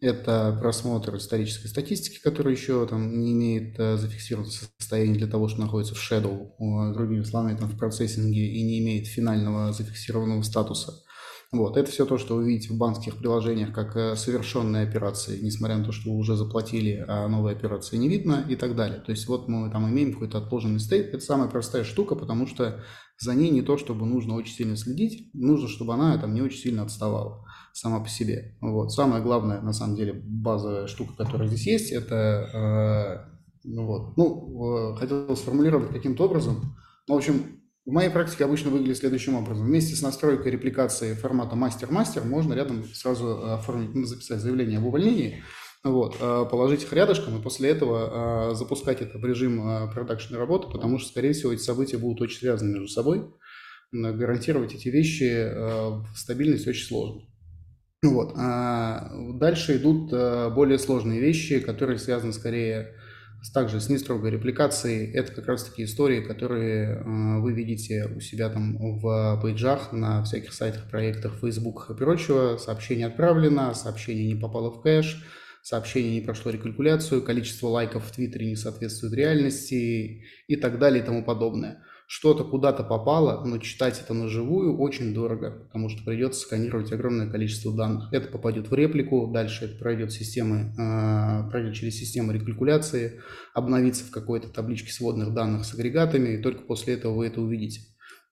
это 0.00 0.56
просмотр 0.60 1.16
исторической 1.16 1.66
статистики, 1.66 2.20
которая 2.22 2.54
еще 2.54 2.86
там 2.86 3.18
не 3.18 3.32
имеет 3.32 3.78
э, 3.78 3.96
зафиксированного 3.96 4.52
состояния 4.78 5.14
для 5.14 5.26
того, 5.26 5.48
что 5.48 5.60
находится 5.60 5.94
в 5.94 5.98
shadow, 5.98 6.52
другими 6.94 7.24
словами, 7.24 7.56
там 7.56 7.68
в 7.68 7.76
процессинге 7.76 8.46
и 8.46 8.62
не 8.62 8.78
имеет 8.78 9.06
финального 9.06 9.72
зафиксированного 9.72 10.42
статуса. 10.42 10.92
Вот, 11.50 11.78
это 11.78 11.90
все 11.90 12.04
то, 12.04 12.18
что 12.18 12.36
вы 12.36 12.46
видите 12.46 12.74
в 12.74 12.76
банковских 12.76 13.16
приложениях 13.16 13.72
как 13.72 13.96
э, 13.96 14.14
совершенные 14.16 14.86
операции, 14.86 15.40
несмотря 15.40 15.78
на 15.78 15.84
то, 15.84 15.92
что 15.92 16.10
вы 16.10 16.18
уже 16.18 16.36
заплатили, 16.36 17.04
а 17.08 17.26
новые 17.26 17.56
операции 17.56 17.96
не 17.96 18.08
видно 18.08 18.44
и 18.48 18.54
так 18.54 18.76
далее. 18.76 19.00
То 19.00 19.10
есть 19.12 19.26
вот 19.26 19.48
мы 19.48 19.70
там 19.70 19.88
имеем 19.88 20.12
какой-то 20.12 20.38
отложенный 20.38 20.78
стейт. 20.78 21.08
Это 21.08 21.20
самая 21.20 21.48
простая 21.48 21.84
штука, 21.84 22.14
потому 22.14 22.46
что 22.46 22.84
за 23.18 23.34
ней 23.34 23.50
не 23.50 23.62
то, 23.62 23.78
чтобы 23.78 24.06
нужно 24.06 24.34
очень 24.34 24.54
сильно 24.54 24.76
следить, 24.76 25.30
нужно, 25.32 25.68
чтобы 25.68 25.94
она 25.94 26.18
там 26.18 26.34
не 26.34 26.42
очень 26.42 26.58
сильно 26.58 26.82
отставала 26.82 27.47
сама 27.72 28.00
по 28.00 28.08
себе. 28.08 28.56
Вот. 28.60 28.92
Самая 28.92 29.22
главная, 29.22 29.60
на 29.60 29.72
самом 29.72 29.96
деле, 29.96 30.12
базовая 30.14 30.86
штука, 30.86 31.14
которая 31.16 31.48
здесь 31.48 31.66
есть, 31.66 31.92
это, 31.92 32.16
э, 32.52 33.38
ну, 33.64 33.86
вот, 33.86 34.16
ну, 34.16 34.92
э, 34.92 34.96
хотел 34.96 35.36
сформулировать 35.36 35.90
каким-то 35.90 36.24
образом. 36.24 36.76
Ну, 37.06 37.14
в 37.14 37.18
общем, 37.18 37.58
в 37.88 37.90
моей 37.90 38.10
практике 38.10 38.44
обычно 38.44 38.70
выглядит 38.70 38.98
следующим 38.98 39.34
образом. 39.34 39.66
Вместе 39.66 39.96
с 39.96 40.02
настройкой 40.02 40.52
репликации 40.52 41.14
формата 41.14 41.56
мастер-мастер 41.56 42.22
можно 42.24 42.52
рядом 42.52 42.84
сразу 42.92 43.52
оформить, 43.54 43.94
ну, 43.94 44.04
записать 44.04 44.40
заявление 44.40 44.78
об 44.78 44.86
увольнении, 44.86 45.42
вот, 45.84 46.16
э, 46.20 46.44
положить 46.50 46.82
их 46.82 46.92
рядышком 46.92 47.38
и 47.38 47.42
после 47.42 47.70
этого 47.70 48.50
э, 48.50 48.54
запускать 48.56 49.00
это 49.00 49.18
в 49.18 49.24
режим 49.24 49.66
э, 49.66 49.92
продакшн 49.92 50.34
работы, 50.34 50.70
потому 50.70 50.98
что, 50.98 51.08
скорее 51.08 51.32
всего, 51.32 51.52
эти 51.52 51.62
события 51.62 51.98
будут 51.98 52.20
очень 52.20 52.38
связаны 52.38 52.72
между 52.72 52.88
собой. 52.88 53.24
Гарантировать 53.90 54.74
эти 54.74 54.88
вещи 54.88 55.50
в 55.50 56.14
стабильность 56.14 56.68
очень 56.68 56.86
сложно. 56.86 57.22
Вот. 58.02 58.32
А 58.36 59.10
дальше 59.34 59.76
идут 59.76 60.10
более 60.54 60.78
сложные 60.78 61.20
вещи, 61.20 61.60
которые 61.60 61.98
связаны 61.98 62.32
скорее 62.32 62.94
также 63.54 63.80
с 63.80 63.88
нестрогой 63.88 64.32
репликацией. 64.32 65.12
Это 65.12 65.32
как 65.32 65.46
раз 65.46 65.64
таки 65.64 65.84
истории, 65.84 66.20
которые 66.20 67.02
вы 67.04 67.52
видите 67.52 68.06
у 68.06 68.20
себя 68.20 68.50
там 68.50 68.76
в 68.76 69.40
пейджах 69.42 69.92
на 69.92 70.22
всяких 70.24 70.52
сайтах, 70.52 70.90
проектах, 70.90 71.34
Facebook 71.40 71.90
и 71.90 71.94
прочего. 71.94 72.56
Сообщение 72.56 73.06
отправлено, 73.06 73.74
сообщение 73.74 74.26
не 74.32 74.40
попало 74.40 74.70
в 74.70 74.82
кэш, 74.82 75.24
сообщение 75.62 76.14
не 76.14 76.20
прошло 76.20 76.50
рекалькуляцию, 76.50 77.22
количество 77.22 77.68
лайков 77.68 78.06
в 78.06 78.12
Твиттере 78.12 78.46
не 78.46 78.56
соответствует 78.56 79.14
реальности 79.14 80.24
и 80.46 80.56
так 80.56 80.78
далее 80.78 81.02
и 81.02 81.06
тому 81.06 81.24
подобное. 81.24 81.82
Что-то 82.10 82.42
куда-то 82.42 82.84
попало, 82.84 83.44
но 83.44 83.58
читать 83.58 84.00
это 84.00 84.14
на 84.14 84.28
живую 84.28 84.78
очень 84.78 85.12
дорого, 85.12 85.50
потому 85.66 85.90
что 85.90 86.02
придется 86.04 86.40
сканировать 86.40 86.90
огромное 86.90 87.30
количество 87.30 87.70
данных. 87.76 88.10
Это 88.12 88.28
попадет 88.28 88.70
в 88.70 88.74
реплику, 88.74 89.30
дальше 89.30 89.66
это 89.66 89.78
пройдет, 89.78 90.10
системы, 90.10 90.72
э, 90.78 91.50
пройдет 91.50 91.74
через 91.74 91.98
систему 91.98 92.32
рекалькуляции, 92.32 93.20
обновится 93.52 94.04
в 94.04 94.10
какой-то 94.10 94.48
табличке 94.48 94.90
сводных 94.90 95.34
данных 95.34 95.66
с 95.66 95.74
агрегатами, 95.74 96.30
и 96.30 96.42
только 96.42 96.62
после 96.62 96.94
этого 96.94 97.14
вы 97.14 97.26
это 97.26 97.42
увидите 97.42 97.82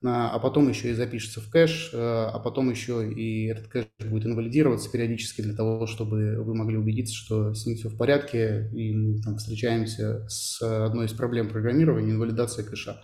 а 0.04 0.38
потом 0.38 0.68
еще 0.68 0.90
и 0.90 0.94
запишется 0.94 1.40
в 1.40 1.50
кэш, 1.50 1.90
э, 1.92 1.96
а 1.98 2.38
потом 2.38 2.70
еще 2.70 3.10
и 3.10 3.46
этот 3.46 3.68
кэш 3.68 3.86
будет 4.08 4.26
инвалидироваться 4.26 4.90
периодически 4.90 5.40
для 5.40 5.54
того, 5.54 5.86
чтобы 5.86 6.36
вы 6.42 6.54
могли 6.54 6.76
убедиться, 6.76 7.14
что 7.14 7.54
с 7.54 7.66
ним 7.66 7.76
все 7.76 7.88
в 7.88 7.96
порядке, 7.96 8.70
и 8.74 8.94
мы 8.94 9.20
там 9.22 9.36
встречаемся 9.36 10.26
с 10.28 10.60
одной 10.62 11.06
из 11.06 11.12
проблем 11.12 11.48
программирования– 11.48 12.10
инвалидация 12.12 12.64
кэша. 12.64 13.00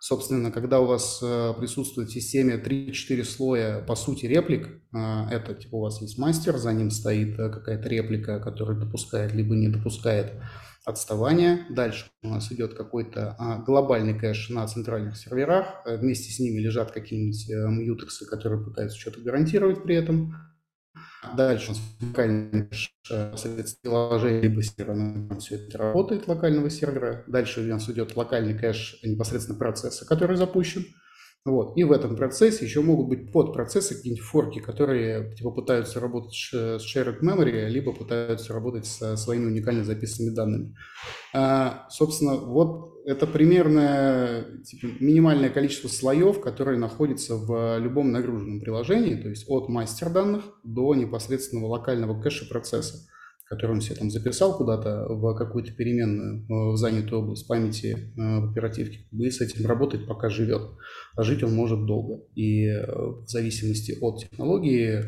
Собственно, 0.00 0.50
когда 0.50 0.80
у 0.80 0.86
вас 0.86 1.20
э, 1.22 1.52
присутствует 1.58 2.08
в 2.08 2.12
системе 2.12 2.54
3-4 2.56 3.22
слоя, 3.22 3.80
по 3.82 3.94
сути, 3.94 4.26
реплик, 4.26 4.66
э, 4.92 4.98
это 5.30 5.54
типа 5.54 5.76
у 5.76 5.80
вас 5.80 6.00
есть 6.00 6.18
мастер, 6.18 6.56
за 6.56 6.72
ним 6.72 6.90
стоит 6.90 7.36
какая-то 7.36 7.88
реплика, 7.88 8.40
которая 8.40 8.76
допускает 8.78 9.34
либо 9.34 9.54
не 9.54 9.68
допускает 9.68 10.32
отставания. 10.84 11.66
Дальше 11.70 12.06
у 12.22 12.28
нас 12.28 12.50
идет 12.52 12.74
какой-то 12.74 13.36
а, 13.38 13.58
глобальный 13.58 14.18
кэш 14.18 14.50
на 14.50 14.66
центральных 14.66 15.16
серверах. 15.16 15.82
Э, 15.84 15.96
вместе 15.96 16.32
с 16.32 16.38
ними 16.38 16.60
лежат 16.60 16.92
какие-нибудь 16.92 17.50
э, 17.50 17.68
мьютексы, 17.68 18.26
которые 18.26 18.64
пытаются 18.64 18.98
что-то 18.98 19.20
гарантировать 19.20 19.82
при 19.82 19.96
этом. 19.96 20.34
Дальше 21.36 21.72
э, 22.16 22.66
соответственно, 23.36 23.76
приложение 23.82 24.40
либо 24.40 24.62
сервера, 24.62 25.38
все 25.38 25.56
это 25.56 25.76
работает 25.76 26.26
локального 26.26 26.70
сервера. 26.70 27.24
Дальше 27.26 27.60
у 27.60 27.64
нас 27.64 27.88
идет 27.90 28.16
локальный 28.16 28.58
кэш 28.58 29.00
непосредственно 29.02 29.58
процесса, 29.58 30.06
который 30.06 30.36
запущен. 30.36 30.86
Вот. 31.44 31.76
И 31.76 31.84
в 31.84 31.92
этом 31.92 32.16
процессе 32.16 32.64
еще 32.64 32.82
могут 32.82 33.08
быть 33.08 33.32
подпроцессы, 33.32 33.94
какие-нибудь 33.94 34.24
форки, 34.24 34.60
которые 34.60 35.34
типа, 35.34 35.50
пытаются 35.50 35.98
работать 35.98 36.34
с 36.34 36.52
shared 36.54 37.20
memory, 37.22 37.66
либо 37.68 37.92
пытаются 37.92 38.52
работать 38.52 38.86
со 38.86 39.16
своими 39.16 39.46
уникально 39.46 39.84
записанными 39.84 40.34
данными. 40.34 40.76
А, 41.32 41.86
собственно, 41.88 42.34
вот 42.34 42.89
это 43.04 43.26
примерно 43.26 44.44
типа, 44.64 44.86
минимальное 45.00 45.50
количество 45.50 45.88
слоев, 45.88 46.40
которые 46.40 46.78
находятся 46.78 47.36
в 47.36 47.78
любом 47.78 48.12
нагруженном 48.12 48.60
приложении, 48.60 49.14
то 49.14 49.28
есть 49.28 49.44
от 49.48 49.68
мастер 49.68 50.10
данных 50.10 50.44
до 50.64 50.94
непосредственного 50.94 51.66
локального 51.66 52.20
кэша 52.20 52.46
процесса 52.48 53.08
который 53.50 53.72
он 53.72 53.80
себе 53.80 53.96
там 53.96 54.10
записал 54.10 54.56
куда-то 54.56 55.06
в 55.08 55.34
какую-то 55.34 55.72
переменную, 55.72 56.44
э, 56.44 56.72
в 56.72 56.76
занятую 56.76 57.22
область 57.22 57.48
памяти 57.48 58.12
э, 58.16 58.38
в 58.38 58.50
оперативке, 58.52 59.00
и 59.10 59.28
с 59.28 59.40
этим 59.40 59.66
работает, 59.66 60.06
пока 60.06 60.30
живет. 60.30 60.62
А 61.16 61.24
жить 61.24 61.42
он 61.42 61.52
может 61.52 61.84
долго. 61.84 62.22
И 62.36 62.66
э, 62.66 62.86
в 62.86 63.26
зависимости 63.26 63.98
от 64.00 64.20
технологии 64.20 65.02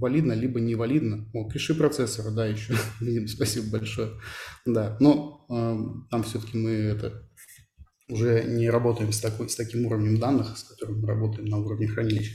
валидно 0.00 0.32
либо 0.32 0.58
невалидно. 0.58 1.30
О, 1.32 1.48
пиши 1.48 1.76
процессора, 1.76 2.32
да, 2.32 2.46
еще. 2.46 2.74
Спасибо 3.28 3.70
большое. 3.70 4.10
Да, 4.66 4.96
но 4.98 5.46
там 6.10 6.24
все-таки 6.24 6.58
мы 6.58 6.70
это 6.70 7.28
уже 8.08 8.42
не 8.44 8.68
работаем 8.68 9.12
с, 9.12 9.20
такой, 9.20 9.48
с 9.48 9.54
таким 9.54 9.86
уровнем 9.86 10.18
данных, 10.18 10.58
с 10.58 10.64
которым 10.64 11.00
мы 11.00 11.06
работаем 11.06 11.46
на 11.46 11.58
уровне 11.58 11.86
хранилища. 11.86 12.34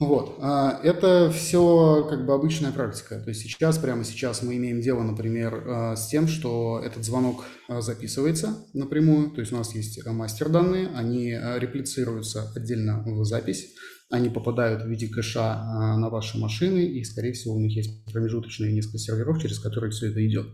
Вот. 0.00 0.36
А, 0.40 0.80
это 0.84 1.28
все 1.32 2.06
как 2.08 2.24
бы 2.24 2.32
обычная 2.32 2.70
практика. 2.70 3.20
То 3.20 3.30
есть 3.30 3.42
сейчас, 3.42 3.78
прямо 3.78 4.04
сейчас 4.04 4.42
мы 4.42 4.56
имеем 4.56 4.80
дело, 4.80 5.02
например, 5.02 5.64
а, 5.66 5.96
с 5.96 6.06
тем, 6.06 6.28
что 6.28 6.80
этот 6.84 7.04
звонок 7.04 7.44
а, 7.68 7.80
записывается 7.80 8.64
напрямую. 8.74 9.32
То 9.32 9.40
есть 9.40 9.52
у 9.52 9.56
нас 9.56 9.74
есть 9.74 10.04
мастер 10.06 10.50
данные, 10.50 10.88
они 10.94 11.30
реплицируются 11.30 12.48
отдельно 12.54 13.02
в 13.04 13.24
запись. 13.24 13.74
Они 14.10 14.30
попадают 14.30 14.84
в 14.84 14.88
виде 14.88 15.06
кэша 15.06 15.96
на 15.98 16.08
ваши 16.08 16.38
машины, 16.38 16.78
и, 16.78 17.04
скорее 17.04 17.32
всего, 17.32 17.54
у 17.54 17.60
них 17.60 17.76
есть 17.76 18.04
промежуточные 18.06 18.72
несколько 18.72 18.96
серверов, 18.96 19.42
через 19.42 19.58
которые 19.58 19.90
все 19.90 20.10
это 20.10 20.26
идет. 20.26 20.46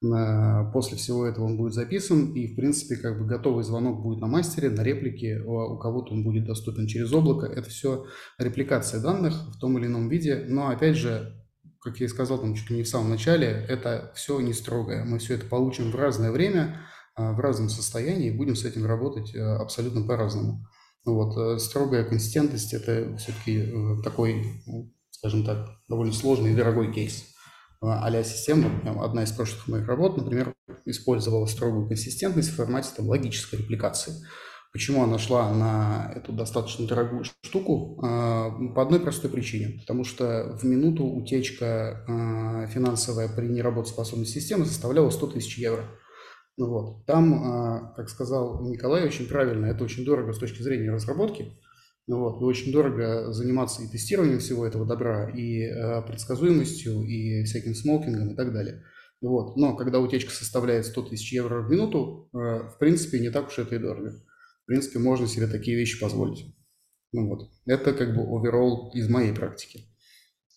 После 0.00 0.98
всего 0.98 1.26
этого 1.26 1.46
он 1.46 1.56
будет 1.56 1.72
записан, 1.72 2.34
и, 2.34 2.52
в 2.52 2.56
принципе, 2.56 2.96
как 2.96 3.18
бы 3.18 3.24
готовый 3.24 3.64
звонок 3.64 4.02
будет 4.02 4.20
на 4.20 4.26
мастере, 4.26 4.68
на 4.68 4.82
реплике, 4.82 5.40
у 5.40 5.78
кого-то 5.78 6.12
он 6.12 6.22
будет 6.22 6.44
доступен 6.44 6.86
через 6.86 7.12
облако. 7.14 7.46
Это 7.46 7.70
все 7.70 8.04
репликация 8.38 9.00
данных 9.00 9.34
в 9.54 9.58
том 9.58 9.78
или 9.78 9.86
ином 9.86 10.08
виде, 10.10 10.44
но, 10.48 10.68
опять 10.68 10.96
же, 10.96 11.32
как 11.80 11.98
я 11.98 12.06
и 12.06 12.08
сказал 12.08 12.38
там 12.38 12.54
чуть 12.54 12.68
ли 12.68 12.76
не 12.76 12.82
в 12.82 12.88
самом 12.88 13.10
начале, 13.10 13.46
это 13.46 14.12
все 14.14 14.40
не 14.40 14.52
строгое. 14.52 15.04
Мы 15.04 15.18
все 15.18 15.34
это 15.34 15.46
получим 15.46 15.92
в 15.92 15.94
разное 15.94 16.32
время, 16.32 16.80
а, 17.14 17.32
в 17.32 17.38
разном 17.38 17.68
состоянии, 17.68 18.28
и 18.28 18.36
будем 18.36 18.56
с 18.56 18.64
этим 18.64 18.84
работать 18.86 19.34
э, 19.34 19.40
абсолютно 19.40 20.02
по-разному. 20.02 20.66
Вот. 21.04 21.36
Э, 21.38 21.58
строгая 21.58 22.04
консистентность– 22.04 22.74
это 22.74 23.16
все-таки 23.16 23.58
э, 23.58 24.02
такой, 24.02 24.44
ну, 24.66 24.92
скажем 25.10 25.44
так, 25.44 25.66
довольно 25.88 26.12
сложный 26.12 26.52
и 26.52 26.56
дорогой 26.56 26.92
кейс 26.92 27.35
а 27.88 28.24
система, 28.24 28.70
одна 29.02 29.24
из 29.24 29.32
прошлых 29.32 29.68
моих 29.68 29.86
работ, 29.86 30.16
например, 30.16 30.54
использовала 30.84 31.46
строгую 31.46 31.88
консистентность 31.88 32.50
в 32.50 32.56
формате 32.56 32.90
там, 32.96 33.08
логической 33.08 33.58
репликации. 33.58 34.12
Почему 34.72 35.02
она 35.02 35.18
шла 35.18 35.52
на 35.54 36.12
эту 36.14 36.32
достаточно 36.32 36.86
дорогую 36.86 37.24
штуку? 37.24 37.98
А, 38.04 38.50
по 38.74 38.82
одной 38.82 39.00
простой 39.00 39.30
причине. 39.30 39.78
Потому 39.80 40.04
что 40.04 40.58
в 40.60 40.64
минуту 40.64 41.04
утечка 41.04 42.04
а, 42.06 42.66
финансовая 42.66 43.28
при 43.28 43.46
неработоспособной 43.46 44.26
системе 44.26 44.66
составляла 44.66 45.08
100 45.08 45.28
тысяч 45.28 45.56
евро. 45.56 45.84
Ну 46.58 46.68
вот. 46.68 47.06
Там, 47.06 47.92
как 47.96 48.08
сказал 48.08 48.68
Николай 48.68 49.04
очень 49.04 49.26
правильно, 49.26 49.66
это 49.66 49.84
очень 49.84 50.04
дорого 50.04 50.32
с 50.32 50.38
точки 50.38 50.62
зрения 50.62 50.90
разработки. 50.90 51.52
Ну 52.06 52.20
вот, 52.20 52.40
и 52.40 52.44
очень 52.44 52.70
дорого 52.72 53.32
заниматься 53.32 53.82
и 53.82 53.88
тестированием 53.88 54.38
всего 54.38 54.64
этого 54.64 54.86
добра, 54.86 55.28
и 55.30 55.62
э, 55.62 56.02
предсказуемостью, 56.02 57.02
и 57.02 57.42
всяким 57.44 57.74
смокингом 57.74 58.30
и 58.30 58.36
так 58.36 58.52
далее. 58.52 58.84
Вот. 59.20 59.56
Но 59.56 59.76
когда 59.76 59.98
утечка 59.98 60.30
составляет 60.30 60.86
100 60.86 61.02
тысяч 61.02 61.32
евро 61.32 61.62
в 61.62 61.70
минуту, 61.70 62.28
э, 62.32 62.68
в 62.68 62.76
принципе, 62.78 63.18
не 63.18 63.30
так 63.30 63.48
уж 63.48 63.58
это 63.58 63.74
и 63.74 63.78
дорого. 63.78 64.12
В 64.62 64.66
принципе, 64.66 64.98
можно 65.00 65.26
себе 65.26 65.48
такие 65.48 65.76
вещи 65.76 66.00
позволить. 66.00 66.54
Ну 67.12 67.28
вот. 67.28 67.50
Это 67.66 67.92
как 67.92 68.14
бы 68.14 68.22
оверолл 68.22 68.92
из 68.94 69.08
моей 69.08 69.32
практики. 69.32 69.88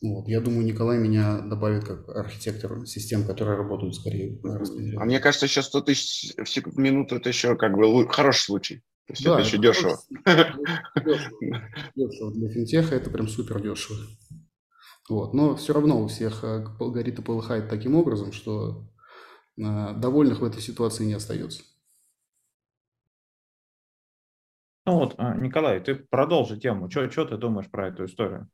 Вот. 0.02 0.28
Я 0.28 0.42
думаю, 0.42 0.66
Николай 0.66 0.98
меня 1.00 1.40
добавит 1.42 1.84
как 1.84 2.08
архитектор 2.10 2.86
систем, 2.86 3.26
которые 3.26 3.58
работают 3.58 3.96
скорее. 3.96 4.40
А 4.98 5.06
мне 5.06 5.20
кажется, 5.20 5.46
еще 5.46 5.62
100 5.62 5.82
тысяч 5.82 6.36
в 6.38 6.78
минуту– 6.78 7.16
это 7.18 7.30
еще 7.30 7.56
как 7.56 7.76
бы 7.76 8.08
хороший 8.08 8.44
случай. 8.44 8.84
То 9.10 9.14
есть 9.14 9.24
да, 9.24 9.40
это 9.40 9.42
еще 9.42 9.58
это 9.58 9.64
дешево. 9.64 10.00
Дешево. 11.96 12.32
Для 12.32 12.50
финтеха 12.50 12.94
это 12.94 13.10
прям 13.10 13.28
супер 13.28 13.60
дешево. 13.60 13.98
Вот. 15.10 15.34
Но 15.34 15.56
все 15.56 15.74
равно 15.74 16.00
у 16.00 16.08
всех 16.08 16.44
э, 16.44 16.64
алгоритм 16.80 17.24
полыхает 17.24 17.70
таким 17.70 17.96
образом, 17.96 18.32
что 18.32 18.88
э, 19.58 19.94
довольных 19.96 20.42
в 20.42 20.44
этой 20.44 20.62
ситуации 20.62 21.06
не 21.06 21.16
остается. 21.16 21.64
Ну 24.86 25.00
вот, 25.00 25.16
а, 25.18 25.34
Николай, 25.36 25.80
ты 25.80 25.96
продолжи 25.96 26.60
тему. 26.60 26.88
Что 26.92 27.26
ты 27.26 27.36
думаешь 27.38 27.72
про 27.72 27.88
эту 27.88 28.06
историю? 28.06 28.48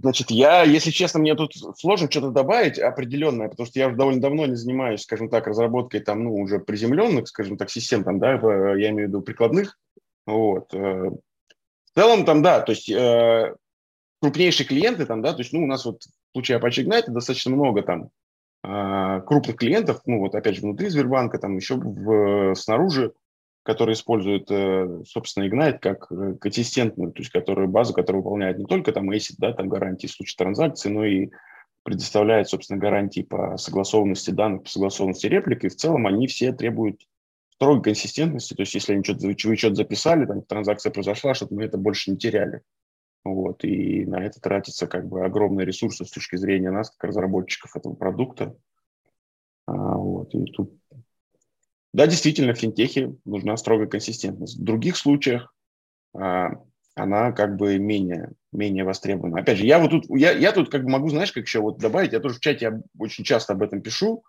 Значит, 0.00 0.30
я, 0.30 0.62
если 0.62 0.90
честно, 0.90 1.18
мне 1.18 1.34
тут 1.34 1.54
сложно 1.76 2.08
что-то 2.08 2.30
добавить 2.30 2.78
определенное, 2.78 3.48
потому 3.48 3.66
что 3.66 3.80
я 3.80 3.88
уже 3.88 3.96
довольно 3.96 4.20
давно 4.20 4.46
не 4.46 4.54
занимаюсь, 4.54 5.02
скажем 5.02 5.28
так, 5.28 5.48
разработкой 5.48 6.00
там, 6.00 6.22
ну, 6.22 6.36
уже 6.36 6.60
приземленных, 6.60 7.26
скажем 7.26 7.56
так, 7.56 7.68
систем, 7.68 8.04
там, 8.04 8.20
да, 8.20 8.34
я 8.76 8.90
имею 8.90 9.06
в 9.06 9.10
виду 9.10 9.22
прикладных. 9.22 9.76
Вот. 10.24 10.72
Э, 10.72 11.10
в 11.10 11.94
целом 11.96 12.24
там, 12.24 12.42
да, 12.42 12.60
то 12.60 12.70
есть 12.70 12.88
э, 12.88 13.56
крупнейшие 14.22 14.68
клиенты 14.68 15.04
там, 15.04 15.20
да, 15.20 15.32
то 15.32 15.40
есть, 15.40 15.52
ну, 15.52 15.64
у 15.64 15.66
нас 15.66 15.84
вот 15.84 16.02
в 16.02 16.32
случае 16.32 16.58
Apache 16.58 16.84
Ignite 16.84 17.10
достаточно 17.10 17.50
много 17.50 17.82
там 17.82 18.10
э, 18.62 19.20
крупных 19.26 19.56
клиентов, 19.56 20.02
ну, 20.06 20.20
вот 20.20 20.36
опять 20.36 20.54
же 20.54 20.60
внутри 20.60 20.90
Сбербанка, 20.90 21.38
там 21.38 21.56
еще 21.56 21.74
в, 21.74 22.54
снаружи, 22.54 23.14
который 23.68 23.92
использует, 23.92 24.50
э, 24.50 25.02
собственно, 25.04 25.46
Ignite 25.46 25.78
как 25.80 26.10
э, 26.10 26.36
консистентную, 26.40 27.12
то 27.12 27.18
есть 27.18 27.30
которую, 27.30 27.68
базу, 27.68 27.92
которая 27.92 28.22
выполняет 28.22 28.56
не 28.56 28.64
только 28.64 28.92
там 28.92 29.10
ACID, 29.10 29.34
да, 29.36 29.52
там 29.52 29.68
гарантии 29.68 30.06
в 30.06 30.10
случае 30.10 30.36
транзакции, 30.38 30.88
но 30.88 31.04
и 31.04 31.28
предоставляет, 31.82 32.48
собственно, 32.48 32.80
гарантии 32.80 33.20
по 33.20 33.58
согласованности 33.58 34.30
данных, 34.30 34.62
по 34.62 34.70
согласованности 34.70 35.26
реплик, 35.26 35.64
и 35.64 35.68
в 35.68 35.76
целом 35.76 36.06
они 36.06 36.28
все 36.28 36.54
требуют 36.54 37.02
строгой 37.50 37.82
консистентности, 37.82 38.54
то 38.54 38.62
есть 38.62 38.72
если 38.72 38.94
они 38.94 39.04
что-то, 39.04 39.26
вы 39.26 39.36
что-то 39.36 39.74
записали, 39.74 40.24
там 40.24 40.40
транзакция 40.40 40.90
произошла, 40.90 41.34
чтобы 41.34 41.56
мы 41.56 41.64
это 41.64 41.76
больше 41.76 42.10
не 42.10 42.16
теряли. 42.16 42.62
Вот, 43.22 43.64
и 43.64 44.06
на 44.06 44.24
это 44.24 44.40
тратится 44.40 44.86
как 44.86 45.06
бы 45.06 45.26
огромные 45.26 45.66
ресурсы 45.66 46.06
с 46.06 46.10
точки 46.10 46.36
зрения 46.36 46.70
нас, 46.70 46.90
как 46.90 47.10
разработчиков 47.10 47.76
этого 47.76 47.92
продукта. 47.92 48.56
А, 49.66 49.98
вот, 49.98 50.34
и 50.34 50.46
тут 50.52 50.72
да, 51.98 52.06
действительно, 52.06 52.54
в 52.54 52.58
финтехе 52.58 53.16
нужна 53.24 53.56
строгая 53.56 53.88
консистентность. 53.88 54.56
В 54.56 54.62
других 54.62 54.96
случаях 54.96 55.52
а, 56.16 56.50
она 56.94 57.32
как 57.32 57.56
бы 57.56 57.76
менее, 57.80 58.34
менее 58.52 58.84
востребована. 58.84 59.40
Опять 59.40 59.58
же, 59.58 59.66
я 59.66 59.80
вот 59.80 59.90
тут, 59.90 60.04
я, 60.08 60.30
я 60.30 60.52
тут 60.52 60.70
как 60.70 60.84
бы 60.84 60.90
могу, 60.90 61.08
знаешь, 61.08 61.32
как 61.32 61.42
еще 61.42 61.58
вот 61.58 61.78
добавить, 61.78 62.12
я 62.12 62.20
тоже 62.20 62.36
в 62.36 62.40
чате 62.40 62.82
очень 62.96 63.24
часто 63.24 63.54
об 63.54 63.64
этом 63.64 63.82
пишу. 63.82 64.22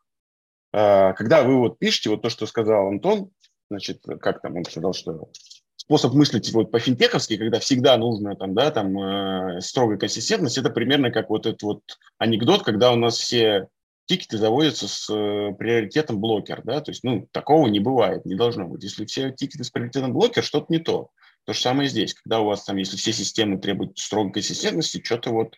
А, 0.74 1.14
когда 1.14 1.44
вы 1.44 1.60
вот 1.60 1.78
пишете, 1.78 2.10
вот 2.10 2.24
то, 2.24 2.32
что 2.32 2.48
сказал 2.48 2.88
Антон, 2.88 3.30
значит, 3.70 4.02
как 4.20 4.42
там 4.42 4.58
он 4.58 4.66
сказал, 4.66 4.94
что 4.94 5.30
способ 5.76 6.16
мыслить 6.16 6.52
вот 6.52 6.72
по-финтеховски, 6.72 7.38
когда 7.38 7.60
всегда 7.60 7.98
нужно 7.98 8.36
там, 8.36 8.56
да, 8.56 8.72
там 8.72 8.98
э, 9.00 9.62
строгая 9.62 10.00
консистентность, 10.00 10.58
это 10.58 10.72
примерно 10.72 11.12
как 11.12 11.30
вот 11.30 11.46
этот 11.46 11.62
вот 11.62 11.84
анекдот, 12.18 12.64
когда 12.64 12.92
у 12.92 12.96
нас 12.96 13.16
все 13.16 13.68
тикеты 14.10 14.40
заводятся 14.40 14.88
с 14.88 15.08
э, 15.14 15.54
приоритетом 15.54 16.20
блокер, 16.20 16.64
да, 16.64 16.82
то 16.82 16.90
есть, 16.90 17.04
ну, 17.04 17.28
такого 17.32 17.68
не 17.68 17.80
бывает, 17.80 18.26
не 18.26 18.34
должно 18.34 18.68
быть. 18.68 18.84
Если 18.84 19.06
все 19.06 19.32
тикеты 19.32 19.64
с 19.64 19.70
приоритетом 19.70 20.14
блокер, 20.14 20.44
что-то 20.44 20.66
не 20.70 20.80
то. 20.80 21.12
То 21.46 21.54
же 21.54 21.60
самое 21.60 21.88
здесь, 21.88 22.16
когда 22.16 22.40
у 22.42 22.46
вас 22.46 22.64
там, 22.64 22.78
если 22.78 22.98
все 22.98 23.14
системы 23.14 23.60
требуют 23.60 24.00
строгой 24.00 24.34
консистентности, 24.34 25.04
что-то 25.04 25.32
вот 25.32 25.56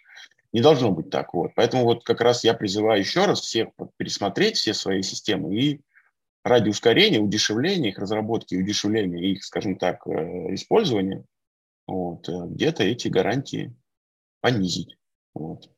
не 0.52 0.60
должно 0.60 0.92
быть 0.92 1.10
так 1.10 1.34
вот. 1.34 1.52
Поэтому 1.56 1.86
вот 1.86 2.04
как 2.04 2.20
раз 2.20 2.44
я 2.44 2.54
призываю 2.54 3.00
еще 3.00 3.26
раз 3.26 3.40
всех 3.40 3.70
пересмотреть 3.96 4.58
все 4.58 4.74
свои 4.74 5.02
системы 5.02 5.56
и 5.56 5.80
ради 6.44 6.70
ускорения, 6.70 7.20
удешевления 7.20 7.92
их 7.92 8.00
разработки, 8.00 8.56
удешевления 8.56 9.32
их, 9.32 9.46
скажем 9.46 9.78
так, 9.78 10.06
э, 10.08 10.54
использования, 10.56 11.24
вот, 11.88 12.28
э, 12.28 12.34
где-то 12.48 12.84
эти 12.84 13.08
гарантии 13.08 13.74
понизить. 14.42 14.98
Вот. 15.34 15.70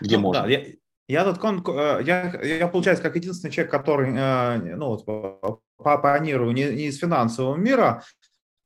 Где 0.00 0.16
ну, 0.16 0.22
можно. 0.22 0.42
Да, 0.44 0.48
я, 0.48 0.64
я 1.08 1.24
тут, 1.24 1.68
э, 1.68 2.00
я, 2.04 2.40
я, 2.42 2.68
получается, 2.68 3.02
как 3.02 3.16
единственный 3.16 3.50
человек, 3.50 3.70
который, 3.70 4.14
э, 4.16 4.76
ну, 4.76 4.88
вот, 4.88 5.60
пионирую 5.78 6.52
не, 6.52 6.64
не 6.64 6.84
из 6.86 6.98
финансового 6.98 7.56
мира, 7.56 8.02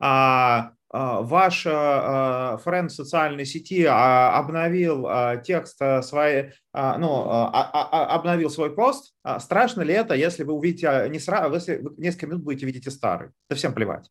а, 0.00 0.70
а 0.90 1.20
ваш 1.20 1.62
френд 2.62 2.92
социальной 2.92 3.44
сети 3.44 3.84
а, 3.84 4.38
обновил 4.38 5.06
текст 5.42 5.76
своей, 6.02 6.52
ну, 6.72 7.24
а, 7.28 7.50
а, 7.52 8.14
обновил 8.14 8.48
свой 8.48 8.74
пост. 8.74 9.12
Страшно 9.38 9.82
ли 9.82 9.92
это, 9.92 10.14
если 10.14 10.44
вы 10.44 10.54
увидите 10.54 11.08
не 11.10 11.18
сразу, 11.18 11.54
если 11.54 11.78
вы 11.78 11.94
несколько 11.98 12.28
минут 12.28 12.44
будете 12.44 12.64
видеть 12.64 12.86
и 12.86 12.90
старый? 12.90 13.30
Да 13.50 13.56
всем 13.56 13.74
плевать. 13.74 14.08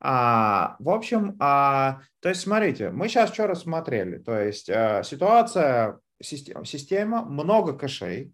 А, 0.00 0.76
в 0.78 0.90
общем, 0.90 1.36
а, 1.40 2.00
то 2.20 2.28
есть, 2.28 2.42
смотрите, 2.42 2.90
мы 2.90 3.08
сейчас 3.08 3.32
что 3.32 3.46
рассмотрели. 3.46 4.18
То 4.18 4.38
есть, 4.38 4.68
а, 4.68 5.02
ситуация 5.02 5.98
система, 6.22 6.64
система 6.64 7.22
много 7.24 7.72
кэшей. 7.72 8.32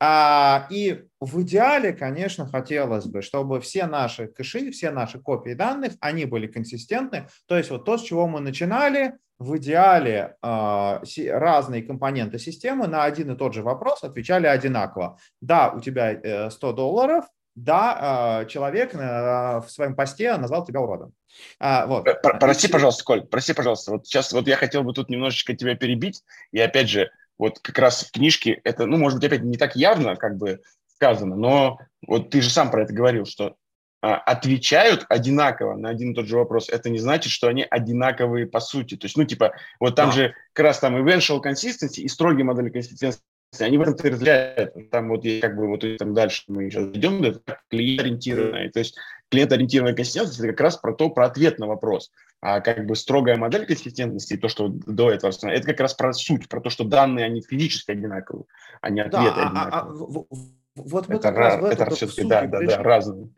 А, 0.00 0.68
и 0.70 1.04
в 1.20 1.42
идеале, 1.42 1.92
конечно, 1.92 2.46
хотелось 2.46 3.06
бы, 3.06 3.20
чтобы 3.20 3.60
все 3.60 3.86
наши 3.86 4.28
кэши, 4.28 4.70
все 4.70 4.90
наши 4.90 5.18
копии 5.18 5.54
данных, 5.54 5.94
они 6.00 6.24
были 6.24 6.46
консистентны. 6.46 7.28
То 7.46 7.58
есть 7.58 7.70
вот 7.70 7.84
то, 7.84 7.98
с 7.98 8.02
чего 8.02 8.28
мы 8.28 8.40
начинали, 8.40 9.14
в 9.38 9.56
идеале 9.58 10.36
а, 10.42 11.02
разные 11.28 11.82
компоненты 11.82 12.38
системы 12.38 12.88
на 12.88 13.04
один 13.04 13.32
и 13.32 13.36
тот 13.36 13.54
же 13.54 13.62
вопрос 13.62 14.02
отвечали 14.02 14.46
одинаково. 14.46 15.18
Да, 15.40 15.70
у 15.70 15.80
тебя 15.80 16.50
100 16.50 16.70
э, 16.70 16.74
долларов, 16.74 17.24
да, 17.64 17.98
а, 18.00 18.44
человек 18.46 18.94
в 18.94 19.66
своем 19.68 19.94
посте 19.94 20.36
назвал 20.36 20.64
тебя 20.64 20.80
уродом. 20.80 21.12
Вот. 21.60 22.06
Прости, 22.22 22.68
пожалуйста, 22.68 23.04
Коль, 23.04 23.22
прости, 23.22 23.52
пожалуйста. 23.52 23.92
Вот 23.92 24.06
сейчас 24.06 24.32
вот 24.32 24.48
я 24.48 24.56
хотел 24.56 24.82
бы 24.82 24.92
тут 24.92 25.08
немножечко 25.08 25.54
тебя 25.54 25.76
перебить. 25.76 26.22
И 26.52 26.58
опять 26.58 26.88
же, 26.88 27.10
вот 27.38 27.60
как 27.60 27.78
раз 27.78 28.04
в 28.04 28.10
книжке 28.10 28.60
это, 28.64 28.86
ну, 28.86 28.96
может 28.96 29.18
быть, 29.18 29.26
опять 29.26 29.42
не 29.42 29.56
так 29.56 29.76
явно 29.76 30.16
как 30.16 30.36
бы 30.36 30.60
сказано, 30.94 31.36
но 31.36 31.78
вот 32.06 32.30
ты 32.30 32.40
же 32.40 32.50
сам 32.50 32.70
про 32.70 32.82
это 32.82 32.92
говорил, 32.92 33.24
что 33.24 33.54
а, 34.00 34.16
отвечают 34.16 35.06
одинаково 35.08 35.76
на 35.76 35.88
один 35.88 36.12
и 36.12 36.14
тот 36.14 36.26
же 36.26 36.36
вопрос, 36.36 36.68
это 36.68 36.90
не 36.90 36.98
значит, 36.98 37.32
что 37.32 37.48
они 37.48 37.66
одинаковые 37.68 38.46
по 38.46 38.60
сути. 38.60 38.96
То 38.96 39.06
есть, 39.06 39.16
ну, 39.16 39.24
типа, 39.24 39.54
вот 39.80 39.96
там 39.96 40.10
да. 40.10 40.14
же 40.14 40.34
как 40.52 40.66
раз 40.66 40.78
там 40.78 40.96
eventual 40.96 41.42
consistency 41.42 42.00
и 42.00 42.08
строгие 42.08 42.44
модели 42.44 42.70
консистенции, 42.70 43.20
они 43.58 43.78
в 43.78 43.82
этом-то 43.82 44.10
разделяют. 44.10 44.90
Там 44.90 45.08
вот 45.08 45.24
как 45.40 45.56
бы 45.56 45.68
вот 45.68 45.84
там 45.98 46.14
дальше 46.14 46.44
мы 46.48 46.70
сейчас 46.70 46.84
идем, 46.88 47.22
это 47.22 47.60
клиент-ориентированное. 47.70 48.70
То 48.70 48.80
есть 48.80 48.96
клиент-ориентированная 49.30 49.94
консистентность– 49.94 50.38
это 50.40 50.48
как 50.48 50.60
раз 50.60 50.76
про 50.76 50.92
то, 50.92 51.10
про 51.10 51.26
ответ 51.26 51.58
на 51.58 51.66
вопрос. 51.66 52.10
А 52.40 52.60
как 52.60 52.86
бы 52.86 52.94
строгая 52.94 53.36
модель 53.36 53.66
консистентности, 53.66 54.36
то, 54.36 54.48
что 54.48 54.68
до 54.68 55.10
этого, 55.10 55.32
это 55.42 55.66
как 55.66 55.80
раз 55.80 55.94
про 55.94 56.12
суть, 56.12 56.48
про 56.48 56.60
то, 56.60 56.70
что 56.70 56.84
данные, 56.84 57.24
они 57.26 57.42
физически 57.42 57.90
одинаковые, 57.90 58.44
а 58.80 58.90
не 58.90 59.00
ответы 59.00 59.34
да, 59.34 59.46
одинаковые. 59.48 59.72
А, 59.72 60.24
а, 60.26 60.58
вот 60.76 61.08
мы 61.08 61.16
это, 61.16 61.22
как 61.22 61.36
раз, 61.36 61.72
это 61.72 61.90
все-таки, 61.90 62.24
да, 62.24 62.46
да, 62.46 62.60
да, 62.60 62.82
разные. 62.82 63.30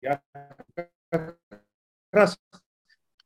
Я 0.00 0.20
как 1.10 1.36
раз, 2.10 2.38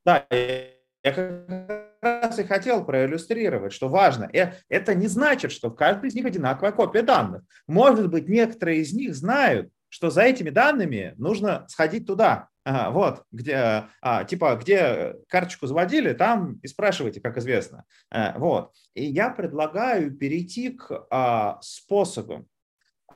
да, 0.04 0.26
я 0.30 1.12
как 1.12 1.85
раз 2.06 2.38
и 2.38 2.44
хотел 2.44 2.84
проиллюстрировать, 2.84 3.72
что 3.72 3.88
важно. 3.88 4.28
Э, 4.32 4.52
это 4.68 4.94
не 4.94 5.06
значит, 5.06 5.52
что 5.52 5.70
в 5.70 5.74
каждой 5.74 6.08
из 6.08 6.14
них 6.14 6.24
одинаковая 6.24 6.72
копия 6.72 7.02
данных. 7.02 7.42
Может 7.66 8.10
быть, 8.10 8.28
некоторые 8.28 8.80
из 8.80 8.92
них 8.92 9.14
знают, 9.14 9.70
что 9.88 10.10
за 10.10 10.22
этими 10.22 10.50
данными 10.50 11.14
нужно 11.16 11.64
сходить 11.68 12.06
туда, 12.06 12.48
вот, 12.64 13.22
где, 13.30 13.84
а, 14.02 14.24
типа, 14.24 14.58
где 14.60 15.14
карточку 15.28 15.68
заводили, 15.68 16.12
там 16.12 16.58
и 16.62 16.66
спрашивайте, 16.66 17.20
как 17.20 17.38
известно. 17.38 17.84
А, 18.10 18.36
вот. 18.38 18.72
И 18.94 19.04
я 19.04 19.30
предлагаю 19.30 20.10
перейти 20.10 20.70
к 20.70 21.06
а, 21.10 21.58
способам, 21.62 22.48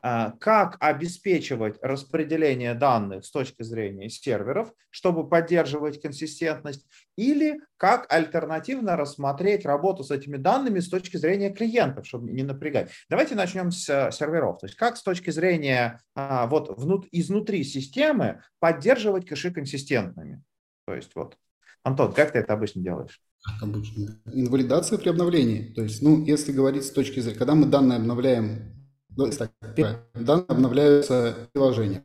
как 0.03 0.77
обеспечивать 0.81 1.77
распределение 1.83 2.75
данных 2.75 3.25
с 3.25 3.31
точки 3.31 3.63
зрения 3.63 4.09
серверов, 4.09 4.73
чтобы 4.91 5.29
поддерживать 5.29 6.01
консистентность, 6.01 6.87
или 7.17 7.61
как 7.77 8.13
альтернативно 8.13 8.97
рассмотреть 8.97 9.65
работу 9.65 10.05
с 10.05 10.11
этими 10.11 10.37
данными 10.37 10.81
с 10.81 10.89
точки 10.89 11.17
зрения 11.17 11.51
клиентов, 11.51 12.07
чтобы 12.07 12.31
не 12.31 12.43
напрягать. 12.43 12.91
Давайте 13.09 13.35
начнем 13.35 13.71
с 13.71 13.89
э, 13.89 14.11
серверов. 14.13 14.59
То 14.59 14.67
есть 14.67 14.77
как 14.77 14.97
с 14.97 15.03
точки 15.03 15.31
зрения 15.31 16.01
а, 16.15 16.47
вот 16.47 16.77
внут, 16.79 17.07
изнутри 17.13 17.65
системы 17.65 18.43
поддерживать 18.59 19.27
кэши 19.27 19.51
консистентными. 19.53 20.43
То 20.87 20.95
есть 20.95 21.15
вот, 21.15 21.37
Антон, 21.83 22.13
как 22.13 22.33
ты 22.33 22.39
это 22.39 22.53
обычно 22.53 22.83
делаешь? 22.83 23.21
Обычно. 23.63 24.21
Инвалидация 24.33 24.99
при 24.99 25.09
обновлении. 25.09 25.73
То 25.73 25.83
есть, 25.83 26.03
ну, 26.03 26.23
если 26.25 26.53
говорить 26.53 26.85
с 26.85 26.91
точки 26.91 27.21
зрения, 27.21 27.39
когда 27.39 27.55
мы 27.55 27.67
данные 27.67 27.97
обновляем 27.97 28.80
ну, 29.17 29.31
первое. 29.75 30.07
Данные 30.15 30.47
обновляются 30.49 31.35
приложением. 31.53 32.05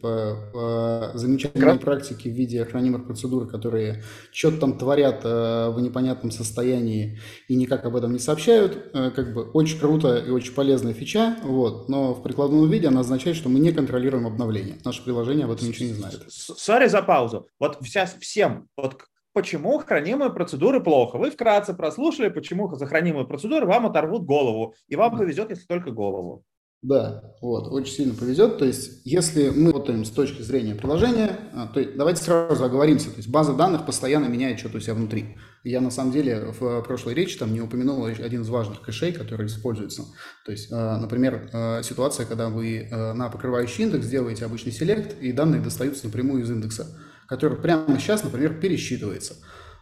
По, 0.00 0.36
по 0.52 1.10
замечательной 1.14 1.76
практике 1.76 2.30
в 2.30 2.32
виде 2.32 2.64
хранимых 2.64 3.04
процедур, 3.04 3.48
которые 3.48 4.04
что-то 4.30 4.58
там 4.58 4.78
творят 4.78 5.22
э, 5.24 5.70
в 5.70 5.80
непонятном 5.80 6.30
состоянии 6.30 7.18
и 7.48 7.56
никак 7.56 7.84
об 7.84 7.96
этом 7.96 8.12
не 8.12 8.20
сообщают, 8.20 8.90
э, 8.94 9.10
как 9.10 9.34
бы 9.34 9.50
очень 9.50 9.80
круто 9.80 10.16
и 10.16 10.30
очень 10.30 10.54
полезная 10.54 10.94
фича, 10.94 11.38
вот, 11.42 11.88
но 11.88 12.14
в 12.14 12.22
прикладном 12.22 12.70
виде 12.70 12.86
она 12.86 13.00
означает, 13.00 13.34
что 13.34 13.48
мы 13.48 13.58
не 13.58 13.72
контролируем 13.72 14.28
обновление. 14.28 14.76
Наше 14.84 15.02
приложение 15.02 15.46
об 15.46 15.50
этом 15.50 15.66
ничего 15.66 15.88
не 15.88 15.94
знает. 15.94 16.22
Сори 16.28 16.86
за 16.86 17.02
паузу. 17.02 17.48
Вот 17.58 17.78
сейчас 17.82 18.14
всем, 18.20 18.68
вот 18.76 19.02
почему 19.38 19.78
хранимые 19.78 20.32
процедуры 20.32 20.82
плохо. 20.82 21.16
Вы 21.16 21.30
вкратце 21.30 21.72
прослушали, 21.72 22.28
почему 22.28 22.74
за 22.74 22.86
хранимые 22.86 23.24
процедуры 23.24 23.66
вам 23.66 23.86
оторвут 23.86 24.24
голову, 24.24 24.74
и 24.88 24.96
вам 24.96 25.16
повезет, 25.16 25.50
если 25.50 25.64
только 25.64 25.92
голову. 25.92 26.44
Да, 26.82 27.22
вот, 27.40 27.68
очень 27.72 27.92
сильно 27.92 28.14
повезет. 28.14 28.58
То 28.58 28.64
есть, 28.64 29.02
если 29.04 29.50
мы 29.50 29.70
работаем 29.70 30.04
с 30.04 30.10
точки 30.10 30.42
зрения 30.42 30.74
приложения, 30.74 31.38
а, 31.52 31.68
то 31.68 31.84
давайте 31.84 32.22
сразу 32.22 32.64
оговоримся. 32.64 33.10
То 33.10 33.18
есть, 33.18 33.28
база 33.28 33.54
данных 33.54 33.86
постоянно 33.86 34.26
меняет 34.26 34.58
что-то 34.58 34.78
у 34.78 34.80
себя 34.80 34.94
внутри. 34.94 35.36
Я, 35.62 35.80
на 35.80 35.90
самом 35.90 36.12
деле, 36.12 36.52
в 36.58 36.82
прошлой 36.82 37.14
речи 37.14 37.38
там 37.38 37.52
не 37.52 37.60
упомянул 37.60 38.06
один 38.06 38.42
из 38.42 38.48
важных 38.48 38.80
кэшей, 38.80 39.12
который 39.12 39.46
используется. 39.46 40.02
То 40.44 40.50
есть, 40.50 40.72
а, 40.72 40.98
например, 40.98 41.48
а, 41.52 41.82
ситуация, 41.84 42.26
когда 42.26 42.48
вы 42.48 42.88
на 42.90 43.28
покрывающий 43.28 43.84
индекс 43.84 44.08
делаете 44.08 44.46
обычный 44.46 44.72
селект, 44.72 45.20
и 45.20 45.30
данные 45.30 45.60
достаются 45.60 46.06
напрямую 46.06 46.42
из 46.42 46.50
индекса 46.50 46.86
который 47.28 47.58
прямо 47.58 47.98
сейчас, 48.00 48.24
например, 48.24 48.58
пересчитывается. 48.58 49.36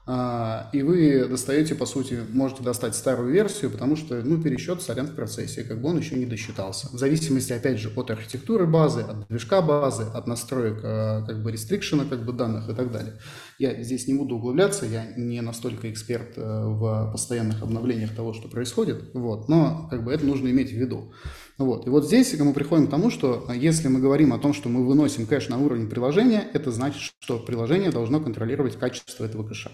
А, 0.08 0.70
и 0.72 0.82
вы 0.82 1.26
достаете, 1.26 1.74
по 1.74 1.84
сути, 1.84 2.20
можете 2.30 2.62
достать 2.62 2.94
старую 2.94 3.32
версию, 3.32 3.72
потому 3.72 3.96
что, 3.96 4.22
ну, 4.22 4.40
пересчет 4.40 4.80
сорян 4.80 5.08
в 5.08 5.16
процессе, 5.16 5.64
как 5.64 5.80
бы 5.80 5.88
он 5.88 5.98
еще 5.98 6.14
не 6.14 6.26
досчитался. 6.26 6.88
В 6.92 6.98
зависимости, 6.98 7.52
опять 7.52 7.80
же, 7.80 7.90
от 7.96 8.12
архитектуры 8.12 8.66
базы, 8.66 9.00
от 9.00 9.26
движка 9.26 9.62
базы, 9.62 10.04
от 10.04 10.28
настроек, 10.28 10.78
а, 10.84 11.24
как 11.26 11.42
бы, 11.42 11.50
рестрикшена, 11.50 12.04
как 12.04 12.24
бы, 12.24 12.32
данных 12.32 12.68
и 12.68 12.74
так 12.74 12.92
далее. 12.92 13.14
Я 13.58 13.82
здесь 13.82 14.06
не 14.06 14.14
буду 14.14 14.36
углубляться, 14.36 14.86
я 14.86 15.06
не 15.16 15.40
настолько 15.40 15.90
эксперт 15.90 16.34
э, 16.36 16.40
в 16.42 17.10
постоянных 17.10 17.62
обновлениях 17.62 18.14
того, 18.14 18.32
что 18.32 18.48
происходит, 18.48 19.10
вот, 19.14 19.48
но, 19.48 19.88
как 19.90 20.04
бы, 20.04 20.12
это 20.12 20.24
нужно 20.24 20.48
иметь 20.50 20.70
в 20.70 20.76
виду. 20.76 21.12
Вот. 21.58 21.86
И 21.86 21.90
вот 21.90 22.06
здесь 22.06 22.38
мы 22.38 22.52
приходим 22.52 22.86
к 22.86 22.90
тому, 22.90 23.10
что 23.10 23.46
а, 23.48 23.56
если 23.56 23.88
мы 23.88 24.00
говорим 24.00 24.34
о 24.34 24.38
том, 24.38 24.52
что 24.52 24.68
мы 24.68 24.86
выносим 24.86 25.26
кэш 25.26 25.48
на 25.48 25.58
уровень 25.58 25.88
приложения, 25.88 26.44
это 26.52 26.70
значит, 26.70 27.00
что 27.18 27.38
приложение 27.38 27.90
должно 27.90 28.20
контролировать 28.20 28.76
качество 28.76 29.24
этого 29.24 29.46
кэша. 29.48 29.70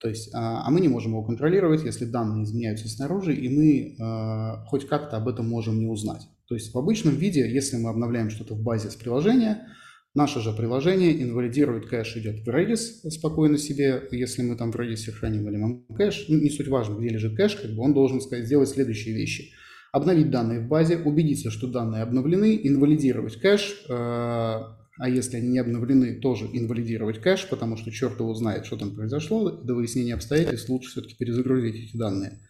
То 0.00 0.08
есть, 0.08 0.32
а, 0.32 0.64
а 0.64 0.70
мы 0.70 0.80
не 0.80 0.88
можем 0.88 1.12
его 1.12 1.24
контролировать, 1.24 1.82
если 1.82 2.04
данные 2.04 2.44
изменяются 2.44 2.88
снаружи, 2.88 3.34
и 3.34 3.48
мы 3.48 3.96
э, 3.96 4.66
хоть 4.66 4.86
как-то 4.86 5.16
об 5.16 5.26
этом 5.26 5.48
можем 5.48 5.78
не 5.78 5.86
узнать. 5.86 6.22
То 6.46 6.54
есть 6.54 6.72
в 6.72 6.78
обычном 6.78 7.16
виде, 7.16 7.50
если 7.50 7.78
мы 7.78 7.90
обновляем 7.90 8.30
что-то 8.30 8.54
в 8.54 8.62
базе 8.62 8.90
с 8.90 8.94
приложения, 8.94 9.66
наше 10.14 10.40
же 10.40 10.52
приложение 10.52 11.20
инвалидирует 11.20 11.88
кэш, 11.88 12.16
идет 12.16 12.46
в 12.46 12.48
Redis 12.48 13.10
спокойно 13.10 13.58
себе, 13.58 14.06
если 14.12 14.42
мы 14.42 14.54
там 14.54 14.70
в 14.70 14.76
Redis 14.76 15.10
храним 15.10 15.48
или 15.48 15.96
кэш, 15.96 16.26
ну, 16.28 16.38
не 16.38 16.50
суть 16.50 16.68
важно, 16.68 16.96
где 16.96 17.08
лежит 17.08 17.36
кэш, 17.36 17.56
как 17.56 17.72
бы 17.72 17.82
он 17.82 17.92
должен 17.92 18.20
сказать, 18.20 18.46
сделать 18.46 18.68
следующие 18.68 19.16
вещи– 19.16 19.50
обновить 19.94 20.30
данные 20.30 20.58
в 20.58 20.66
базе, 20.66 20.98
убедиться, 20.98 21.52
что 21.52 21.68
данные 21.68 22.02
обновлены, 22.02 22.60
инвалидировать 22.64 23.36
кэш, 23.36 23.84
э, 23.88 23.92
а 23.92 25.08
если 25.08 25.36
они 25.36 25.50
не 25.50 25.60
обновлены, 25.60 26.18
тоже 26.20 26.46
инвалидировать 26.52 27.20
кэш, 27.20 27.46
потому 27.48 27.76
что 27.76 27.92
черт 27.92 28.18
его 28.18 28.34
знает, 28.34 28.66
что 28.66 28.76
там 28.76 28.96
произошло, 28.96 29.52
до 29.52 29.74
выяснения 29.74 30.14
обстоятельств 30.14 30.68
лучше 30.68 30.90
все-таки 30.90 31.14
перезагрузить 31.14 31.76
эти 31.76 31.96
данные. 31.96 32.40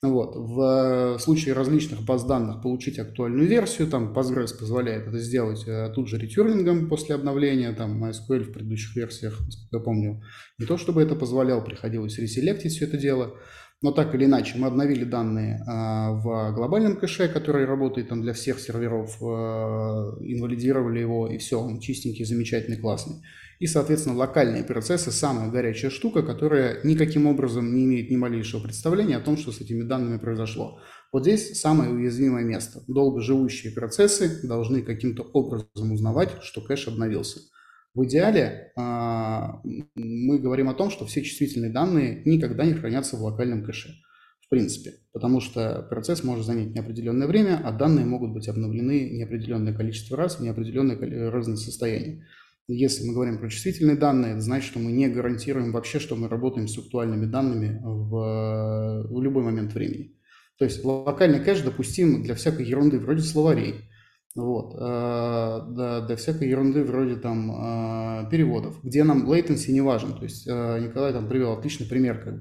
Вот. 0.00 0.36
В 0.36 1.18
случае 1.18 1.52
различных 1.52 2.02
баз 2.02 2.24
данных 2.24 2.62
получить 2.62 2.98
актуальную 2.98 3.46
версию, 3.46 3.88
там 3.88 4.14
Postgres 4.14 4.58
позволяет 4.58 5.06
это 5.06 5.18
сделать 5.18 5.64
э, 5.66 5.92
тут 5.94 6.08
же 6.08 6.16
ретюрнингом 6.16 6.88
после 6.88 7.14
обновления, 7.14 7.72
там 7.72 8.02
MySQL 8.02 8.44
в 8.44 8.52
предыдущих 8.52 8.96
версиях, 8.96 9.38
насколько 9.40 9.76
я 9.76 9.80
помню, 9.80 10.22
не 10.58 10.64
то 10.64 10.78
чтобы 10.78 11.02
это 11.02 11.14
позволял, 11.14 11.62
приходилось 11.62 12.16
реселектить 12.16 12.72
все 12.72 12.86
это 12.86 12.96
дело. 12.96 13.34
Но 13.82 13.92
так 13.92 14.14
или 14.14 14.24
иначе, 14.24 14.56
мы 14.56 14.68
обновили 14.68 15.04
данные 15.04 15.62
а, 15.66 16.12
в 16.12 16.54
глобальном 16.54 16.96
кэше, 16.96 17.28
который 17.28 17.66
работает 17.66 18.08
там 18.08 18.22
для 18.22 18.32
всех 18.32 18.58
серверов, 18.58 19.18
а, 19.22 20.16
инвалидировали 20.20 21.00
его, 21.00 21.28
и 21.28 21.36
все, 21.36 21.60
он 21.60 21.78
чистенький, 21.80 22.24
замечательный, 22.24 22.78
классный. 22.78 23.16
И, 23.58 23.66
соответственно, 23.66 24.16
локальные 24.16 24.64
процессы– 24.64 25.10
самая 25.12 25.50
горячая 25.50 25.90
штука, 25.90 26.22
которая 26.22 26.80
никаким 26.84 27.26
образом 27.26 27.74
не 27.74 27.84
имеет 27.84 28.10
ни 28.10 28.16
малейшего 28.16 28.62
представления 28.62 29.16
о 29.16 29.20
том, 29.20 29.36
что 29.36 29.52
с 29.52 29.60
этими 29.60 29.82
данными 29.82 30.18
произошло. 30.18 30.78
Вот 31.12 31.22
здесь 31.22 31.58
самое 31.58 31.90
уязвимое 31.90 32.44
место. 32.44 32.82
Долго 32.86 33.20
живущие 33.20 33.72
процессы 33.72 34.46
должны 34.46 34.82
каким-то 34.82 35.22
образом 35.22 35.92
узнавать, 35.92 36.30
что 36.42 36.60
кэш 36.60 36.88
обновился. 36.88 37.40
В 37.96 38.04
идеале 38.04 38.72
а, 38.76 39.62
мы 39.94 40.38
говорим 40.38 40.68
о 40.68 40.74
том, 40.74 40.90
что 40.90 41.06
все 41.06 41.22
чувствительные 41.22 41.72
данные 41.72 42.20
никогда 42.26 42.66
не 42.66 42.74
хранятся 42.74 43.16
в 43.16 43.22
локальном 43.22 43.64
кэше. 43.64 43.88
В 44.44 44.50
принципе, 44.50 44.98
потому 45.14 45.40
что 45.40 45.80
процесс 45.88 46.22
может 46.22 46.44
занять 46.44 46.74
неопределенное 46.74 47.26
время, 47.26 47.58
а 47.64 47.72
данные 47.72 48.04
могут 48.04 48.34
быть 48.34 48.48
обновлены 48.48 49.08
неопределенное 49.08 49.72
количество 49.72 50.14
раз 50.14 50.38
в 50.38 50.42
неопределенное 50.42 51.30
разное 51.30 51.56
состояние. 51.56 52.26
Если 52.68 53.06
мы 53.06 53.14
говорим 53.14 53.38
про 53.38 53.48
чувствительные 53.48 53.96
данные, 53.96 54.32
это 54.32 54.40
значит, 54.42 54.68
что 54.68 54.78
мы 54.78 54.92
не 54.92 55.08
гарантируем 55.08 55.72
вообще, 55.72 55.98
что 55.98 56.16
мы 56.16 56.28
работаем 56.28 56.68
с 56.68 56.76
актуальными 56.76 57.24
данными 57.24 57.80
в, 57.82 59.06
в 59.08 59.22
любой 59.22 59.42
момент 59.42 59.72
времени. 59.72 60.14
То 60.58 60.66
есть 60.66 60.84
локальный 60.84 61.42
кэш 61.42 61.62
допустим 61.62 62.22
для 62.22 62.34
всякой 62.34 62.66
ерунды, 62.66 62.98
вроде 62.98 63.22
словарей, 63.22 63.88
вот, 64.36 64.74
для, 64.74 66.00
для 66.06 66.16
всякой 66.16 66.48
ерунды 66.48 66.84
вроде 66.84 67.16
там 67.16 68.28
переводов, 68.30 68.78
где 68.82 69.02
нам 69.02 69.30
latency 69.30 69.72
не 69.72 69.80
важен. 69.80 70.14
То 70.14 70.24
есть 70.24 70.46
Николай 70.46 71.12
там 71.12 71.26
привел 71.28 71.52
отличный 71.52 71.86
пример, 71.86 72.22
как 72.22 72.34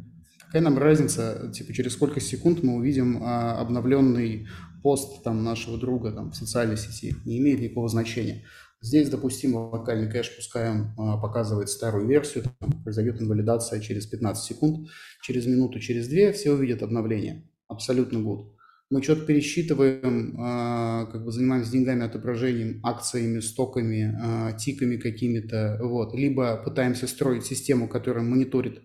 Какая 0.56 0.70
нам 0.70 0.78
разница, 0.78 1.52
типа, 1.54 1.74
через 1.74 1.94
сколько 1.94 2.22
секунд 2.22 2.64
мы 2.64 2.76
увидим 2.76 3.22
обновленный 3.24 4.48
пост 4.84 5.22
там, 5.24 5.44
нашего 5.44 5.78
друга 5.78 6.12
там, 6.12 6.32
в 6.32 6.36
социальной 6.36 6.78
сети? 6.78 7.16
Не 7.26 7.40
имеет 7.40 7.60
никакого 7.60 7.90
значения. 7.90 8.46
Здесь 8.80 9.10
допустим 9.10 9.56
локальный 9.56 10.10
кэш, 10.10 10.32
а, 10.56 11.18
показывает 11.18 11.70
старую 11.70 12.08
версию, 12.08 12.46
там, 12.60 12.72
произойдет 12.84 13.22
инвалидация 13.22 13.80
через 13.80 14.06
15 14.06 14.44
секунд, 14.46 14.88
через 15.24 15.46
минуту, 15.46 15.80
через 15.80 16.08
две 16.08 16.32
все 16.32 16.52
увидят 16.52 16.84
обновление. 16.84 17.50
Абсолютно 17.68 18.20
good. 18.20 18.55
Мы 18.92 19.02
что-то 19.02 19.26
пересчитываем, 19.26 20.36
а, 20.40 21.06
как 21.08 21.26
бы 21.26 21.32
занимаемся 21.32 21.72
деньгами, 21.72 22.06
отображением, 22.06 22.80
акциями, 22.86 23.40
стоками, 23.40 24.16
а, 24.22 24.52
тиками 24.54 24.98
какими-то, 24.98 25.80
вот. 25.82 26.14
Либо 26.14 26.58
пытаемся 26.58 27.08
строить 27.08 27.46
систему, 27.46 27.88
которая 27.88 28.24
мониторит 28.24 28.84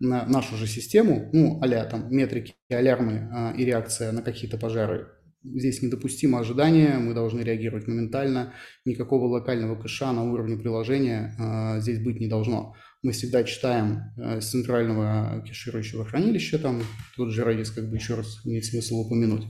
на 0.00 0.26
нашу 0.26 0.56
же 0.56 0.66
систему, 0.66 1.28
ну, 1.32 1.60
а 1.62 1.84
там 1.84 2.10
метрики, 2.10 2.54
алярмы 2.70 3.28
а, 3.30 3.54
и 3.56 3.64
реакция 3.64 4.10
на 4.12 4.22
какие-то 4.22 4.56
пожары, 4.56 5.08
здесь 5.44 5.82
недопустимо 5.82 6.40
ожидание, 6.40 6.98
мы 6.98 7.14
должны 7.14 7.40
реагировать 7.40 7.88
моментально, 7.88 8.54
никакого 8.84 9.26
локального 9.26 9.80
кэша 9.80 10.12
на 10.12 10.24
уровне 10.30 10.56
приложения 10.56 11.34
а, 11.38 11.80
здесь 11.80 11.98
быть 11.98 12.20
не 12.20 12.28
должно. 12.28 12.74
Мы 13.02 13.12
всегда 13.12 13.44
читаем 13.44 14.00
а, 14.16 14.40
с 14.40 14.50
центрального 14.50 15.44
кеширующего 15.46 16.04
хранилища, 16.04 16.58
там 16.58 16.82
тот 17.16 17.30
же 17.30 17.42
Redis 17.42 17.74
как 17.74 17.90
бы 17.90 17.96
еще 17.96 18.14
раз 18.14 18.40
имеет 18.44 18.64
смысл 18.64 19.00
упомянуть. 19.00 19.44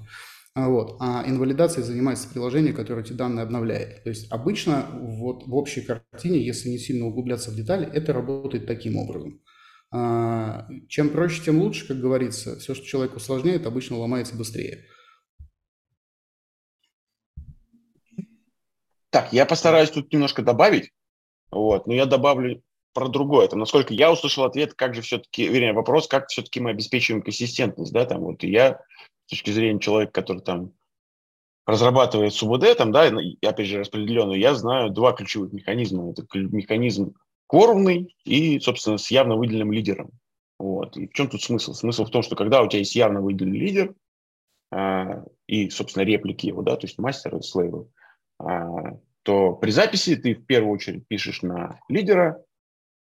А, 0.55 0.69
вот. 0.69 0.97
А 1.01 1.25
инвалидацией 1.27 1.85
занимается 1.85 2.29
приложение, 2.29 2.73
которое 2.73 3.03
эти 3.03 3.13
данные 3.15 3.45
обновляет. 3.45 4.03
То 4.05 4.11
есть 4.11 4.31
обычно 4.31 4.87
вот 4.93 5.47
в 5.47 5.55
общей 5.55 5.81
картине, 5.81 6.45
если 6.45 6.69
не 6.69 6.79
сильно 6.79 7.07
углубляться 7.07 7.51
в 7.51 7.57
детали, 7.57 7.89
это 7.91 8.13
работает 8.13 8.67
таким 8.67 8.97
образом. 8.97 9.41
А, 9.91 10.69
чем 10.89 11.11
проще, 11.11 11.43
тем 11.43 11.61
лучше, 11.61 11.89
как 11.89 12.01
говорится. 12.01 12.59
Все, 12.59 12.75
что 12.75 12.87
человеку 12.87 13.21
сложнее, 13.21 13.57
обычно 13.57 13.97
ломается 13.97 14.37
быстрее. 14.37 14.85
Так, 19.13 19.31
я 19.31 19.45
постараюсь 19.45 19.91
тут 19.91 20.11
немножко 20.11 20.41
добавить. 20.41 20.91
Вот, 21.51 21.87
но 21.87 21.93
я 21.93 22.07
добавлю 22.07 22.63
про 22.95 23.09
другое. 23.09 23.47
Там, 23.47 23.59
насколько 23.59 23.93
я 23.93 24.11
услышал 24.11 24.45
ответ, 24.45 24.73
как 24.73 24.95
же 24.95 25.03
все-таки, 25.03 25.47
вернее, 25.47 25.75
вопрос, 25.75 26.09
как 26.09 26.29
все-таки 26.29 26.61
мы 26.61 26.71
обеспечиваем 26.71 27.23
консистентность, 27.23 27.93
да, 27.93 28.07
там 28.07 28.23
вот 28.23 28.43
и 28.43 28.51
я 28.51 28.81
с 29.27 29.31
точки 29.31 29.51
зрения 29.51 29.81
человека, 29.81 30.13
который 30.13 30.41
там 30.41 30.73
разрабатывает 31.67 32.33
СУБД, 32.33 32.75
там, 32.79 32.91
да, 32.91 33.07
и, 33.09 33.37
опять 33.45 33.67
же, 33.67 33.81
распределенную, 33.81 34.41
я 34.41 34.55
знаю 34.55 34.89
два 34.89 35.13
ключевых 35.13 35.53
механизма. 35.53 36.11
Это 36.11 36.27
механизм 36.33 37.15
кворумный 37.49 38.17
и, 38.25 38.61
собственно, 38.61 38.97
с 38.97 39.11
явно 39.11 39.37
выделенным 39.37 39.73
лидером. 39.73 40.11
Вот. 40.59 40.97
И 40.97 41.07
в 41.07 41.13
чем 41.13 41.29
тут 41.29 41.43
смысл? 41.43 41.75
Смысл 41.75 42.07
в 42.07 42.11
том, 42.11 42.23
что 42.23 42.35
когда 42.35 42.63
у 42.63 42.67
тебя 42.67 42.79
есть 42.79 42.97
явно 42.97 43.21
выделенный 43.21 43.59
лидер 43.59 43.95
а, 44.71 45.23
и, 45.47 45.69
собственно, 45.69 46.03
реплики 46.03 46.47
его, 46.47 46.63
да, 46.63 46.77
то 46.77 46.87
есть 46.87 46.99
мастер 46.99 47.37
и 47.37 47.43
слейвы, 47.43 47.89
то 49.23 49.53
при 49.55 49.71
записи 49.71 50.17
ты 50.17 50.35
в 50.35 50.47
первую 50.47 50.73
очередь 50.73 51.07
пишешь 51.07 51.43
на 51.43 51.81
лидера, 51.89 52.43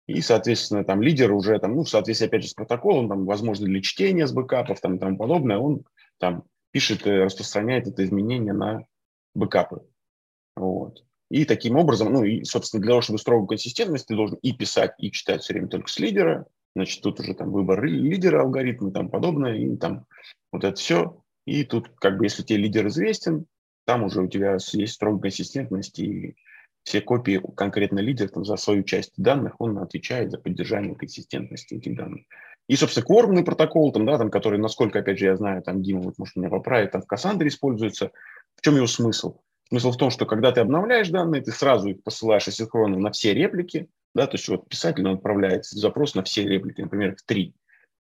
и, 0.06 0.20
соответственно, 0.20 0.84
там 0.84 1.02
лидер 1.02 1.32
уже, 1.32 1.58
там, 1.58 1.74
ну, 1.74 1.82
в 1.82 1.88
соответствии, 1.88 2.28
опять 2.28 2.44
же, 2.44 2.50
с 2.50 2.54
протоколом, 2.54 3.08
там, 3.08 3.24
возможно, 3.26 3.66
для 3.66 3.82
чтения 3.82 4.26
с 4.26 4.32
бэкапов 4.32 4.80
там, 4.80 4.96
и 4.96 4.98
тому 4.98 5.16
подобное, 5.16 5.58
он 5.58 5.84
там 6.18 6.44
пишет, 6.70 7.06
распространяет 7.06 7.88
это 7.88 8.04
изменение 8.04 8.52
на 8.52 8.84
бэкапы. 9.34 9.82
Вот. 10.54 11.04
И 11.28 11.44
таким 11.44 11.76
образом, 11.76 12.12
ну 12.12 12.22
и, 12.22 12.44
собственно, 12.44 12.80
для 12.80 12.90
того, 12.90 13.00
чтобы 13.00 13.18
строгую 13.18 13.48
консистентность, 13.48 14.06
ты 14.06 14.14
должен 14.14 14.38
и 14.42 14.52
писать, 14.52 14.94
и 14.98 15.10
читать 15.10 15.42
все 15.42 15.54
время 15.54 15.68
только 15.68 15.88
с 15.88 15.98
лидера. 15.98 16.46
Значит, 16.76 17.02
тут 17.02 17.18
уже 17.18 17.34
там 17.34 17.50
выбор 17.50 17.82
лидера, 17.84 18.42
алгоритмы 18.42 18.90
и 18.90 18.92
там 18.92 19.10
подобное, 19.10 19.56
и 19.56 19.76
там 19.76 20.06
вот 20.52 20.62
это 20.62 20.76
все. 20.76 21.20
И 21.46 21.64
тут, 21.64 21.88
как 21.98 22.18
бы, 22.18 22.26
если 22.26 22.42
тебе 22.42 22.58
лидер 22.58 22.86
известен, 22.86 23.46
там 23.86 24.04
уже 24.04 24.20
у 24.20 24.28
тебя 24.28 24.58
есть 24.72 24.94
строгая 24.94 25.22
консистентность, 25.22 25.98
и 25.98 26.36
все 26.82 27.00
копии 27.00 27.40
конкретно 27.56 28.00
лидер 28.00 28.28
там, 28.28 28.44
за 28.44 28.56
свою 28.56 28.82
часть 28.82 29.12
данных, 29.16 29.54
он 29.60 29.78
отвечает 29.78 30.30
за 30.30 30.38
поддержание 30.38 30.94
консистентности 30.94 31.74
этих 31.74 31.96
данных. 31.96 32.24
И, 32.68 32.76
собственно, 32.76 33.06
кворумный 33.06 33.44
протокол, 33.44 33.92
там, 33.92 34.04
да, 34.04 34.18
там, 34.18 34.30
который, 34.30 34.58
насколько, 34.58 34.98
опять 34.98 35.18
же, 35.18 35.26
я 35.26 35.36
знаю, 35.36 35.62
там 35.62 35.82
Дима, 35.82 36.00
вот, 36.00 36.18
может, 36.18 36.34
меня 36.36 36.50
поправит, 36.50 36.90
там 36.90 37.02
в 37.02 37.06
Кассандре 37.06 37.48
используется. 37.48 38.10
В 38.56 38.62
чем 38.62 38.76
его 38.76 38.88
смысл? 38.88 39.38
Смысл 39.68 39.92
в 39.92 39.96
том, 39.96 40.10
что 40.10 40.26
когда 40.26 40.52
ты 40.52 40.60
обновляешь 40.60 41.08
данные, 41.08 41.42
ты 41.42 41.52
сразу 41.52 41.88
их 41.88 42.02
посылаешь 42.02 42.48
асинхронно 42.48 42.98
на 42.98 43.12
все 43.12 43.34
реплики, 43.34 43.88
да, 44.14 44.26
то 44.26 44.36
есть 44.36 44.48
вот 44.48 44.68
писатель 44.68 45.06
он 45.06 45.14
отправляет 45.14 45.64
запрос 45.64 46.14
на 46.14 46.22
все 46.24 46.44
реплики, 46.44 46.80
например, 46.80 47.12
их 47.12 47.22
три. 47.24 47.54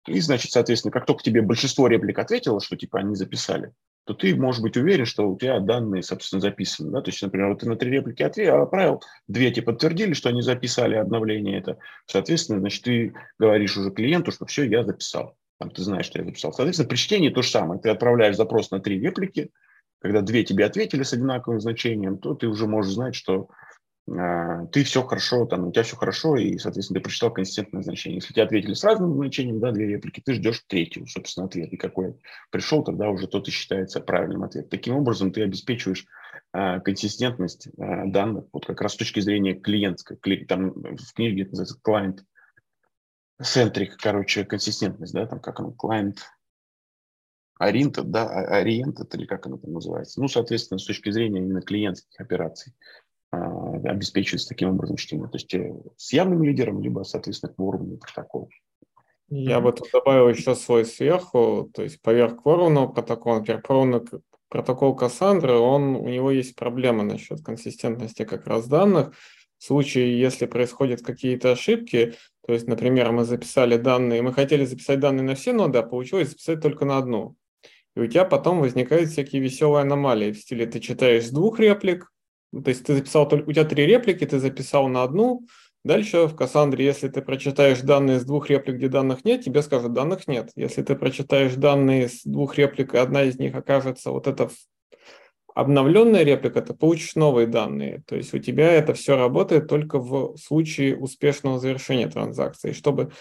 И, 0.08 0.20
значит, 0.20 0.52
соответственно, 0.52 0.92
как 0.92 1.06
только 1.06 1.24
тебе 1.24 1.42
большинство 1.42 1.88
реплик 1.88 2.20
ответило, 2.20 2.60
что 2.62 2.76
типа 2.76 3.00
они 3.00 3.16
записали, 3.16 3.74
то 4.06 4.14
ты 4.14 4.36
можешь 4.36 4.62
быть 4.62 4.78
уверен, 4.78 5.06
что 5.06 5.30
у 5.30 5.38
тебя 5.38 5.60
данные, 5.60 6.04
собственно, 6.04 6.42
записаны. 6.42 6.92
Да? 6.92 7.02
То 7.02 7.12
есть, 7.12 7.22
например, 7.22 7.50
вот 7.50 7.60
ты 7.60 7.70
на 7.70 7.76
три 7.76 7.92
реплики 7.92 8.24
отправил, 8.24 9.02
две 9.28 9.52
тебе 9.52 9.68
подтвердили, 9.68 10.14
что 10.14 10.30
они 10.30 10.42
записали 10.42 10.96
обновление 10.96 11.60
это. 11.60 11.78
Соответственно, 12.08 12.60
значит, 12.60 12.84
ты 12.84 13.14
говоришь 13.38 13.78
уже 13.78 13.92
клиенту, 13.92 14.32
что 14.32 14.46
все, 14.46 14.64
я 14.64 14.84
записал. 14.84 15.36
Там, 15.60 15.70
ты 15.70 15.84
знаешь, 15.84 16.08
что 16.08 16.20
я 16.20 16.26
записал. 16.26 16.54
Соответственно, 16.54 16.90
при 16.90 16.96
чтении 16.96 17.30
то 17.30 17.44
же 17.44 17.50
самое. 17.50 17.80
Ты 17.80 17.90
отправляешь 17.90 18.36
запрос 18.36 18.72
на 18.72 18.80
три 18.80 19.00
реплики, 19.00 19.52
когда 20.00 20.22
две 20.22 20.44
тебе 20.44 20.66
ответили 20.66 21.04
с 21.04 21.14
одинаковым 21.14 21.60
значением, 21.60 22.18
то 22.18 22.34
ты 22.34 22.48
уже 22.48 22.66
можешь 22.66 22.94
знать, 22.94 23.14
что 23.14 23.50
ты 24.72 24.84
все 24.84 25.04
хорошо, 25.04 25.46
там, 25.46 25.68
у 25.68 25.72
тебя 25.72 25.84
все 25.84 25.96
хорошо, 25.96 26.36
и, 26.36 26.58
соответственно, 26.58 27.00
ты 27.00 27.04
прочитал 27.04 27.32
консистентное 27.32 27.82
значение. 27.82 28.18
Если 28.18 28.34
тебе 28.34 28.44
ответили 28.44 28.74
с 28.74 28.84
разным 28.84 29.14
значением, 29.16 29.60
да, 29.60 29.72
две 29.72 29.88
реплики, 29.88 30.22
ты 30.24 30.34
ждешь 30.34 30.64
третью, 30.68 31.08
собственно, 31.08 31.46
ответ. 31.46 31.72
И 31.72 31.78
какой 31.78 32.16
пришел, 32.50 32.84
тогда 32.84 33.10
уже 33.10 33.28
тот 33.28 33.48
и 33.48 33.52
считается 33.52 34.02
правильным 34.02 34.44
ответом. 34.44 34.70
Таким 34.70 34.96
образом, 34.96 35.32
ты 35.32 35.44
обеспечиваешь 35.44 36.06
э, 36.54 36.80
консистентность 36.82 37.68
э, 37.68 38.06
данных, 38.08 38.46
вот 38.52 38.66
как 38.66 38.82
раз 38.82 38.94
с 38.94 38.98
точки 38.98 39.20
зрения 39.20 39.54
клиентской. 39.54 40.18
Кли, 40.18 40.46
там 40.46 40.72
в 40.72 41.14
книге 41.14 41.44
это 41.44 41.52
называется 41.52 41.80
client 41.86 42.20
centric, 43.42 43.92
короче, 43.98 44.46
консистентность, 44.46 45.14
да, 45.14 45.26
там 45.26 45.40
как 45.40 45.60
оно, 45.60 45.74
client 45.78 46.18
Oriented, 47.62 48.06
да, 48.06 48.62
Oriented, 48.62 49.16
или 49.16 49.26
как 49.26 49.46
оно 49.46 49.58
там 49.58 49.74
называется. 49.74 50.20
Ну, 50.20 50.28
соответственно, 50.28 50.80
с 50.80 50.86
точки 50.86 51.12
зрения 51.12 51.42
именно 51.42 51.62
клиентских 51.62 52.20
операций 52.20 52.74
а, 52.74 53.01
обеспечивается 53.32 54.50
таким 54.50 54.70
образом 54.70 54.98
чтение. 54.98 55.28
То 55.28 55.36
есть 55.36 55.54
э, 55.54 55.74
с 55.98 56.14
явным 56.14 56.44
лидером, 56.44 56.82
либо, 56.82 57.04
соответственно, 57.04 57.54
кворумный 57.54 57.98
протокол. 57.98 58.50
Я 59.30 59.62
бы 59.62 59.72
тут 59.72 59.88
добавил 59.94 60.28
еще 60.28 60.56
свой 60.56 60.84
сверху, 60.86 61.72
то 61.74 61.84
есть 61.84 62.02
поверх 62.02 62.42
кворумного 62.42 62.88
протокола, 62.88 63.40
например, 63.40 63.64
протокол 64.50 64.94
Кассандры, 64.94 65.54
он, 65.54 65.96
у 65.96 66.10
него 66.10 66.32
есть 66.32 66.58
проблема 66.58 67.04
насчет 67.04 67.42
консистентности 67.42 68.26
как 68.26 68.46
раз 68.46 68.68
данных. 68.68 69.16
В 69.58 69.64
случае, 69.64 70.20
если 70.20 70.48
происходят 70.48 71.02
какие-то 71.02 71.54
ошибки, 71.54 72.16
то 72.46 72.52
есть, 72.52 72.68
например, 72.68 73.14
мы 73.14 73.24
записали 73.24 73.78
данные, 73.78 74.22
мы 74.22 74.34
хотели 74.34 74.66
записать 74.66 75.00
данные 75.00 75.24
на 75.24 75.36
все 75.36 75.54
ноды, 75.54 75.78
а 75.80 75.84
получилось 75.84 76.32
записать 76.32 76.60
только 76.60 76.84
на 76.84 76.98
одну. 76.98 77.36
И 77.96 78.02
у 78.02 78.08
тебя 78.08 78.26
потом 78.26 78.60
возникают 78.60 79.10
всякие 79.10 79.42
веселые 79.42 79.84
аномалии 79.84 80.34
в 80.34 80.40
стиле 80.40 80.66
ты 80.66 80.82
читаешь 80.82 81.30
двух 81.30 81.60
реплик, 81.60 82.12
то 82.52 82.70
есть 82.70 82.86
ты 82.86 82.96
записал 82.96 83.28
только, 83.28 83.50
у 83.50 83.54
тебя 83.54 83.66
три 83.66 83.86
реплики, 83.86 84.26
ты 84.26 84.40
записал 84.40 84.88
на 84.88 85.04
одну, 85.04 85.46
дальше 85.84 86.28
в 86.28 86.36
Кассандре, 86.36 86.86
если 86.86 87.08
ты 87.08 87.22
прочитаешь 87.22 87.82
данные 87.82 88.20
с 88.20 88.26
двух 88.26 88.50
реплик, 88.50 88.76
где 88.76 88.88
данных 88.88 89.24
нет, 89.24 89.44
тебе 89.44 89.62
скажут 89.62 89.94
данных 89.94 90.28
нет. 90.28 90.52
Если 90.56 90.82
ты 90.82 90.96
прочитаешь 90.96 91.56
данные 91.56 92.10
с 92.10 92.24
двух 92.24 92.58
реплик, 92.58 92.94
и 92.94 92.98
одна 92.98 93.24
из 93.24 93.40
них 93.40 93.56
окажется 93.56 94.12
вот 94.12 94.28
эта 94.28 94.50
обновленная 95.54 96.24
реплика, 96.24 96.62
ты 96.62 96.74
получишь 96.74 97.16
новые 97.16 97.48
данные. 97.48 98.04
То 98.08 98.16
есть 98.16 98.34
у 98.34 98.40
тебя 98.40 98.72
это 98.72 98.94
все 98.94 99.18
работает 99.18 99.68
только 99.68 100.00
в 100.00 100.38
случае 100.38 100.98
успешного 100.98 101.60
завершения 101.60 102.08
транзакции. 102.08 102.72
Чтобы 102.72 103.12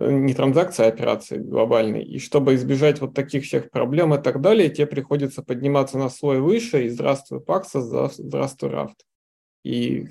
не 0.00 0.34
транзакции, 0.34 0.84
а 0.84 0.88
операции 0.88 1.38
глобальной. 1.38 2.04
И 2.04 2.18
чтобы 2.18 2.54
избежать 2.54 3.00
вот 3.00 3.14
таких 3.14 3.44
всех 3.44 3.70
проблем 3.70 4.14
и 4.14 4.22
так 4.22 4.40
далее, 4.40 4.70
тебе 4.70 4.86
приходится 4.86 5.42
подниматься 5.42 5.98
на 5.98 6.08
слой 6.08 6.40
выше, 6.40 6.86
и 6.86 6.88
здравствуй 6.88 7.40
Paxos, 7.40 8.10
здравствуй 8.16 8.70
Raft. 8.70 8.96
И 9.64 10.06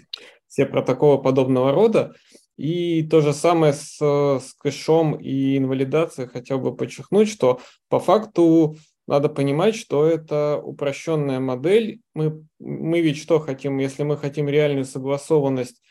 все 0.47 0.65
протоколы 0.65 1.21
подобного 1.21 1.71
рода. 1.71 2.13
И 2.57 3.03
то 3.03 3.21
же 3.21 3.33
самое 3.33 3.73
с, 3.73 3.97
с 3.99 4.53
кэшом 4.59 5.15
и 5.15 5.57
инвалидацией 5.57 6.27
хотел 6.27 6.59
бы 6.59 6.75
подчеркнуть, 6.75 7.29
что 7.29 7.59
по 7.89 7.99
факту 7.99 8.77
надо 9.07 9.29
понимать, 9.29 9.75
что 9.75 10.05
это 10.05 10.61
упрощенная 10.63 11.39
модель. 11.39 12.01
Мы, 12.13 12.45
мы 12.59 13.01
ведь 13.01 13.17
что 13.17 13.39
хотим, 13.39 13.79
если 13.79 14.03
мы 14.03 14.17
хотим 14.17 14.47
реальную 14.47 14.85
согласованность 14.85 15.81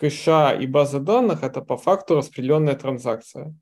кэша 0.00 0.56
и 0.58 0.66
база 0.66 0.98
данных– 0.98 1.42
это 1.42 1.60
по 1.60 1.76
факту 1.76 2.16
распределенная 2.16 2.74
транзакция. 2.74 3.54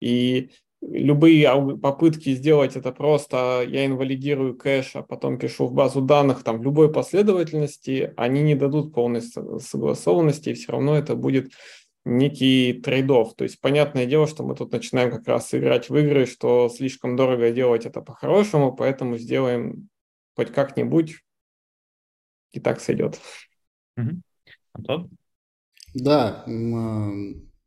И 0.00 0.52
любые 0.80 1.76
попытки 1.76 2.32
сделать 2.34 2.76
это 2.76 2.92
просто, 2.92 3.64
я 3.66 3.84
инвалидирую 3.84 4.56
кэш, 4.56 4.96
а 4.96 5.02
потом 5.02 5.38
пишу 5.38 5.66
в 5.66 5.72
базу 5.72 6.00
данных 6.00 6.44
там 6.44 6.60
в 6.60 6.62
любой 6.62 6.92
последовательности, 6.92 8.14
они 8.16 8.42
не 8.42 8.54
дадут 8.54 8.94
полной 8.94 9.22
согласованности, 9.22 10.50
и 10.50 10.54
все 10.54 10.72
равно 10.72 10.96
это 10.96 11.16
будет 11.16 11.52
некий 12.04 12.72
трейдов. 12.72 13.34
То 13.34 13.44
есть 13.44 13.60
понятное 13.60 14.06
дело, 14.06 14.26
что 14.26 14.44
мы 14.44 14.54
тут 14.54 14.72
начинаем 14.72 15.10
как 15.10 15.26
раз 15.26 15.52
играть 15.52 15.90
в 15.90 15.96
игры, 15.96 16.26
что 16.26 16.68
слишком 16.68 17.16
дорого 17.16 17.50
делать 17.50 17.84
это 17.86 18.00
по-хорошему, 18.00 18.72
поэтому 18.72 19.18
сделаем 19.18 19.88
хоть 20.36 20.52
как-нибудь, 20.52 21.16
и 22.52 22.60
так 22.60 22.80
сойдет. 22.80 23.20
Антон? 24.72 25.10
Да, 25.94 26.44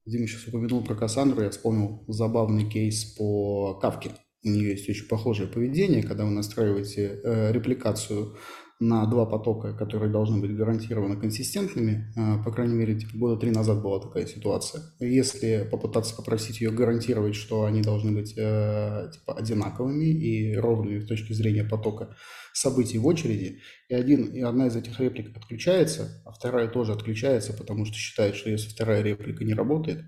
Дима 0.06 0.28
сейчас 0.28 0.48
упомянул 0.48 0.84
про 0.84 0.96
Кассандру, 0.96 1.44
я 1.44 1.50
вспомнил 1.50 2.04
забавный 2.08 2.70
кейс 2.70 3.06
по 3.06 3.76
Кавке. 3.82 4.12
У 4.46 4.50
нее 4.50 4.72
есть 4.72 4.90
очень 4.90 5.08
похожее 5.08 5.48
поведение, 5.48 6.04
когда 6.04 6.26
вы 6.26 6.32
настраиваете 6.32 7.22
э, 7.24 7.54
репликацию 7.54 8.36
на 8.82 9.06
два 9.06 9.26
потока, 9.26 9.74
которые 9.74 10.12
должны 10.12 10.42
быть 10.42 10.54
гарантированно 10.54 11.16
консистентными. 11.16 12.14
Э, 12.18 12.44
по 12.44 12.52
крайней 12.52 12.76
мере, 12.76 13.00
типа, 13.00 13.18
года 13.18 13.40
три 13.40 13.52
назад 13.52 13.82
была 13.82 14.02
такая 14.02 14.26
ситуация. 14.26 14.82
Если 15.00 15.66
попытаться 15.72 16.14
попросить 16.14 16.60
ее 16.60 16.72
гарантировать, 16.72 17.36
что 17.36 17.64
они 17.64 17.82
должны 17.82 18.12
быть 18.12 18.34
э, 18.38 19.10
типа, 19.14 19.36
одинаковыми 19.38 20.06
и 20.06 20.58
ровными 20.58 21.00
с 21.00 21.08
точки 21.08 21.32
зрения 21.32 21.64
потока 21.64 22.14
событий 22.54 22.98
в 22.98 23.06
очереди, 23.06 23.60
и, 23.90 23.94
один, 23.94 24.28
и 24.28 24.42
одна 24.42 24.68
из 24.68 24.76
этих 24.76 25.00
реплик 25.00 25.36
отключается, 25.36 26.22
а 26.26 26.32
вторая 26.32 26.68
тоже 26.68 26.94
отключается, 26.94 27.54
потому 27.54 27.86
что 27.86 27.96
считает, 27.96 28.36
что 28.36 28.50
если 28.50 28.70
вторая 28.70 29.02
реплика 29.02 29.44
не 29.44 29.54
работает, 29.54 30.06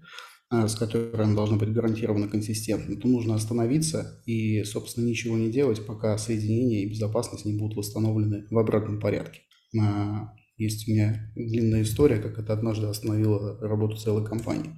Э, 0.52 0.68
с 0.68 0.76
которой 0.76 1.24
она 1.24 1.34
должна 1.34 1.58
быть 1.58 1.74
гарантированно 1.74 2.28
консистентной, 2.28 2.98
то 2.98 3.08
нужно 3.08 3.34
остановиться 3.34 4.22
и, 4.28 4.64
собственно, 4.64 5.06
ничего 5.06 5.36
не 5.38 5.52
делать, 5.52 5.84
пока 5.86 6.18
соединение 6.20 6.84
и 6.84 6.90
безопасность 6.90 7.46
не 7.46 7.58
будут 7.58 7.78
восстановлены 7.78 8.46
в 8.52 8.58
обратном 8.58 9.00
порядке. 9.00 9.42
Э, 9.76 10.28
есть 10.58 10.88
у 10.88 10.92
меня 10.92 11.32
длинная 11.36 11.82
история, 11.82 12.18
как 12.18 12.38
это 12.38 12.54
однажды 12.54 12.86
остановило 12.86 13.60
работу 13.60 13.98
целой 13.98 14.24
компании. 14.24 14.76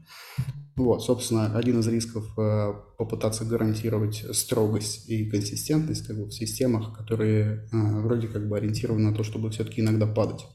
Вот, 0.77 1.03
собственно, 1.03 1.57
один 1.57 1.79
из 1.79 1.87
рисков 1.87 2.37
э, 2.37 2.73
попытаться 2.97 3.43
гарантировать 3.45 4.23
строгость 4.33 5.09
и 5.09 5.29
консистентность 5.29 6.05
как 6.05 6.17
бы, 6.17 6.25
в 6.25 6.31
системах, 6.31 6.95
которые 6.95 7.67
вроде 7.71 8.27
как 8.27 8.47
бы 8.47 8.57
ориентированы 8.57 9.09
на 9.09 9.15
то, 9.15 9.23
чтобы 9.23 9.49
все-таки 9.49 9.81
иногда 9.81 10.05
падать. 10.05 10.45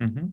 Угу. 0.00 0.32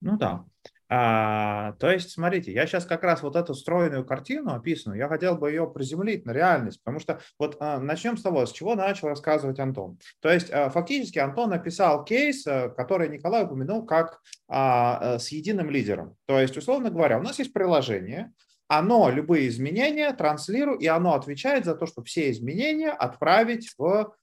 Ну 0.00 0.16
да. 0.18 0.44
А, 0.90 1.72
то 1.72 1.90
есть, 1.90 2.10
смотрите, 2.10 2.52
я 2.52 2.66
сейчас 2.66 2.86
как 2.86 3.02
раз 3.02 3.22
вот 3.22 3.36
эту 3.36 3.54
стройную 3.54 4.06
картину 4.06 4.54
описанную, 4.54 4.98
я 4.98 5.08
хотел 5.08 5.36
бы 5.36 5.50
ее 5.50 5.70
приземлить 5.70 6.24
на 6.24 6.32
реальность, 6.32 6.80
потому 6.82 6.98
что 6.98 7.20
вот 7.38 7.56
а, 7.60 7.78
начнем 7.78 8.16
с 8.16 8.22
того, 8.22 8.46
с 8.46 8.52
чего 8.52 8.74
начал 8.74 9.08
рассказывать 9.08 9.58
Антон. 9.58 9.98
То 10.20 10.30
есть, 10.32 10.50
а, 10.50 10.70
фактически 10.70 11.18
Антон 11.18 11.50
написал 11.50 12.04
кейс, 12.04 12.46
а, 12.46 12.70
который 12.70 13.10
Николай 13.10 13.44
упомянул 13.44 13.84
как 13.84 14.20
а, 14.48 15.14
а, 15.14 15.18
с 15.18 15.28
единым 15.28 15.70
лидером. 15.70 16.16
То 16.26 16.40
есть, 16.40 16.56
условно 16.56 16.90
говоря, 16.90 17.18
у 17.18 17.22
нас 17.22 17.38
есть 17.38 17.52
приложение, 17.52 18.32
оно 18.66 19.10
любые 19.10 19.48
изменения 19.48 20.12
транслирует, 20.12 20.82
и 20.82 20.86
оно 20.86 21.14
отвечает 21.14 21.64
за 21.64 21.74
то, 21.74 21.86
чтобы 21.86 22.06
все 22.06 22.30
изменения 22.30 22.90
отправить 22.90 23.72
в 23.76 24.14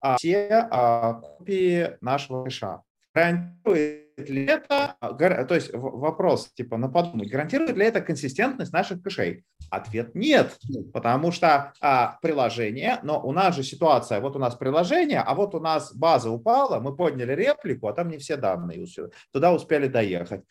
а, 0.00 0.16
все 0.18 0.68
а, 0.70 1.14
копии 1.14 1.96
нашего 2.00 2.44
кэша. 2.44 2.82
Гарантирует 3.14 4.05
ли 4.16 4.46
это, 4.46 4.96
а, 5.00 5.12
то 5.44 5.54
есть 5.54 5.70
вопрос 5.72 6.50
типа 6.54 6.76
на 6.76 6.88
подумать, 6.88 7.30
гарантирует 7.30 7.76
ли 7.76 7.84
это 7.84 8.00
консистентность 8.00 8.72
наших 8.72 9.02
кэшей? 9.02 9.44
Ответ 9.70 10.14
нет, 10.14 10.56
потому 10.92 11.32
что 11.32 11.72
а, 11.80 12.18
приложение, 12.22 12.98
но 13.02 13.20
у 13.20 13.32
нас 13.32 13.56
же 13.56 13.62
ситуация, 13.62 14.20
вот 14.20 14.36
у 14.36 14.38
нас 14.38 14.54
приложение, 14.54 15.20
а 15.20 15.34
вот 15.34 15.54
у 15.54 15.60
нас 15.60 15.94
база 15.94 16.30
упала, 16.30 16.80
мы 16.80 16.94
подняли 16.96 17.32
реплику, 17.32 17.88
а 17.88 17.92
там 17.92 18.08
не 18.08 18.18
все 18.18 18.36
данные 18.36 18.86
туда 19.32 19.52
успели 19.52 19.88
доехать. 19.88 20.42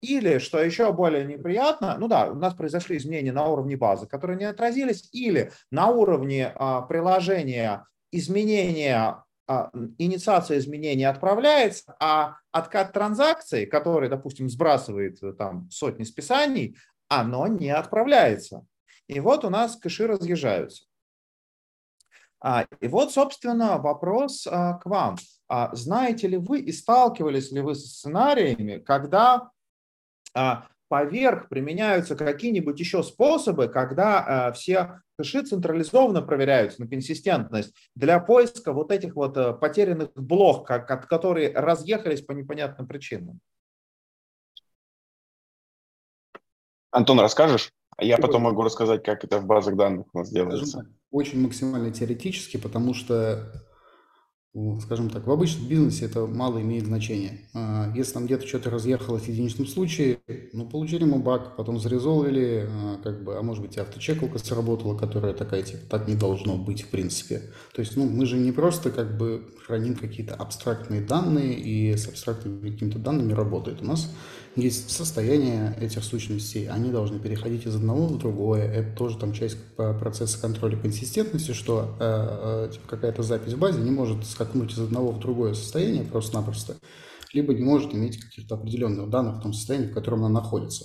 Или, 0.00 0.38
что 0.38 0.60
еще 0.60 0.92
более 0.92 1.24
неприятно, 1.24 1.96
ну 1.98 2.08
да, 2.08 2.26
у 2.26 2.34
нас 2.34 2.54
произошли 2.54 2.96
изменения 2.96 3.32
на 3.32 3.46
уровне 3.46 3.76
базы, 3.76 4.06
которые 4.06 4.36
не 4.36 4.44
отразились, 4.44 5.08
или 5.12 5.52
на 5.70 5.88
уровне 5.88 6.52
а, 6.56 6.82
приложения 6.82 7.86
изменения 8.10 9.22
инициация 9.98 10.58
изменения 10.58 11.08
отправляется, 11.08 11.96
а 12.00 12.36
откат 12.52 12.92
транзакции, 12.92 13.64
который, 13.64 14.08
допустим, 14.08 14.48
сбрасывает 14.48 15.22
э, 15.22 15.32
там 15.32 15.70
сотни 15.70 16.04
списаний, 16.04 16.76
оно 17.08 17.46
не 17.46 17.70
отправляется. 17.70 18.64
И 19.08 19.20
вот 19.20 19.44
у 19.44 19.50
нас 19.50 19.76
кэши 19.76 20.06
разъезжаются. 20.06 20.84
А, 22.40 22.66
и 22.80 22.88
вот, 22.88 23.12
собственно, 23.12 23.78
вопрос 23.78 24.46
а, 24.46 24.74
к 24.74 24.86
вам. 24.86 25.16
Знаете 25.72 26.28
ли 26.28 26.38
вы 26.38 26.60
и 26.60 26.72
сталкивались 26.72 27.52
ли 27.52 27.60
вы 27.60 27.74
с 27.74 27.84
сценариями, 27.84 28.78
когда 28.78 29.50
поверх 30.92 31.48
применяются 31.48 32.14
какие-нибудь 32.14 32.78
еще 32.78 33.02
способы, 33.02 33.68
когда 33.68 34.50
э, 34.50 34.52
все 34.52 35.00
хэши 35.16 35.40
централизованно 35.42 36.20
проверяются 36.20 36.82
на 36.82 36.86
консистентность 36.86 37.74
для 37.94 38.20
поиска 38.20 38.74
вот 38.74 38.92
этих 38.92 39.16
вот 39.16 39.34
э, 39.38 39.54
потерянных 39.54 40.12
блок, 40.14 40.66
как, 40.66 41.08
которые 41.08 41.50
разъехались 41.54 42.20
по 42.20 42.32
непонятным 42.32 42.86
причинам. 42.86 43.40
Антон, 46.90 47.20
расскажешь? 47.20 47.72
А 47.96 48.04
я 48.04 48.18
потом 48.18 48.42
могу 48.42 48.60
рассказать, 48.60 49.02
как 49.02 49.24
это 49.24 49.38
в 49.38 49.46
базах 49.46 49.76
данных 49.76 50.08
у 50.12 50.18
нас 50.18 50.28
делается. 50.28 50.86
Очень 51.10 51.40
максимально 51.40 51.90
теоретически, 51.90 52.58
потому 52.58 52.92
что 52.92 53.50
скажем 54.80 55.08
так, 55.08 55.26
в 55.26 55.30
обычном 55.30 55.66
бизнесе 55.66 56.04
это 56.04 56.26
мало 56.26 56.60
имеет 56.60 56.84
значения. 56.84 57.40
А, 57.54 57.90
если 57.94 58.12
там 58.12 58.26
где-то 58.26 58.46
что-то 58.46 58.68
разъехалось 58.68 59.22
в 59.22 59.28
единичном 59.28 59.66
случае, 59.66 60.18
ну, 60.52 60.68
получили 60.68 61.04
мы 61.04 61.20
баг, 61.20 61.56
потом 61.56 61.78
зарезолвили, 61.78 62.68
а, 62.68 63.00
как 63.02 63.24
бы, 63.24 63.38
а 63.38 63.42
может 63.42 63.62
быть, 63.62 63.76
и 63.76 63.80
авточекалка 63.80 64.38
сработала, 64.38 64.96
которая 64.96 65.32
такая, 65.32 65.62
типа, 65.62 65.80
так 65.88 66.06
не 66.06 66.16
должно 66.16 66.56
быть, 66.56 66.82
в 66.82 66.88
принципе. 66.88 67.40
То 67.74 67.80
есть, 67.80 67.96
ну, 67.96 68.04
мы 68.06 68.26
же 68.26 68.36
не 68.36 68.52
просто, 68.52 68.90
как 68.90 69.16
бы, 69.16 69.42
храним 69.66 69.96
какие-то 69.96 70.34
абстрактные 70.34 71.00
данные 71.00 71.54
и 71.54 71.96
с 71.96 72.06
абстрактными 72.06 72.70
какими-то 72.70 72.98
данными 72.98 73.32
работает. 73.32 73.80
У 73.80 73.86
нас 73.86 74.10
есть 74.56 74.90
состояние 74.90 75.74
этих 75.80 76.04
сущностей, 76.04 76.68
они 76.68 76.90
должны 76.90 77.18
переходить 77.18 77.66
из 77.66 77.74
одного 77.74 78.06
в 78.06 78.18
другое. 78.18 78.70
Это 78.70 78.96
тоже 78.96 79.18
там 79.18 79.32
часть 79.32 79.56
процесса 79.76 80.40
контроля 80.40 80.76
консистентности, 80.76 81.52
что 81.52 81.96
э, 81.98 82.66
э, 82.68 82.72
типа, 82.72 82.88
какая-то 82.88 83.22
запись 83.22 83.54
в 83.54 83.58
базе 83.58 83.80
не 83.80 83.90
может 83.90 84.26
скакнуть 84.26 84.72
из 84.72 84.78
одного 84.78 85.12
в 85.12 85.20
другое 85.20 85.54
состояние 85.54 86.04
просто-напросто, 86.04 86.76
либо 87.32 87.54
не 87.54 87.62
может 87.62 87.94
иметь 87.94 88.20
каких-то 88.20 88.56
определенных 88.56 89.08
данных 89.08 89.38
в 89.38 89.42
том 89.42 89.52
состоянии, 89.54 89.88
в 89.88 89.94
котором 89.94 90.24
она 90.24 90.40
находится. 90.40 90.84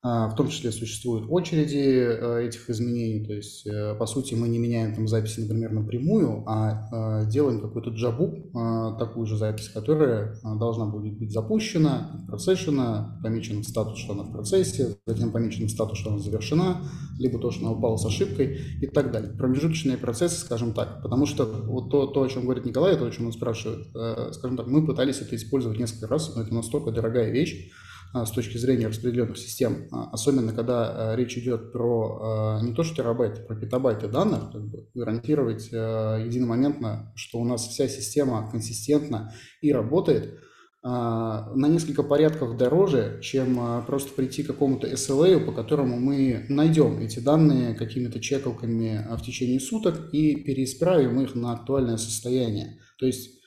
А, 0.00 0.28
в 0.28 0.36
том 0.36 0.48
числе 0.48 0.70
существуют 0.70 1.26
очереди 1.28 1.76
э, 1.76 2.46
этих 2.46 2.70
изменений, 2.70 3.26
то 3.26 3.32
есть, 3.32 3.66
э, 3.66 3.96
по 3.98 4.06
сути, 4.06 4.34
мы 4.34 4.48
не 4.48 4.60
меняем 4.60 4.94
там 4.94 5.08
записи, 5.08 5.40
например, 5.40 5.72
напрямую, 5.72 6.44
а 6.46 7.24
э, 7.24 7.28
делаем 7.28 7.60
какую-то 7.60 7.90
джабу, 7.90 8.48
такую 8.96 9.26
же 9.26 9.36
запись, 9.36 9.68
которая 9.68 10.38
должна 10.44 10.86
будет 10.86 11.18
быть 11.18 11.32
запущена, 11.32 12.24
процессена, 12.28 13.18
помечен 13.24 13.64
статус, 13.64 13.98
что 13.98 14.12
она 14.12 14.22
в 14.22 14.32
процессе, 14.32 14.96
затем 15.04 15.32
помечен 15.32 15.68
статус, 15.68 15.98
что 15.98 16.10
она 16.10 16.20
завершена, 16.20 16.82
либо 17.18 17.40
то, 17.40 17.50
что 17.50 17.66
она 17.66 17.76
упала 17.76 17.96
с 17.96 18.06
ошибкой 18.06 18.60
и 18.80 18.86
так 18.86 19.10
далее. 19.10 19.32
Промежуточные 19.32 19.96
процессы, 19.96 20.38
скажем 20.38 20.74
так, 20.74 21.02
потому 21.02 21.26
что 21.26 21.44
вот 21.44 21.90
то, 21.90 22.06
то 22.06 22.22
о 22.22 22.28
чем 22.28 22.44
говорит 22.44 22.64
Николай, 22.64 22.96
то, 22.96 23.04
о 23.04 23.10
чем 23.10 23.26
он 23.26 23.32
спрашивает, 23.32 23.88
скажем 24.34 24.56
так, 24.56 24.68
мы 24.68 24.86
пытались 24.86 25.20
это 25.20 25.34
использовать 25.34 25.78
несколько 25.78 26.06
раз, 26.06 26.34
но 26.36 26.42
это 26.42 26.54
настолько 26.54 26.92
дорогая 26.92 27.30
вещь, 27.30 27.70
а, 27.70 27.87
с 28.14 28.30
точки 28.30 28.56
зрения 28.56 28.88
распределенных 28.88 29.36
систем, 29.36 29.86
а, 29.92 30.10
особенно 30.10 30.52
когда 30.52 31.12
а, 31.12 31.16
речь 31.16 31.36
идет 31.36 31.72
про 31.72 32.60
не 32.62 32.74
то 32.74 32.82
что 32.82 32.96
терабайты, 32.96 33.42
про 33.42 33.54
петабайты 33.54 34.08
данных, 34.08 34.50
как 34.52 34.64
бы 34.68 34.86
гарантировать 34.94 35.66
единомоментно, 35.66 37.12
что 37.14 37.38
у 37.38 37.44
нас 37.44 37.66
вся 37.66 37.88
система 37.88 38.48
консистентна 38.50 39.32
и 39.60 39.72
работает 39.72 40.40
на 40.82 41.66
несколько 41.68 42.04
порядков 42.04 42.56
дороже, 42.56 43.18
чем 43.20 43.84
просто 43.84 44.12
прийти 44.14 44.44
к 44.44 44.46
какому-то 44.46 44.86
SLA, 44.86 45.44
по 45.44 45.52
которому 45.52 45.98
мы 45.98 46.46
найдем 46.48 47.00
эти 47.00 47.18
данные 47.18 47.74
какими-то 47.74 48.20
чекалками 48.20 49.04
в 49.16 49.22
течение 49.22 49.58
суток 49.58 50.08
и 50.12 50.36
переисправим 50.36 51.20
их 51.20 51.34
на 51.34 51.52
актуальное 51.52 51.96
состояние. 51.96 52.78
То 52.98 53.06
есть 53.06 53.37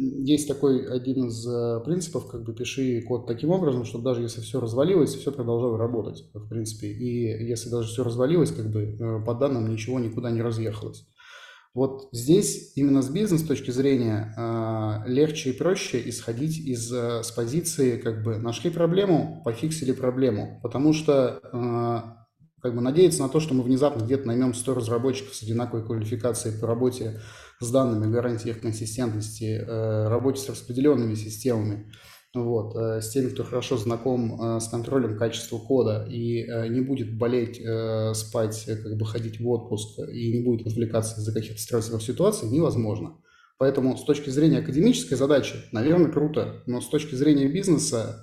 есть 0.00 0.48
такой 0.48 0.86
один 0.86 1.26
из 1.26 1.46
э, 1.46 1.80
принципов, 1.84 2.26
как 2.28 2.42
бы 2.42 2.54
пиши 2.54 3.02
код 3.02 3.26
таким 3.26 3.50
образом, 3.50 3.84
чтобы 3.84 4.04
даже 4.04 4.22
если 4.22 4.40
все 4.40 4.60
развалилось, 4.60 5.14
все 5.14 5.30
продолжало 5.30 5.76
работать, 5.76 6.24
в 6.32 6.48
принципе. 6.48 6.88
И 6.88 7.46
если 7.46 7.68
даже 7.68 7.88
все 7.88 8.02
развалилось, 8.02 8.50
как 8.50 8.70
бы 8.70 8.82
э, 8.82 9.24
по 9.24 9.34
данным 9.34 9.70
ничего 9.70 10.00
никуда 10.00 10.30
не 10.30 10.42
разъехалось. 10.42 11.06
Вот 11.74 12.08
здесь 12.12 12.72
именно 12.76 13.00
с 13.00 13.10
бизнес 13.10 13.42
точки 13.42 13.70
зрения 13.70 14.34
э, 14.36 15.08
легче 15.08 15.50
и 15.50 15.56
проще 15.56 16.08
исходить 16.08 16.58
из 16.58 16.90
с 16.90 17.30
позиции 17.32 17.98
как 17.98 18.24
бы 18.24 18.38
нашли 18.38 18.70
проблему, 18.70 19.42
пофиксили 19.44 19.92
проблему, 19.92 20.60
потому 20.62 20.92
что 20.92 21.40
Как 22.62 22.74
бы 22.74 22.82
надеяться 22.82 23.22
на 23.22 23.30
то, 23.30 23.40
что 23.40 23.54
мы 23.54 23.62
внезапно 23.62 24.04
где-то 24.04 24.26
наймем 24.26 24.52
100 24.52 24.74
разработчиков 24.74 25.34
с 25.34 25.42
одинаковой 25.42 25.82
квалификацией 25.82 26.60
по 26.60 26.66
работе 26.66 27.20
с 27.60 27.70
данными, 27.70 28.10
гарантии 28.10 28.50
их 28.50 28.60
консистентности, 28.60 29.60
э, 29.60 30.08
работе 30.08 30.40
с 30.40 30.48
распределенными 30.48 31.14
системами, 31.14 31.92
вот, 32.34 32.74
э, 32.74 33.02
с 33.02 33.10
теми, 33.10 33.28
кто 33.28 33.44
хорошо 33.44 33.76
знаком 33.76 34.56
э, 34.56 34.60
с 34.60 34.68
контролем 34.68 35.18
качества 35.18 35.58
кода 35.58 36.06
и 36.08 36.46
не 36.70 36.80
будет 36.80 37.16
болеть, 37.16 37.60
спать, 38.16 38.64
как 38.66 38.96
бы 38.96 39.04
ходить 39.04 39.40
в 39.40 39.48
отпуск 39.48 39.98
и 40.10 40.32
не 40.32 40.42
будет 40.42 40.66
отвлекаться 40.66 41.20
из-за 41.20 41.32
каких-то 41.32 41.60
стрессовых 41.60 42.02
ситуаций, 42.02 42.48
невозможно. 42.48 43.18
Поэтому 43.58 43.94
с 43.98 44.04
точки 44.04 44.30
зрения 44.30 44.60
академической 44.60 45.16
задачи, 45.16 45.54
наверное, 45.70 46.10
круто, 46.10 46.62
но 46.66 46.80
с 46.80 46.88
точки 46.88 47.14
зрения 47.14 47.46
бизнеса, 47.46 48.22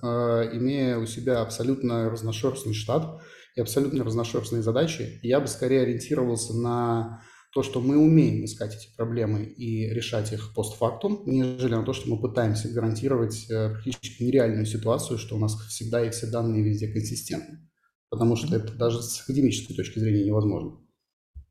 имея 0.52 0.98
у 0.98 1.06
себя 1.06 1.42
абсолютно 1.42 2.10
разношерстный 2.10 2.74
штат 2.74 3.22
и 3.56 3.62
абсолютно 3.62 4.04
разношерстные 4.04 4.64
задачи, 4.64 5.20
я 5.22 5.40
бы 5.40 5.46
скорее 5.46 5.82
ориентировался 5.82 6.58
на 6.58 7.22
то, 7.58 7.64
что 7.64 7.82
мы 7.82 7.98
умеем 7.98 8.46
искать 8.46 8.76
эти 8.76 8.96
проблемы 8.96 9.42
и 9.42 9.90
решать 9.92 10.32
их 10.32 10.54
постфактум, 10.54 11.24
нежели 11.26 11.74
на 11.74 11.84
то, 11.84 11.92
что 11.92 12.08
мы 12.08 12.22
пытаемся 12.22 12.72
гарантировать 12.72 13.50
э, 13.50 13.72
практически 13.72 14.22
нереальную 14.22 14.68
ситуацию, 14.68 15.18
что 15.18 15.38
у 15.38 15.40
нас 15.40 15.56
всегда 15.62 16.06
и 16.06 16.12
все 16.12 16.28
данные 16.28 16.62
везде 16.62 16.88
консистентны. 16.88 17.68
Потому 18.10 18.36
что 18.36 18.56
это 18.56 18.78
даже 18.78 19.02
с 19.02 19.24
академической 19.24 19.74
точки 19.74 19.98
зрения 19.98 20.24
невозможно. 20.24 20.78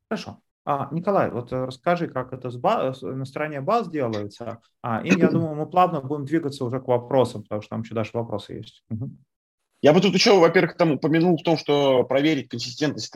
Хорошо. 0.08 0.38
А, 0.64 0.90
Николай, 0.92 1.28
вот 1.32 1.52
э, 1.52 1.64
расскажи, 1.64 2.06
как 2.06 2.32
это 2.32 2.50
с 2.50 2.56
баз, 2.56 3.02
на 3.02 3.24
стороне 3.24 3.60
баз 3.60 3.90
делается. 3.90 4.60
А, 4.82 5.02
и 5.04 5.08
я 5.08 5.28
думаю, 5.28 5.56
мы 5.56 5.68
плавно 5.68 6.00
будем 6.02 6.24
двигаться 6.24 6.64
уже 6.64 6.78
к 6.78 6.86
вопросам, 6.86 7.42
потому 7.42 7.62
что 7.62 7.70
там 7.70 7.82
еще 7.82 7.96
даже 7.96 8.12
вопросы 8.14 8.52
есть. 8.52 8.84
Угу. 8.90 9.10
Я 9.82 9.92
бы 9.92 10.00
тут 10.00 10.14
еще, 10.14 10.38
во-первых, 10.38 10.76
там 10.76 10.92
упомянул 10.92 11.36
в 11.36 11.42
том, 11.42 11.56
что 11.56 12.04
проверить 12.04 12.48
консистентность 12.48 13.12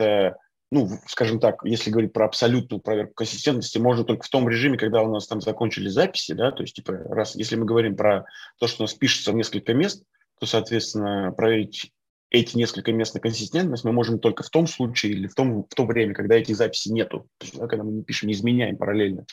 ну, 0.71 0.89
скажем 1.05 1.39
так, 1.39 1.61
если 1.63 1.91
говорить 1.91 2.13
про 2.13 2.25
абсолютную 2.25 2.79
проверку 2.79 3.13
консистентности, 3.15 3.77
можно 3.77 4.03
только 4.03 4.23
в 4.23 4.29
том 4.29 4.47
режиме, 4.47 4.77
когда 4.77 5.01
у 5.01 5.11
нас 5.11 5.27
там 5.27 5.41
закончились 5.41 5.91
записи, 5.91 6.33
да, 6.33 6.51
то 6.51 6.63
есть, 6.63 6.75
типа, 6.75 6.93
раз, 6.93 7.35
если 7.35 7.55
мы 7.55 7.65
говорим 7.65 7.95
про 7.95 8.25
то, 8.59 8.67
что 8.67 8.83
у 8.83 8.85
нас 8.85 8.93
пишется 8.93 9.31
в 9.31 9.35
несколько 9.35 9.73
мест, 9.73 10.03
то, 10.39 10.45
соответственно, 10.45 11.33
проверить 11.33 11.91
эти 12.29 12.55
несколько 12.55 12.93
мест 12.93 13.13
на 13.13 13.19
консистентность 13.19 13.83
мы 13.83 13.91
можем 13.91 14.17
только 14.17 14.43
в 14.43 14.49
том 14.49 14.65
случае 14.65 15.11
или 15.11 15.27
в, 15.27 15.35
том, 15.35 15.65
в 15.69 15.75
то 15.75 15.85
время, 15.85 16.13
когда 16.13 16.35
этих 16.35 16.55
записей 16.55 16.93
нету, 16.93 17.27
то 17.37 17.45
есть, 17.45 17.57
да, 17.57 17.67
когда 17.67 17.83
мы 17.83 17.91
не 17.91 18.03
пишем, 18.03 18.27
не 18.27 18.33
изменяем 18.33 18.77
параллельно 18.77 19.25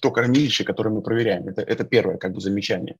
то 0.00 0.10
хранилище, 0.10 0.64
которое 0.64 0.90
мы 0.90 1.02
проверяем. 1.02 1.48
Это, 1.48 1.62
это 1.62 1.84
первое 1.84 2.18
как 2.18 2.32
бы 2.32 2.40
замечание. 2.40 2.96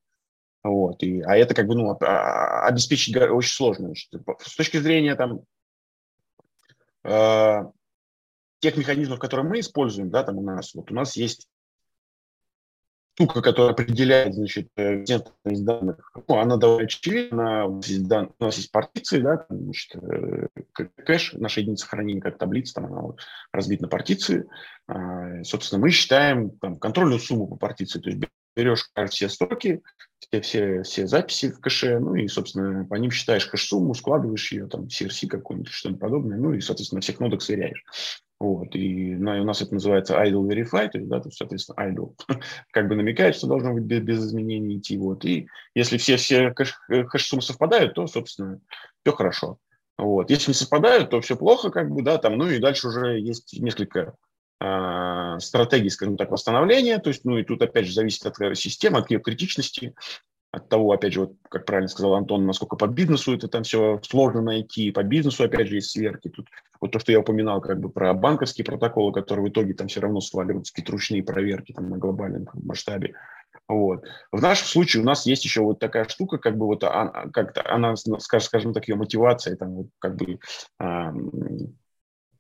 Вот, 0.62 1.02
и, 1.02 1.20
а 1.20 1.36
это 1.36 1.54
как 1.54 1.66
бы 1.66 1.74
ну, 1.74 1.96
а, 2.00 2.66
обеспечить 2.66 3.16
очень 3.16 3.52
сложно. 3.52 3.94
С 3.94 4.56
точки 4.56 4.78
зрения 4.78 5.14
там, 5.14 5.42
Э, 7.06 7.64
тех 8.60 8.76
механизмов, 8.76 9.18
которые 9.18 9.46
мы 9.46 9.60
используем, 9.60 10.10
да, 10.10 10.24
там 10.24 10.38
у 10.38 10.42
нас, 10.42 10.74
вот 10.74 10.90
у 10.90 10.94
нас 10.94 11.14
есть 11.16 11.46
штука, 13.14 13.40
которая 13.42 13.72
определяет, 13.72 14.34
значит, 14.34 14.68
контентность 14.74 15.64
данных, 15.64 16.10
ну, 16.26 16.38
она 16.38 16.56
довольно 16.56 16.84
очевидна, 16.84 17.66
у 17.66 17.76
нас 17.76 17.86
есть, 17.86 18.08
дан, 18.08 18.32
у 18.38 18.44
нас 18.44 18.56
есть 18.56 18.72
партиции, 18.72 19.20
да, 19.20 19.46
значит, 19.48 19.96
э, 19.96 20.48
кэш, 20.72 21.34
наша 21.34 21.60
единица 21.60 21.86
хранения 21.86 22.20
как 22.20 22.38
таблица, 22.38 22.74
там 22.74 22.86
она 22.86 23.02
вот 23.02 23.20
разбита 23.52 23.84
на 23.84 23.88
партиции, 23.88 24.48
а, 24.88 25.44
собственно, 25.44 25.80
мы 25.80 25.90
считаем 25.90 26.50
там, 26.58 26.76
контрольную 26.76 27.20
сумму 27.20 27.46
по 27.46 27.56
партиции, 27.56 28.00
то 28.00 28.10
есть 28.10 28.22
берешь 28.56 28.90
все 29.10 29.28
строки, 29.28 29.82
все, 30.20 30.40
все, 30.40 30.82
все 30.82 31.06
записи 31.06 31.50
в 31.50 31.60
кэше, 31.60 31.98
ну 31.98 32.14
и, 32.14 32.28
собственно, 32.28 32.84
по 32.84 32.94
ним 32.94 33.10
считаешь 33.10 33.46
кэш-сумму, 33.46 33.94
складываешь 33.94 34.52
ее, 34.52 34.66
там, 34.66 34.86
CRC 34.86 35.28
какой-нибудь, 35.28 35.70
что-нибудь 35.70 36.00
подобное, 36.00 36.38
ну 36.38 36.52
и, 36.52 36.60
соответственно, 36.60 36.98
на 36.98 37.02
всех 37.02 37.20
нодах 37.20 37.42
сверяешь. 37.42 37.84
Вот, 38.38 38.74
и 38.74 39.14
ну, 39.14 39.40
у 39.40 39.44
нас 39.44 39.62
это 39.62 39.72
называется 39.72 40.14
idle 40.14 40.46
verify, 40.46 40.88
то 40.90 40.98
есть, 40.98 41.08
да, 41.08 41.20
то 41.20 41.28
есть, 41.28 41.38
соответственно, 41.38 41.88
idle 41.88 42.14
как 42.70 42.88
бы 42.88 42.94
намекает, 42.94 43.34
что 43.34 43.46
должно 43.46 43.72
быть 43.72 43.84
без, 43.84 44.02
без 44.02 44.26
изменений 44.26 44.78
идти, 44.78 44.98
вот, 44.98 45.24
и 45.24 45.48
если 45.74 45.96
все, 45.96 46.16
все 46.16 46.50
кэш, 46.52 46.74
кэш-суммы 46.88 47.42
совпадают, 47.42 47.94
то, 47.94 48.06
собственно, 48.06 48.60
все 49.02 49.12
хорошо. 49.12 49.58
Вот. 49.98 50.30
Если 50.30 50.50
не 50.50 50.54
совпадают, 50.54 51.10
то 51.10 51.20
все 51.20 51.36
плохо, 51.36 51.70
как 51.70 51.90
бы, 51.90 52.02
да, 52.02 52.18
там, 52.18 52.36
ну 52.36 52.48
и 52.50 52.58
дальше 52.58 52.88
уже 52.88 53.18
есть 53.18 53.58
несколько 53.58 54.00
э, 54.00 54.12
стратегий, 55.38 55.90
скажем 55.90 56.16
так, 56.16 56.30
восстановления, 56.30 56.98
то 56.98 57.08
есть, 57.08 57.24
ну 57.24 57.36
и 57.36 57.44
тут 57.44 57.60
опять 57.62 57.86
же 57.86 57.92
зависит 57.92 58.24
от 58.26 58.36
системы, 58.56 58.98
от 58.98 59.10
ее 59.10 59.20
критичности, 59.20 59.94
от 60.56 60.68
того, 60.68 60.92
опять 60.92 61.12
же, 61.12 61.20
вот, 61.20 61.34
как 61.50 61.66
правильно 61.66 61.88
сказал 61.88 62.14
Антон, 62.14 62.46
насколько 62.46 62.76
по 62.76 62.86
бизнесу 62.86 63.34
это 63.34 63.48
там 63.48 63.62
все 63.62 64.00
сложно 64.02 64.40
найти, 64.40 64.90
по 64.90 65.02
бизнесу, 65.02 65.44
опять 65.44 65.68
же, 65.68 65.76
есть 65.76 65.90
сверки. 65.90 66.28
Тут 66.28 66.48
вот 66.80 66.92
то, 66.92 66.98
что 66.98 67.12
я 67.12 67.20
упоминал, 67.20 67.60
как 67.60 67.78
бы 67.78 67.90
про 67.90 68.14
банковские 68.14 68.64
протоколы, 68.64 69.12
которые 69.12 69.46
в 69.46 69.48
итоге 69.50 69.74
там 69.74 69.88
все 69.88 70.00
равно 70.00 70.20
сваливаются, 70.20 70.72
какие-то 70.72 70.92
ручные 70.92 71.22
проверки 71.22 71.72
там 71.72 71.90
на 71.90 71.98
глобальном 71.98 72.48
масштабе. 72.54 73.14
Вот. 73.68 74.04
В 74.32 74.40
нашем 74.40 74.66
случае 74.66 75.02
у 75.02 75.06
нас 75.06 75.26
есть 75.26 75.44
еще 75.44 75.60
вот 75.60 75.78
такая 75.78 76.06
штука, 76.08 76.38
как 76.38 76.56
бы 76.56 76.66
вот 76.66 76.84
а, 76.84 77.28
как-то 77.32 77.68
она, 77.68 77.94
скажем 77.96 78.72
так, 78.72 78.88
ее 78.88 78.94
мотивация, 78.96 79.56
там, 79.56 79.74
вот, 79.74 79.86
как 79.98 80.16
бы 80.16 80.38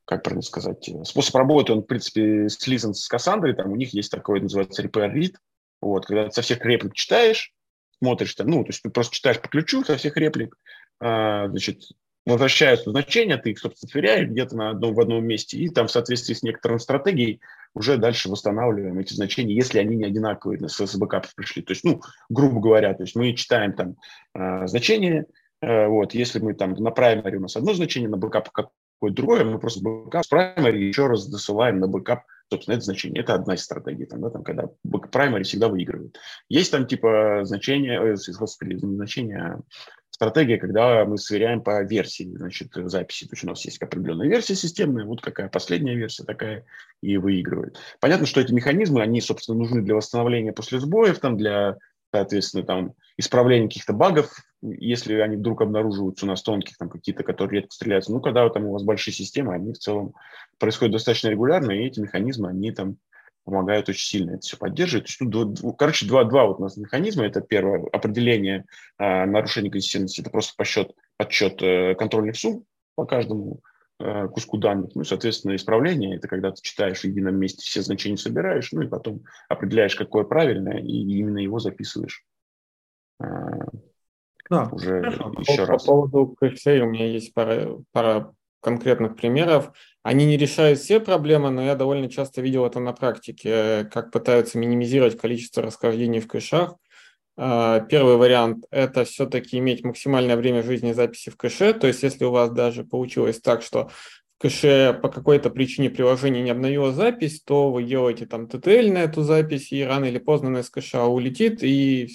как 0.06 0.22
правильно 0.22 0.42
сказать, 0.42 0.88
способ 1.04 1.34
работы, 1.34 1.72
он, 1.72 1.80
в 1.80 1.86
принципе, 1.86 2.48
слизан 2.48 2.94
с 2.94 3.08
Кассандрой, 3.08 3.54
там 3.54 3.72
у 3.72 3.76
них 3.76 3.92
есть 3.92 4.10
такой, 4.10 4.40
называется 4.40 4.82
repair 4.82 5.12
read, 5.12 5.34
вот, 5.82 6.06
когда 6.06 6.26
ты 6.26 6.30
со 6.30 6.42
всех 6.42 6.64
реплик 6.64 6.94
читаешь, 6.94 7.52
смотришь 7.98 8.34
там, 8.34 8.46
ну, 8.46 8.62
то 8.62 8.70
есть 8.70 8.82
ты 8.82 8.90
просто 8.90 9.14
читаешь 9.14 9.40
по 9.40 9.48
ключу 9.48 9.84
со 9.84 9.96
всех 9.96 10.16
реплик, 10.16 10.56
а, 11.00 11.48
значит, 11.48 11.82
возвращаются 12.24 12.90
значения, 12.90 13.36
ты 13.36 13.50
их, 13.50 13.58
собственно, 13.58 13.90
сверяешь 13.90 14.28
где-то 14.28 14.56
на 14.56 14.70
одном, 14.70 14.94
в 14.94 15.00
одном 15.00 15.24
месте, 15.24 15.58
и 15.58 15.68
там 15.68 15.88
в 15.88 15.92
соответствии 15.92 16.34
с 16.34 16.42
некоторой 16.42 16.80
стратегией 16.80 17.40
уже 17.74 17.98
дальше 17.98 18.28
восстанавливаем 18.28 18.98
эти 18.98 19.12
значения, 19.12 19.54
если 19.54 19.78
они 19.78 19.96
не 19.96 20.04
одинаковые, 20.04 20.68
с, 20.68 20.84
с 20.84 20.96
бэкапов 20.96 21.34
пришли. 21.34 21.62
То 21.62 21.72
есть, 21.72 21.84
ну, 21.84 22.00
грубо 22.28 22.60
говоря, 22.60 22.94
то 22.94 23.02
есть 23.02 23.16
мы 23.16 23.32
читаем 23.34 23.74
там 23.74 23.96
э, 24.34 24.66
значение, 24.66 25.26
э, 25.60 25.86
вот, 25.86 26.14
если 26.14 26.38
мы 26.38 26.54
там 26.54 26.72
на 26.74 26.90
primary 26.90 27.38
у 27.38 27.42
нас 27.42 27.56
одно 27.56 27.74
значение, 27.74 28.08
на 28.08 28.16
бэкап 28.16 28.48
какое-то 28.96 29.16
другое, 29.16 29.44
мы 29.44 29.58
просто 29.58 29.80
бэкап 29.80 30.24
с 30.24 30.28
primary 30.28 30.88
еще 30.88 31.06
раз 31.06 31.28
досылаем 31.28 31.78
на 31.78 31.88
бэкап 31.88 32.22
собственно, 32.50 32.76
это 32.76 32.84
значение. 32.84 33.22
Это 33.22 33.34
одна 33.34 33.54
из 33.54 33.64
стратегий, 33.64 34.06
там, 34.06 34.20
да, 34.20 34.30
там, 34.30 34.44
когда 34.44 34.68
primary 35.10 35.42
всегда 35.42 35.68
выигрывает. 35.68 36.18
Есть 36.48 36.70
там 36.70 36.86
типа 36.86 37.40
значение, 37.42 38.14
э, 38.14 38.16
господи, 38.38 38.76
значение, 38.76 39.38
а 39.38 39.60
стратегия, 40.10 40.56
когда 40.58 41.04
мы 41.04 41.18
сверяем 41.18 41.60
по 41.60 41.82
версии, 41.82 42.24
значит, 42.36 42.68
записи. 42.74 43.26
То 43.26 43.34
есть 43.34 43.44
у 43.44 43.48
нас 43.48 43.64
есть 43.64 43.82
определенная 43.82 44.28
версия 44.28 44.54
системная, 44.54 45.04
вот 45.04 45.20
какая 45.20 45.48
последняя 45.48 45.94
версия 45.94 46.24
такая 46.24 46.64
и 47.02 47.16
выигрывает. 47.18 47.78
Понятно, 48.00 48.26
что 48.26 48.40
эти 48.40 48.52
механизмы, 48.52 49.02
они, 49.02 49.20
собственно, 49.20 49.58
нужны 49.58 49.82
для 49.82 49.94
восстановления 49.94 50.52
после 50.52 50.80
сбоев, 50.80 51.18
там, 51.18 51.36
для, 51.36 51.76
соответственно, 52.16 52.64
там, 52.64 52.92
исправления 53.18 53.68
каких-то 53.68 53.92
багов, 53.92 54.30
если 54.62 55.14
они 55.16 55.36
вдруг 55.36 55.60
обнаруживаются 55.60 56.24
у 56.24 56.28
нас 56.28 56.42
тонких, 56.42 56.76
там 56.78 56.88
какие-то, 56.88 57.22
которые 57.22 57.60
редко 57.60 57.74
стреляются, 57.74 58.12
ну, 58.12 58.20
когда 58.20 58.48
там 58.48 58.64
у 58.64 58.72
вас 58.72 58.82
большие 58.82 59.12
системы, 59.12 59.54
они 59.54 59.72
в 59.72 59.78
целом 59.78 60.14
происходят 60.58 60.92
достаточно 60.92 61.28
регулярно, 61.28 61.72
и 61.72 61.86
эти 61.86 62.00
механизмы, 62.00 62.48
они 62.48 62.72
там 62.72 62.96
помогают 63.44 63.88
очень 63.88 64.06
сильно 64.06 64.30
это 64.32 64.40
все 64.40 64.56
поддерживать. 64.56 65.06
То 65.06 65.24
есть, 65.24 65.62
ну, 65.62 65.72
короче, 65.74 66.06
два, 66.06 66.24
два 66.24 66.46
вот 66.46 66.58
у 66.58 66.62
нас 66.62 66.76
механизма. 66.76 67.26
Это 67.26 67.40
первое, 67.40 67.86
определение 67.92 68.64
э, 68.98 69.24
нарушения 69.24 69.70
консистентности, 69.70 70.20
это 70.20 70.30
просто 70.30 70.54
подсчет, 70.56 70.90
подсчет 71.16 71.62
э, 71.62 71.94
контрольных 71.94 72.36
сумм 72.36 72.64
по 72.96 73.04
каждому 73.04 73.60
куску 73.98 74.58
данных. 74.58 74.94
Ну 74.94 75.04
соответственно, 75.04 75.56
исправление– 75.56 76.16
это 76.18 76.28
когда 76.28 76.50
ты 76.50 76.60
читаешь 76.62 77.00
в 77.00 77.04
едином 77.04 77.36
месте 77.36 77.62
все 77.62 77.82
значения 77.82 78.16
собираешь, 78.16 78.72
ну 78.72 78.82
и 78.82 78.88
потом 78.88 79.24
определяешь, 79.48 79.96
какое 79.96 80.24
правильное, 80.24 80.78
и 80.78 81.18
именно 81.18 81.38
его 81.38 81.58
записываешь. 81.58 82.24
Да, 83.18 84.68
уже 84.70 85.02
хорошо. 85.02 85.34
еще 85.38 85.66
по, 85.66 85.72
раз. 85.72 85.82
По 85.82 85.92
поводу 85.92 86.36
кэшей 86.38 86.80
у 86.80 86.86
меня 86.86 87.06
есть 87.06 87.34
пара, 87.34 87.78
пара 87.92 88.32
конкретных 88.60 89.16
примеров. 89.16 89.72
Они 90.02 90.24
не 90.26 90.36
решают 90.36 90.78
все 90.78 91.00
проблемы, 91.00 91.50
но 91.50 91.62
я 91.62 91.74
довольно 91.74 92.08
часто 92.10 92.42
видел 92.42 92.64
это 92.64 92.78
на 92.80 92.92
практике, 92.92 93.88
как 93.92 94.12
пытаются 94.12 94.58
минимизировать 94.58 95.18
количество 95.18 95.62
расхождений 95.62 96.20
в 96.20 96.28
кэшах. 96.28 96.76
А, 97.36 97.80
первый 97.80 98.16
вариант– 98.16 98.64
это 98.70 99.04
все-таки 99.04 99.58
иметь 99.58 99.84
максимальное 99.84 100.36
время 100.36 100.62
жизни 100.62 100.92
записи 100.92 101.30
в 101.30 101.36
кэше. 101.36 101.74
То 101.74 101.86
есть 101.86 102.02
если 102.02 102.24
у 102.24 102.30
вас 102.30 102.50
даже 102.50 102.84
получилось 102.84 103.40
так, 103.40 103.62
что 103.62 103.90
в 104.38 104.42
кэше 104.42 104.98
по 105.02 105.08
какой-то 105.08 105.50
причине 105.50 105.90
приложение 105.90 106.42
не 106.42 106.50
обновило 106.50 106.92
запись, 106.92 107.42
то 107.42 107.70
вы 107.70 107.84
делаете 107.84 108.26
там 108.26 108.46
TTL 108.46 108.92
на 108.92 108.98
эту 108.98 109.22
запись, 109.22 109.72
и 109.72 109.82
рано 109.82 110.06
или 110.06 110.18
поздно 110.18 110.48
она 110.48 110.60
из 110.60 110.70
кэша 110.70 111.04
улетит, 111.04 111.62
и 111.62 112.08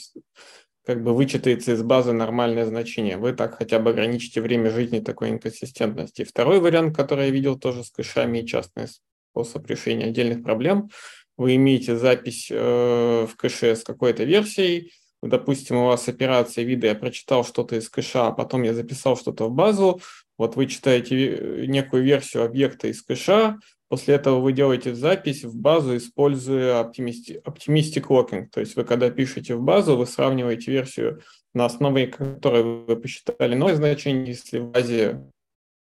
как 0.86 1.03
бы 1.03 1.13
вычитается 1.13 1.74
из 1.74 1.84
базы 1.84 2.11
нормальное 2.11 2.65
значение. 2.65 3.17
Вы 3.17 3.34
так 3.34 3.57
хотя 3.57 3.80
бы 3.80 3.91
ограничите 3.91 4.41
время 4.41 4.72
жизни 4.72 4.99
такой 4.99 5.30
инконсистентности. 5.30 6.24
Второй 6.24 6.59
вариант, 6.59 6.95
который 6.95 7.26
я 7.26 7.32
видел 7.32 7.59
тоже 7.59 7.84
с 7.84 7.91
кэшами 7.91 8.39
и 8.39 8.47
частный 8.47 8.88
способ 9.32 9.67
решения 9.67 10.05
отдельных 10.05 10.43
проблем. 10.43 10.89
Вы 11.38 11.55
имеете 11.55 11.95
запись 11.95 12.49
э, 12.51 13.28
в 13.28 13.36
кэше 13.36 13.76
с 13.76 13.84
какой-то 13.84 14.24
версией, 14.24 14.91
допустим, 15.22 15.78
у 15.78 15.86
вас 15.86 16.07
операция 16.07 16.63
вида, 16.63 16.88
я 16.88 16.95
прочитал 16.95 17.43
что-то 17.43 17.76
из 17.76 17.89
кэша, 17.89 18.28
а 18.28 18.32
потом 18.32 18.63
я 18.63 18.74
записал 18.74 19.15
что-то 19.15 19.47
в 19.47 19.51
базу, 19.51 20.01
Вот 20.38 20.55
вы 20.55 20.65
читаете 20.65 21.65
некую 21.67 22.03
версию 22.03 22.45
объекта 22.45 22.88
из 22.88 23.03
кэша, 23.03 23.59
после 23.89 24.15
этого 24.15 24.39
вы 24.39 24.53
делаете 24.53 24.95
запись 24.95 25.43
в 25.43 25.55
базу, 25.55 25.95
используя 25.95 26.84
Optimistic, 26.84 27.43
Optimistic 27.43 28.07
Locking. 28.07 28.47
То 28.47 28.59
есть 28.59 28.76
вы 28.76 28.84
когда 28.84 29.11
пишете 29.11 29.55
в 29.55 29.61
базу, 29.61 29.95
вы 29.95 30.07
сравниваете 30.07 30.72
версию, 30.72 31.22
на 31.53 31.65
основе 31.65 32.07
которой 32.07 32.63
вы 32.63 32.95
посчитали 32.95 33.53
новое 33.53 33.76
значение. 33.76 34.26
Если 34.26 34.59
в 34.59 34.72
базе 34.72 35.22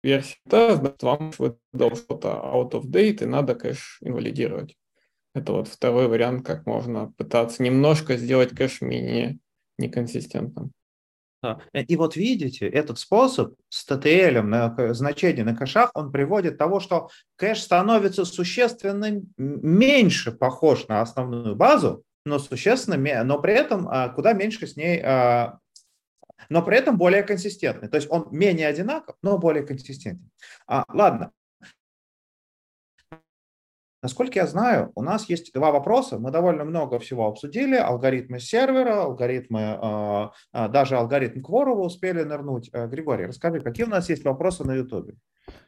версии 0.05 0.37
да, 0.45 0.77
значит, 0.77 1.03
вам 1.03 1.33
выдал 1.39 1.97
что-то 1.97 2.29
out 2.29 2.73
of 2.73 2.85
date, 2.85 3.25
и 3.25 3.27
надо 3.27 3.55
кэш 3.55 3.99
инвалидировать. 4.03 4.77
Это 5.35 5.53
вот 5.53 5.69
второй 5.69 6.07
вариант, 6.07 6.47
как 6.47 6.65
можно 6.65 7.13
пытаться 7.17 7.63
немножко 7.63 8.17
сделать 8.17 8.51
кэш 8.51 8.81
менее 8.81 9.39
неконсистентным. 9.79 10.73
Э, 11.43 11.57
и 11.73 11.97
вот 11.97 12.17
видите, 12.17 12.69
этот 12.69 12.99
способ 12.99 13.55
с 13.69 13.89
TTL 13.89 14.43
на 14.43 14.95
значение 14.95 15.45
на 15.45 15.57
кэшах, 15.57 15.91
он 15.95 16.13
приводит 16.13 16.55
к 16.55 16.59
тому, 16.59 16.81
что 16.81 17.09
кэш 17.37 17.61
становится 17.61 18.25
существенно 18.25 19.23
меньше 19.37 20.33
похож 20.33 20.87
на 20.89 21.01
основную 21.01 21.57
базу, 21.57 22.05
но 22.25 22.39
существенно, 22.39 23.25
но 23.25 23.41
при 23.41 23.55
этом 23.55 23.89
а, 23.89 24.09
куда 24.09 24.33
меньше 24.33 24.67
с 24.67 24.77
ней, 24.77 25.01
а, 25.03 25.59
но 26.49 26.63
при 26.63 26.77
этом 26.77 26.97
более 26.97 27.23
консистентный. 27.23 27.89
То 27.89 27.97
есть 27.97 28.09
он 28.11 28.29
менее 28.31 28.69
одинаков, 28.69 29.17
но 29.23 29.37
более 29.39 29.65
консистентный. 29.65 30.31
А, 30.67 30.85
ладно, 30.89 31.33
Насколько 34.05 34.41
я 34.41 34.47
знаю, 34.47 34.93
у 34.97 35.03
нас 35.03 35.31
есть 35.31 35.55
два 35.55 35.71
вопроса. 35.71 36.19
Мы 36.19 36.31
довольно 36.31 36.65
много 36.65 36.99
всего 36.99 37.27
обсудили. 37.27 37.75
Алгоритмы 37.75 38.39
сервера, 38.39 39.05
алгоритмы, 39.05 39.79
а, 39.81 40.33
а, 40.53 40.69
даже 40.69 40.97
алгоритм 40.97 41.41
Кворова 41.41 41.81
успели 41.81 42.23
нырнуть. 42.23 42.69
Э, 42.75 42.87
Григорий, 42.87 43.25
расскажи, 43.25 43.61
какие 43.61 43.87
у 43.87 43.89
нас 43.89 44.11
есть 44.11 44.23
вопросы 44.27 44.63
на 44.63 44.75
YouTube? 44.75 45.13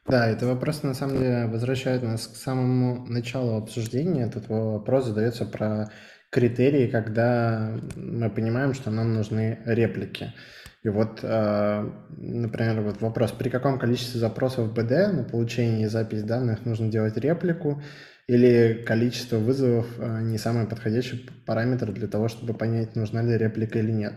Да, 0.07 0.29
это 0.29 0.47
вопрос 0.47 0.83
на 0.83 0.93
самом 0.93 1.17
деле 1.17 1.47
возвращает 1.47 2.03
нас 2.03 2.27
к 2.27 2.37
самому 2.37 3.07
началу 3.07 3.57
обсуждения. 3.57 4.25
Этот 4.27 4.51
вопрос 4.51 5.07
задается 5.07 5.47
про 5.47 5.91
критерии, 6.29 6.89
когда 6.89 7.75
мы 7.97 8.29
понимаем, 8.29 8.75
что 8.75 8.91
нам 8.91 9.15
нужны 9.15 9.61
реплики. 9.65 10.35
И 10.83 10.91
вот, 10.91 11.21
а, 11.23 11.91
например, 12.19 12.83
вот 12.83 13.01
вопрос, 13.01 13.33
при 13.33 13.49
каком 13.49 13.79
количестве 13.79 14.21
запросов 14.21 14.75
BD 14.75 15.11
на 15.11 15.25
получение 15.25 15.87
и 15.87 15.89
запись 15.89 16.23
данных 16.23 16.67
нужно 16.67 16.89
делать 16.89 17.17
реплику, 17.17 17.81
или 18.27 18.83
количество 18.85 19.37
вызовов 19.37 19.87
э, 19.99 20.23
не 20.23 20.39
самый 20.39 20.67
подходящий 20.67 21.29
параметр 21.47 21.93
для 21.93 22.09
того, 22.09 22.29
чтобы 22.29 22.55
понять, 22.55 22.97
нужна 22.97 23.23
ли 23.23 23.37
реплика 23.39 23.79
или 23.79 23.93
нет. 23.93 24.15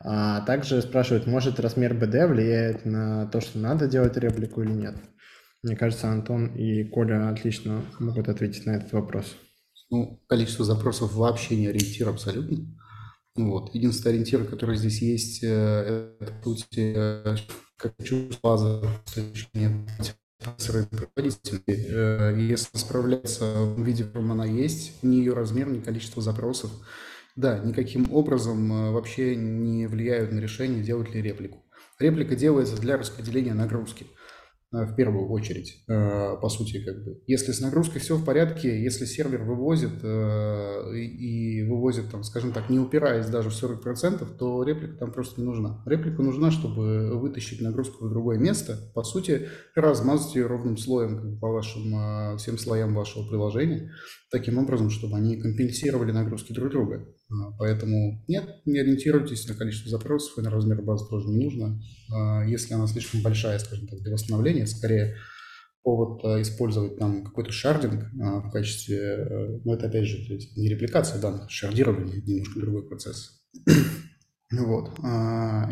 А 0.00 0.42
также 0.42 0.80
спрашивают, 0.82 1.26
может 1.26 1.58
размер 1.58 1.94
BD 1.94 2.26
влияет 2.26 2.84
на 2.84 3.26
то, 3.26 3.40
что 3.40 3.58
надо 3.58 3.88
делать 3.88 4.16
реплику 4.16 4.62
или 4.62 4.72
нет. 4.72 4.96
Мне 5.62 5.76
кажется, 5.76 6.08
Антон 6.08 6.54
и 6.54 6.84
Коля 6.84 7.30
отлично 7.30 7.82
могут 7.98 8.28
ответить 8.28 8.64
на 8.64 8.72
этот 8.72 8.92
вопрос. 8.92 9.34
Ну, 9.90 10.22
количество 10.28 10.64
запросов 10.64 11.14
вообще 11.14 11.56
не 11.56 11.66
ориентир 11.66 12.08
абсолютно. 12.08 12.58
Вот. 13.34 13.74
Единственный 13.74 14.12
ориентир, 14.12 14.44
который 14.44 14.76
здесь 14.76 15.00
есть, 15.00 15.42
э, 15.42 16.14
это, 16.20 16.32
по 16.44 16.54
э, 16.76 17.36
как 17.76 17.94
чувство 18.04 18.38
базы 18.42 18.80
производителей. 21.14 21.86
Э, 21.88 22.36
если 22.38 22.76
справляется 22.78 23.64
в 23.64 23.82
виде, 23.82 24.04
в 24.04 24.16
она 24.16 24.44
есть, 24.44 25.02
ни 25.02 25.16
ее 25.16 25.32
размер, 25.32 25.68
ни 25.68 25.80
количество 25.80 26.22
запросов, 26.22 26.70
да, 27.36 27.58
никаким 27.58 28.12
образом 28.12 28.72
э, 28.72 28.90
вообще 28.90 29.36
не 29.36 29.86
влияют 29.86 30.32
на 30.32 30.38
решение, 30.38 30.82
делать 30.82 31.14
ли 31.14 31.22
реплику. 31.22 31.64
Реплика 31.98 32.36
делается 32.36 32.76
для 32.76 32.96
распределения 32.96 33.54
нагрузки. 33.54 34.06
Э, 34.70 34.84
в 34.84 34.94
первую 34.96 35.30
очередь, 35.30 35.82
э, 35.88 36.36
по 36.42 36.48
сути, 36.50 36.84
как 36.84 37.02
бы. 37.02 37.22
Если 37.26 37.52
с 37.52 37.60
нагрузкой 37.60 38.02
все 38.02 38.16
в 38.16 38.24
порядке, 38.24 38.82
если 38.82 39.06
сервер 39.06 39.42
вывозит 39.44 40.02
э, 40.02 40.94
и 40.94 41.62
вывозит, 41.62 42.10
там, 42.10 42.22
скажем 42.22 42.52
так, 42.52 42.68
не 42.68 42.78
упираясь 42.78 43.28
даже 43.28 43.48
в 43.48 43.54
40%, 43.54 44.26
то 44.38 44.62
реплика 44.62 44.98
там 44.98 45.12
просто 45.12 45.40
не 45.40 45.46
нужна. 45.46 45.82
Реплика 45.86 46.20
нужна, 46.20 46.50
чтобы 46.50 47.18
вытащить 47.18 47.62
нагрузку 47.62 48.06
в 48.06 48.10
другое 48.10 48.38
место, 48.38 48.76
по 48.94 49.02
сути, 49.04 49.48
размазать 49.74 50.34
ее 50.34 50.46
ровным 50.46 50.76
слоем 50.76 51.16
как 51.16 51.30
бы, 51.30 51.38
по 51.38 51.48
вашим, 51.48 52.36
всем 52.36 52.58
слоям 52.58 52.94
вашего 52.94 53.26
приложения, 53.26 53.90
таким 54.30 54.58
образом, 54.58 54.90
чтобы 54.90 55.16
они 55.16 55.40
компенсировали 55.40 56.12
нагрузки 56.12 56.52
друг 56.52 56.70
друга. 56.70 57.06
А, 57.30 57.52
поэтому 57.58 58.24
нет, 58.26 58.62
не 58.64 58.78
ориентируйтесь 58.78 59.46
на 59.48 59.54
количество 59.54 59.90
запросов 59.90 60.38
и 60.38 60.42
на 60.42 60.50
размер 60.50 60.82
базы 60.82 61.06
тоже 61.08 61.28
не 61.28 61.44
нужно. 61.44 61.80
А, 62.12 62.44
если 62.44 62.74
она 62.74 62.86
слишком 62.86 63.22
большая, 63.22 63.58
скажем 63.58 63.86
так, 63.86 64.00
для 64.00 64.12
восстановления, 64.12 64.66
скорее 64.66 65.16
повод 65.82 66.24
а, 66.24 66.40
использовать 66.40 66.98
там 66.98 67.24
какой-то 67.24 67.52
шардинг 67.52 68.10
в 68.12 68.50
качестве, 68.50 68.98
э, 68.98 69.60
ну 69.64 69.74
это 69.74 69.86
опять 69.86 70.04
же 70.04 70.18
не 70.56 70.68
репликация 70.68 71.20
данных, 71.20 71.50
шардирование, 71.50 72.22
немножко 72.22 72.60
другой 72.60 72.88
процесс. 72.88 73.40
Вот. 74.50 74.98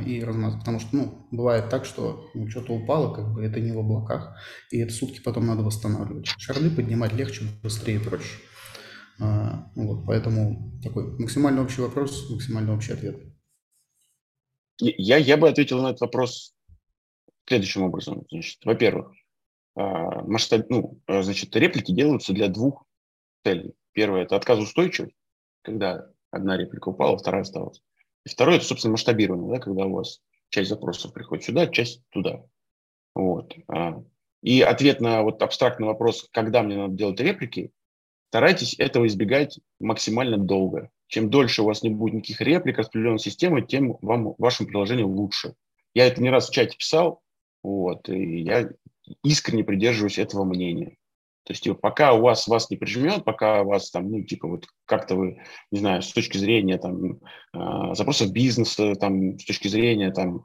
И 0.07 0.23
размазать. 0.23 0.59
Потому 0.59 0.81
что, 0.81 0.89
ну, 0.95 1.27
бывает 1.31 1.71
так, 1.71 1.87
что 1.87 2.29
ну, 2.35 2.47
что-то 2.51 2.75
упало, 2.75 3.15
как 3.15 3.33
бы 3.33 3.43
это 3.43 3.59
не 3.59 3.73
в 3.73 3.79
облаках, 3.79 4.37
и 4.71 4.77
это 4.77 4.93
сутки 4.93 5.23
потом 5.23 5.47
надо 5.47 5.63
восстанавливать. 5.63 6.27
Шарды 6.27 6.69
поднимать 6.69 7.15
легче, 7.15 7.45
быстрее 7.63 7.97
и 7.97 8.05
проще. 8.05 8.37
А, 9.19 9.71
вот, 9.75 10.05
поэтому 10.07 10.79
такой 10.83 11.19
максимально 11.19 11.63
общий 11.63 11.81
вопрос, 11.81 12.29
максимально 12.31 12.75
общий 12.75 12.93
ответ. 12.93 13.23
Я, 14.79 15.17
я 15.17 15.37
бы 15.37 15.49
ответил 15.49 15.81
на 15.81 15.89
этот 15.89 16.03
вопрос 16.03 16.55
следующим 17.47 17.83
образом. 17.83 18.27
Значит, 18.31 18.65
во-первых, 18.65 19.13
а, 19.75 20.23
масштаб, 20.23 20.67
ну, 20.69 21.01
а, 21.07 21.23
значит, 21.23 21.55
реплики 21.57 21.93
делаются 21.93 22.33
для 22.33 22.49
двух 22.49 22.85
целей. 23.45 23.75
Первое– 23.93 24.23
это 24.25 24.37
отказоустойчивость, 24.37 25.17
когда 25.63 26.11
одна 26.31 26.57
реплика 26.59 26.91
упала, 26.91 27.17
вторая 27.17 27.43
осталась. 27.43 27.83
И 28.25 28.29
второе– 28.29 28.57
это, 28.59 28.67
собственно, 28.67 28.93
масштабирование, 28.93 29.51
да, 29.51 29.61
когда 29.61 29.87
у 29.87 29.95
вас 29.95 30.21
часть 30.51 30.69
запросов 30.69 31.13
приходит 31.13 31.45
сюда, 31.45 31.67
часть 31.69 32.03
туда. 32.11 32.43
Вот. 33.15 33.55
И 34.43 34.61
ответ 34.61 35.01
на 35.01 35.23
вот 35.23 35.43
абстрактный 35.43 35.87
вопрос, 35.87 36.29
когда 36.31 36.63
мне 36.63 36.77
надо 36.77 36.95
делать 36.95 37.19
реплики, 37.21 37.73
Старайтесь 38.37 38.75
этого 38.79 39.07
избегать 39.07 39.59
максимально 39.81 40.37
долго. 40.37 40.91
Чем 41.07 41.31
дольше 41.31 41.63
у 41.63 41.65
вас 41.65 41.83
не 41.83 41.89
будет 41.89 42.17
никаких 42.17 42.43
реплик 42.43 42.77
распределенной 42.77 43.19
системы, 43.19 43.63
тем 43.63 43.97
вам, 44.03 44.35
вашему 44.37 44.69
приложению 44.69 45.09
лучше. 45.09 45.55
Я 45.95 46.07
это 46.07 46.23
не 46.23 46.29
раз 46.29 46.51
в 46.51 46.53
чате 46.53 46.77
писал, 46.77 47.23
вот, 47.63 48.11
и 48.11 48.43
я 48.43 48.69
искренне 49.25 49.65
придерживаюсь 49.65 50.19
этого 50.19 50.45
мнения. 50.45 50.99
То 51.47 51.53
есть 51.53 51.63
типа, 51.63 51.77
пока 51.77 52.13
у 52.13 52.23
вас 52.23 52.49
вас 52.49 52.71
не 52.71 52.77
прижмет, 52.77 53.25
пока 53.25 53.63
у 53.63 53.69
вас 53.69 53.93
там, 53.93 54.11
ну, 54.11 54.21
типа, 54.23 54.49
вот 54.49 54.67
как-то 54.85 55.15
вы, 55.15 55.39
не 55.71 55.79
знаю, 55.79 56.03
с 56.03 56.13
точки 56.13 56.39
зрения 56.39 56.77
там 56.77 57.21
э, 57.55 57.95
запросов 57.95 58.33
бизнеса, 58.33 58.97
там, 58.97 59.39
с 59.39 59.45
точки 59.45 59.69
зрения 59.69 60.11
там 60.11 60.45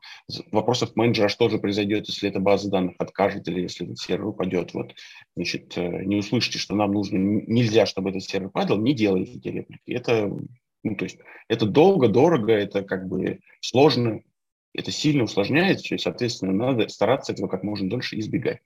вопросов 0.52 0.96
менеджера, 0.96 1.28
что 1.28 1.50
же 1.50 1.58
произойдет, 1.58 2.08
если 2.08 2.30
эта 2.30 2.40
база 2.40 2.70
данных 2.70 2.98
откажет 3.00 3.48
или 3.48 3.62
если 3.62 3.86
этот 3.86 3.98
сервер 3.98 4.28
упадет, 4.28 4.76
вот, 4.76 4.94
значит, 5.36 5.76
э, 5.76 6.04
не 6.04 6.18
услышите, 6.18 6.60
что 6.60 6.76
нам 6.76 6.92
нужно, 6.92 7.18
нельзя, 7.18 7.88
чтобы 7.88 8.12
этот 8.12 8.22
сервер 8.22 8.52
падал, 8.52 8.78
не 8.78 8.94
делайте 8.94 9.40
эти 9.40 9.48
реплики. 9.48 9.92
Это, 9.92 10.32
ну, 10.84 10.96
то 10.96 11.06
есть, 11.06 11.18
это 11.48 11.66
долго, 11.66 12.10
дорого, 12.10 12.54
это 12.54 12.84
как 12.84 13.08
бы 13.08 13.40
сложно, 13.60 14.22
это 14.76 14.92
сильно 14.92 15.24
усложняет 15.24 15.80
все, 15.80 15.96
и, 15.96 15.98
соответственно, 15.98 16.54
надо 16.54 16.90
стараться 16.90 17.34
этого 17.34 17.48
как 17.48 17.64
можно 17.64 17.90
дольше 17.90 18.20
избегать. 18.20 18.60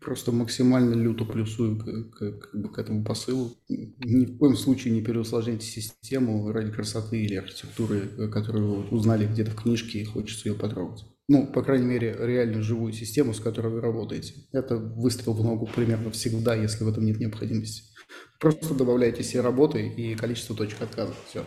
Просто 0.00 0.32
максимально 0.32 0.94
люто 0.94 1.24
плюсую 1.24 1.78
к, 1.78 1.84
к, 1.84 2.40
к, 2.40 2.72
к 2.72 2.78
этому 2.78 3.04
посылу. 3.04 3.52
Ни 3.68 4.26
в 4.26 4.38
коем 4.38 4.56
случае 4.56 4.94
не 4.94 5.02
переусложняйте 5.02 5.66
систему 5.66 6.50
ради 6.52 6.70
красоты 6.72 7.22
или 7.22 7.34
архитектуры, 7.34 8.10
э, 8.16 8.28
которую 8.28 8.82
вы 8.82 8.88
узнали 8.96 9.26
где-то 9.26 9.50
в 9.50 9.56
книжке 9.56 10.00
и 10.00 10.04
хочется 10.04 10.48
ее 10.48 10.54
потрогать. 10.54 11.04
Ну, 11.28 11.46
по 11.46 11.62
крайней 11.62 11.86
мере, 11.86 12.16
реально 12.18 12.62
живую 12.62 12.92
систему, 12.92 13.32
с 13.32 13.40
которой 13.40 13.72
вы 13.72 13.80
работаете. 13.80 14.34
Это 14.52 14.76
выстрел 14.76 15.32
в 15.32 15.42
ногу 15.42 15.68
примерно 15.74 16.10
всегда, 16.10 16.54
если 16.54 16.84
в 16.84 16.88
этом 16.88 17.04
нет 17.04 17.18
необходимости. 17.18 17.94
Просто 18.38 18.74
добавляйте 18.74 19.22
все 19.22 19.40
работы 19.40 19.88
и 19.88 20.14
количество 20.16 20.54
точек 20.54 20.82
отказа. 20.82 21.14
Все. 21.28 21.42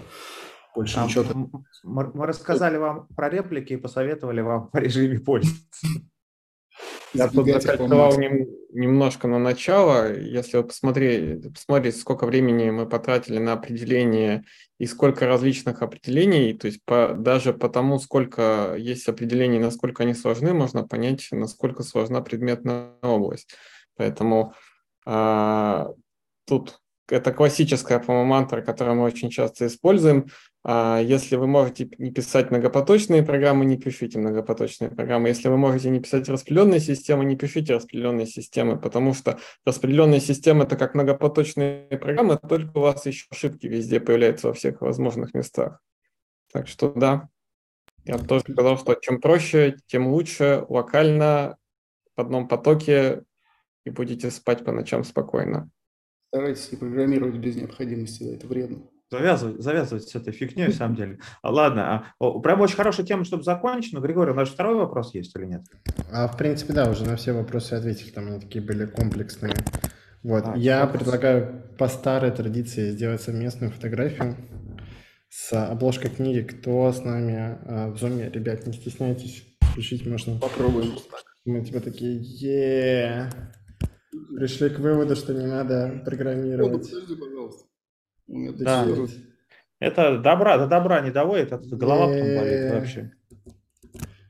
Больше 0.75 0.99
а, 0.99 1.05
ничего. 1.05 1.25
Мы, 1.83 2.11
мы 2.13 2.25
рассказали 2.25 2.77
вам 2.77 3.07
про 3.15 3.29
реплики 3.29 3.73
и 3.73 3.77
посоветовали 3.77 4.41
вам 4.41 4.69
по 4.71 4.77
режиме 4.77 5.19
пользоваться. 5.19 5.87
Я 7.13 7.27
тут 7.27 7.47
закольцевал 7.47 8.19
нем, 8.19 8.47
немножко 8.71 9.27
на 9.27 9.39
начало. 9.39 10.13
Если 10.13 10.57
вот 10.57 10.67
посмотреть, 10.67 11.53
посмотреть, 11.53 11.97
сколько 11.97 12.25
времени 12.25 12.69
мы 12.69 12.87
потратили 12.87 13.37
на 13.37 13.53
определение 13.53 14.43
и 14.77 14.85
сколько 14.85 15.25
различных 15.25 15.81
определений, 15.81 16.53
то 16.53 16.67
есть 16.67 16.83
по, 16.85 17.13
даже 17.17 17.53
по 17.53 17.69
тому, 17.69 17.99
сколько 17.99 18.75
есть 18.77 19.07
определений, 19.07 19.59
насколько 19.59 20.03
они 20.03 20.13
сложны, 20.13 20.53
можно 20.53 20.87
понять, 20.87 21.27
насколько 21.31 21.83
сложна 21.83 22.21
предметная 22.21 22.91
область. 23.01 23.55
Поэтому 23.95 24.53
а, 25.05 25.91
тут 26.45 26.79
это 27.09 27.31
классическая, 27.31 27.99
по-моему, 27.99 28.29
мантра, 28.29 28.61
которую 28.61 28.97
мы 28.97 29.03
очень 29.03 29.29
часто 29.29 29.67
используем. 29.67 30.27
А 30.69 30.99
если 30.99 31.37
вы 31.37 31.47
можете 31.47 31.89
не 31.97 32.11
писать 32.11 32.51
многопоточные 32.51 33.23
программы, 33.23 33.63
не 33.63 33.77
пишите 33.77 34.19
многопоточные 34.19 34.91
программы. 34.91 35.29
Если 35.29 35.47
вы 35.47 35.55
можете 35.55 35.89
не 35.89 36.01
писать 36.01 36.27
распределенные 36.27 36.81
системы, 36.81 37.23
не 37.23 37.37
пишите 37.37 37.73
распределенные 37.73 38.25
системы, 38.27 38.77
потому 38.77 39.13
что 39.13 39.39
распределенные 39.65 40.19
системы 40.19 40.65
это 40.65 40.75
как 40.75 40.93
многопоточные 40.93 41.87
программы, 41.97 42.37
только 42.37 42.79
у 42.79 42.81
вас 42.81 43.05
еще 43.05 43.27
ошибки 43.29 43.65
везде 43.65 44.01
появляются 44.01 44.47
во 44.47 44.53
всех 44.53 44.81
возможных 44.81 45.33
местах. 45.33 45.79
Так 46.51 46.67
что 46.67 46.91
да, 46.91 47.29
я 48.03 48.17
тоже 48.17 48.43
сказал, 48.51 48.77
что 48.77 48.93
чем 48.95 49.21
проще, 49.21 49.77
тем 49.85 50.07
лучше, 50.07 50.65
локально, 50.67 51.55
в 52.17 52.19
одном 52.19 52.49
потоке, 52.49 53.23
и 53.85 53.89
будете 53.89 54.29
спать 54.31 54.65
по 54.65 54.73
ночам 54.73 55.05
спокойно. 55.05 55.69
Старайтесь 56.27 56.73
не 56.73 56.77
программировать 56.77 57.35
без 57.35 57.55
необходимости, 57.55 58.23
да, 58.23 58.35
это 58.35 58.47
вредно. 58.47 58.79
Завязывать, 59.09 59.61
завязывать 59.61 60.03
с 60.03 60.15
этой 60.15 60.33
фигней, 60.33 60.67
на 60.67 60.73
самом 60.73 60.95
деле. 60.95 61.19
А, 61.41 61.49
ладно, 61.49 62.13
а, 62.19 62.39
прям 62.39 62.59
очень 62.59 62.75
хорошая 62.75 63.05
тема, 63.05 63.23
чтобы 63.23 63.43
закончить, 63.43 63.93
но, 63.93 64.01
Григорий, 64.01 64.31
у 64.31 64.35
нас 64.35 64.49
же 64.49 64.53
второй 64.53 64.75
вопрос 64.75 65.13
есть 65.13 65.33
или 65.37 65.45
нет? 65.45 65.61
А, 66.11 66.27
в 66.27 66.37
принципе, 66.37 66.73
да, 66.73 66.89
уже 66.89 67.05
на 67.05 67.15
все 67.15 67.31
вопросы 67.31 67.73
ответили, 67.73 68.09
там 68.09 68.27
они 68.27 68.41
такие 68.41 68.63
были 68.63 68.85
комплексные. 68.85 69.53
Вот, 70.23 70.43
а, 70.45 70.57
я 70.57 70.81
вопрос. 70.81 71.03
предлагаю 71.03 71.63
по 71.77 71.87
старой 71.87 72.31
традиции 72.31 72.91
сделать 72.91 73.21
совместную 73.21 73.71
фотографию 73.71 74.35
с 75.29 75.53
обложкой 75.53 76.09
книги. 76.09 76.41
Кто 76.41 76.91
с 76.91 77.01
нами 77.01 77.59
а, 77.65 77.91
в 77.91 77.97
зуме? 77.97 78.29
Ребят, 78.29 78.67
не 78.67 78.73
стесняйтесь, 78.73 79.45
включить 79.61 80.05
можно. 80.05 80.37
Попробуем. 80.37 80.95
Мы 81.45 81.63
типа 81.63 81.79
такие, 81.79 82.19
е 82.21 83.31
пришли 84.35 84.69
к 84.69 84.79
выводу, 84.79 85.15
что 85.15 85.33
не 85.33 85.45
надо 85.45 86.01
программировать. 86.03 86.89
Подожди, 86.91 87.15
пожалуйста. 88.27 89.17
Да. 89.17 89.27
Это 89.79 90.17
добра, 90.17 90.57
до 90.57 90.67
добра 90.67 91.01
не 91.01 91.11
доводит, 91.11 91.53
а 91.53 91.57
голова 91.59 92.07
потом 92.07 92.35
болит 92.35 92.71
вообще. 92.73 93.11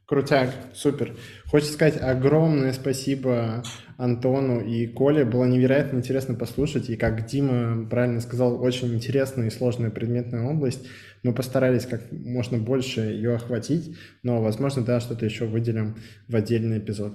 Крутяк, 0.06 0.52
супер. 0.74 1.18
Хочется 1.48 1.74
сказать 1.74 2.02
огромное 2.02 2.72
спасибо 2.72 3.62
Антону 3.98 4.62
и 4.62 4.88
Коле. 4.88 5.26
Было 5.26 5.44
невероятно 5.44 5.98
интересно 5.98 6.34
послушать. 6.34 6.90
И 6.90 6.96
как 6.96 7.26
Дима 7.26 7.86
правильно 7.90 8.22
сказал, 8.22 8.64
очень 8.64 8.94
интересная 8.94 9.48
и 9.48 9.50
сложная 9.50 9.90
предметная 9.90 10.48
область. 10.48 10.88
Мы 11.24 11.34
постарались 11.34 11.86
как 11.86 12.10
можно 12.12 12.58
больше 12.58 13.02
ее 13.02 13.36
охватить, 13.36 13.98
но, 14.24 14.42
возможно, 14.42 14.82
да, 14.82 15.02
что-то 15.02 15.26
еще 15.26 15.46
выделим 15.46 15.98
в 16.30 16.36
отдельный 16.38 16.78
эпизод. 16.78 17.14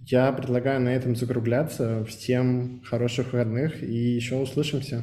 Я 0.00 0.30
предлагаю 0.32 0.82
на 0.82 0.94
этом 0.94 1.16
закругляться. 1.16 2.04
Всем 2.04 2.82
хороших 2.84 3.32
выходных 3.32 3.82
и 3.82 3.94
еще 3.94 4.36
услышимся. 4.36 5.02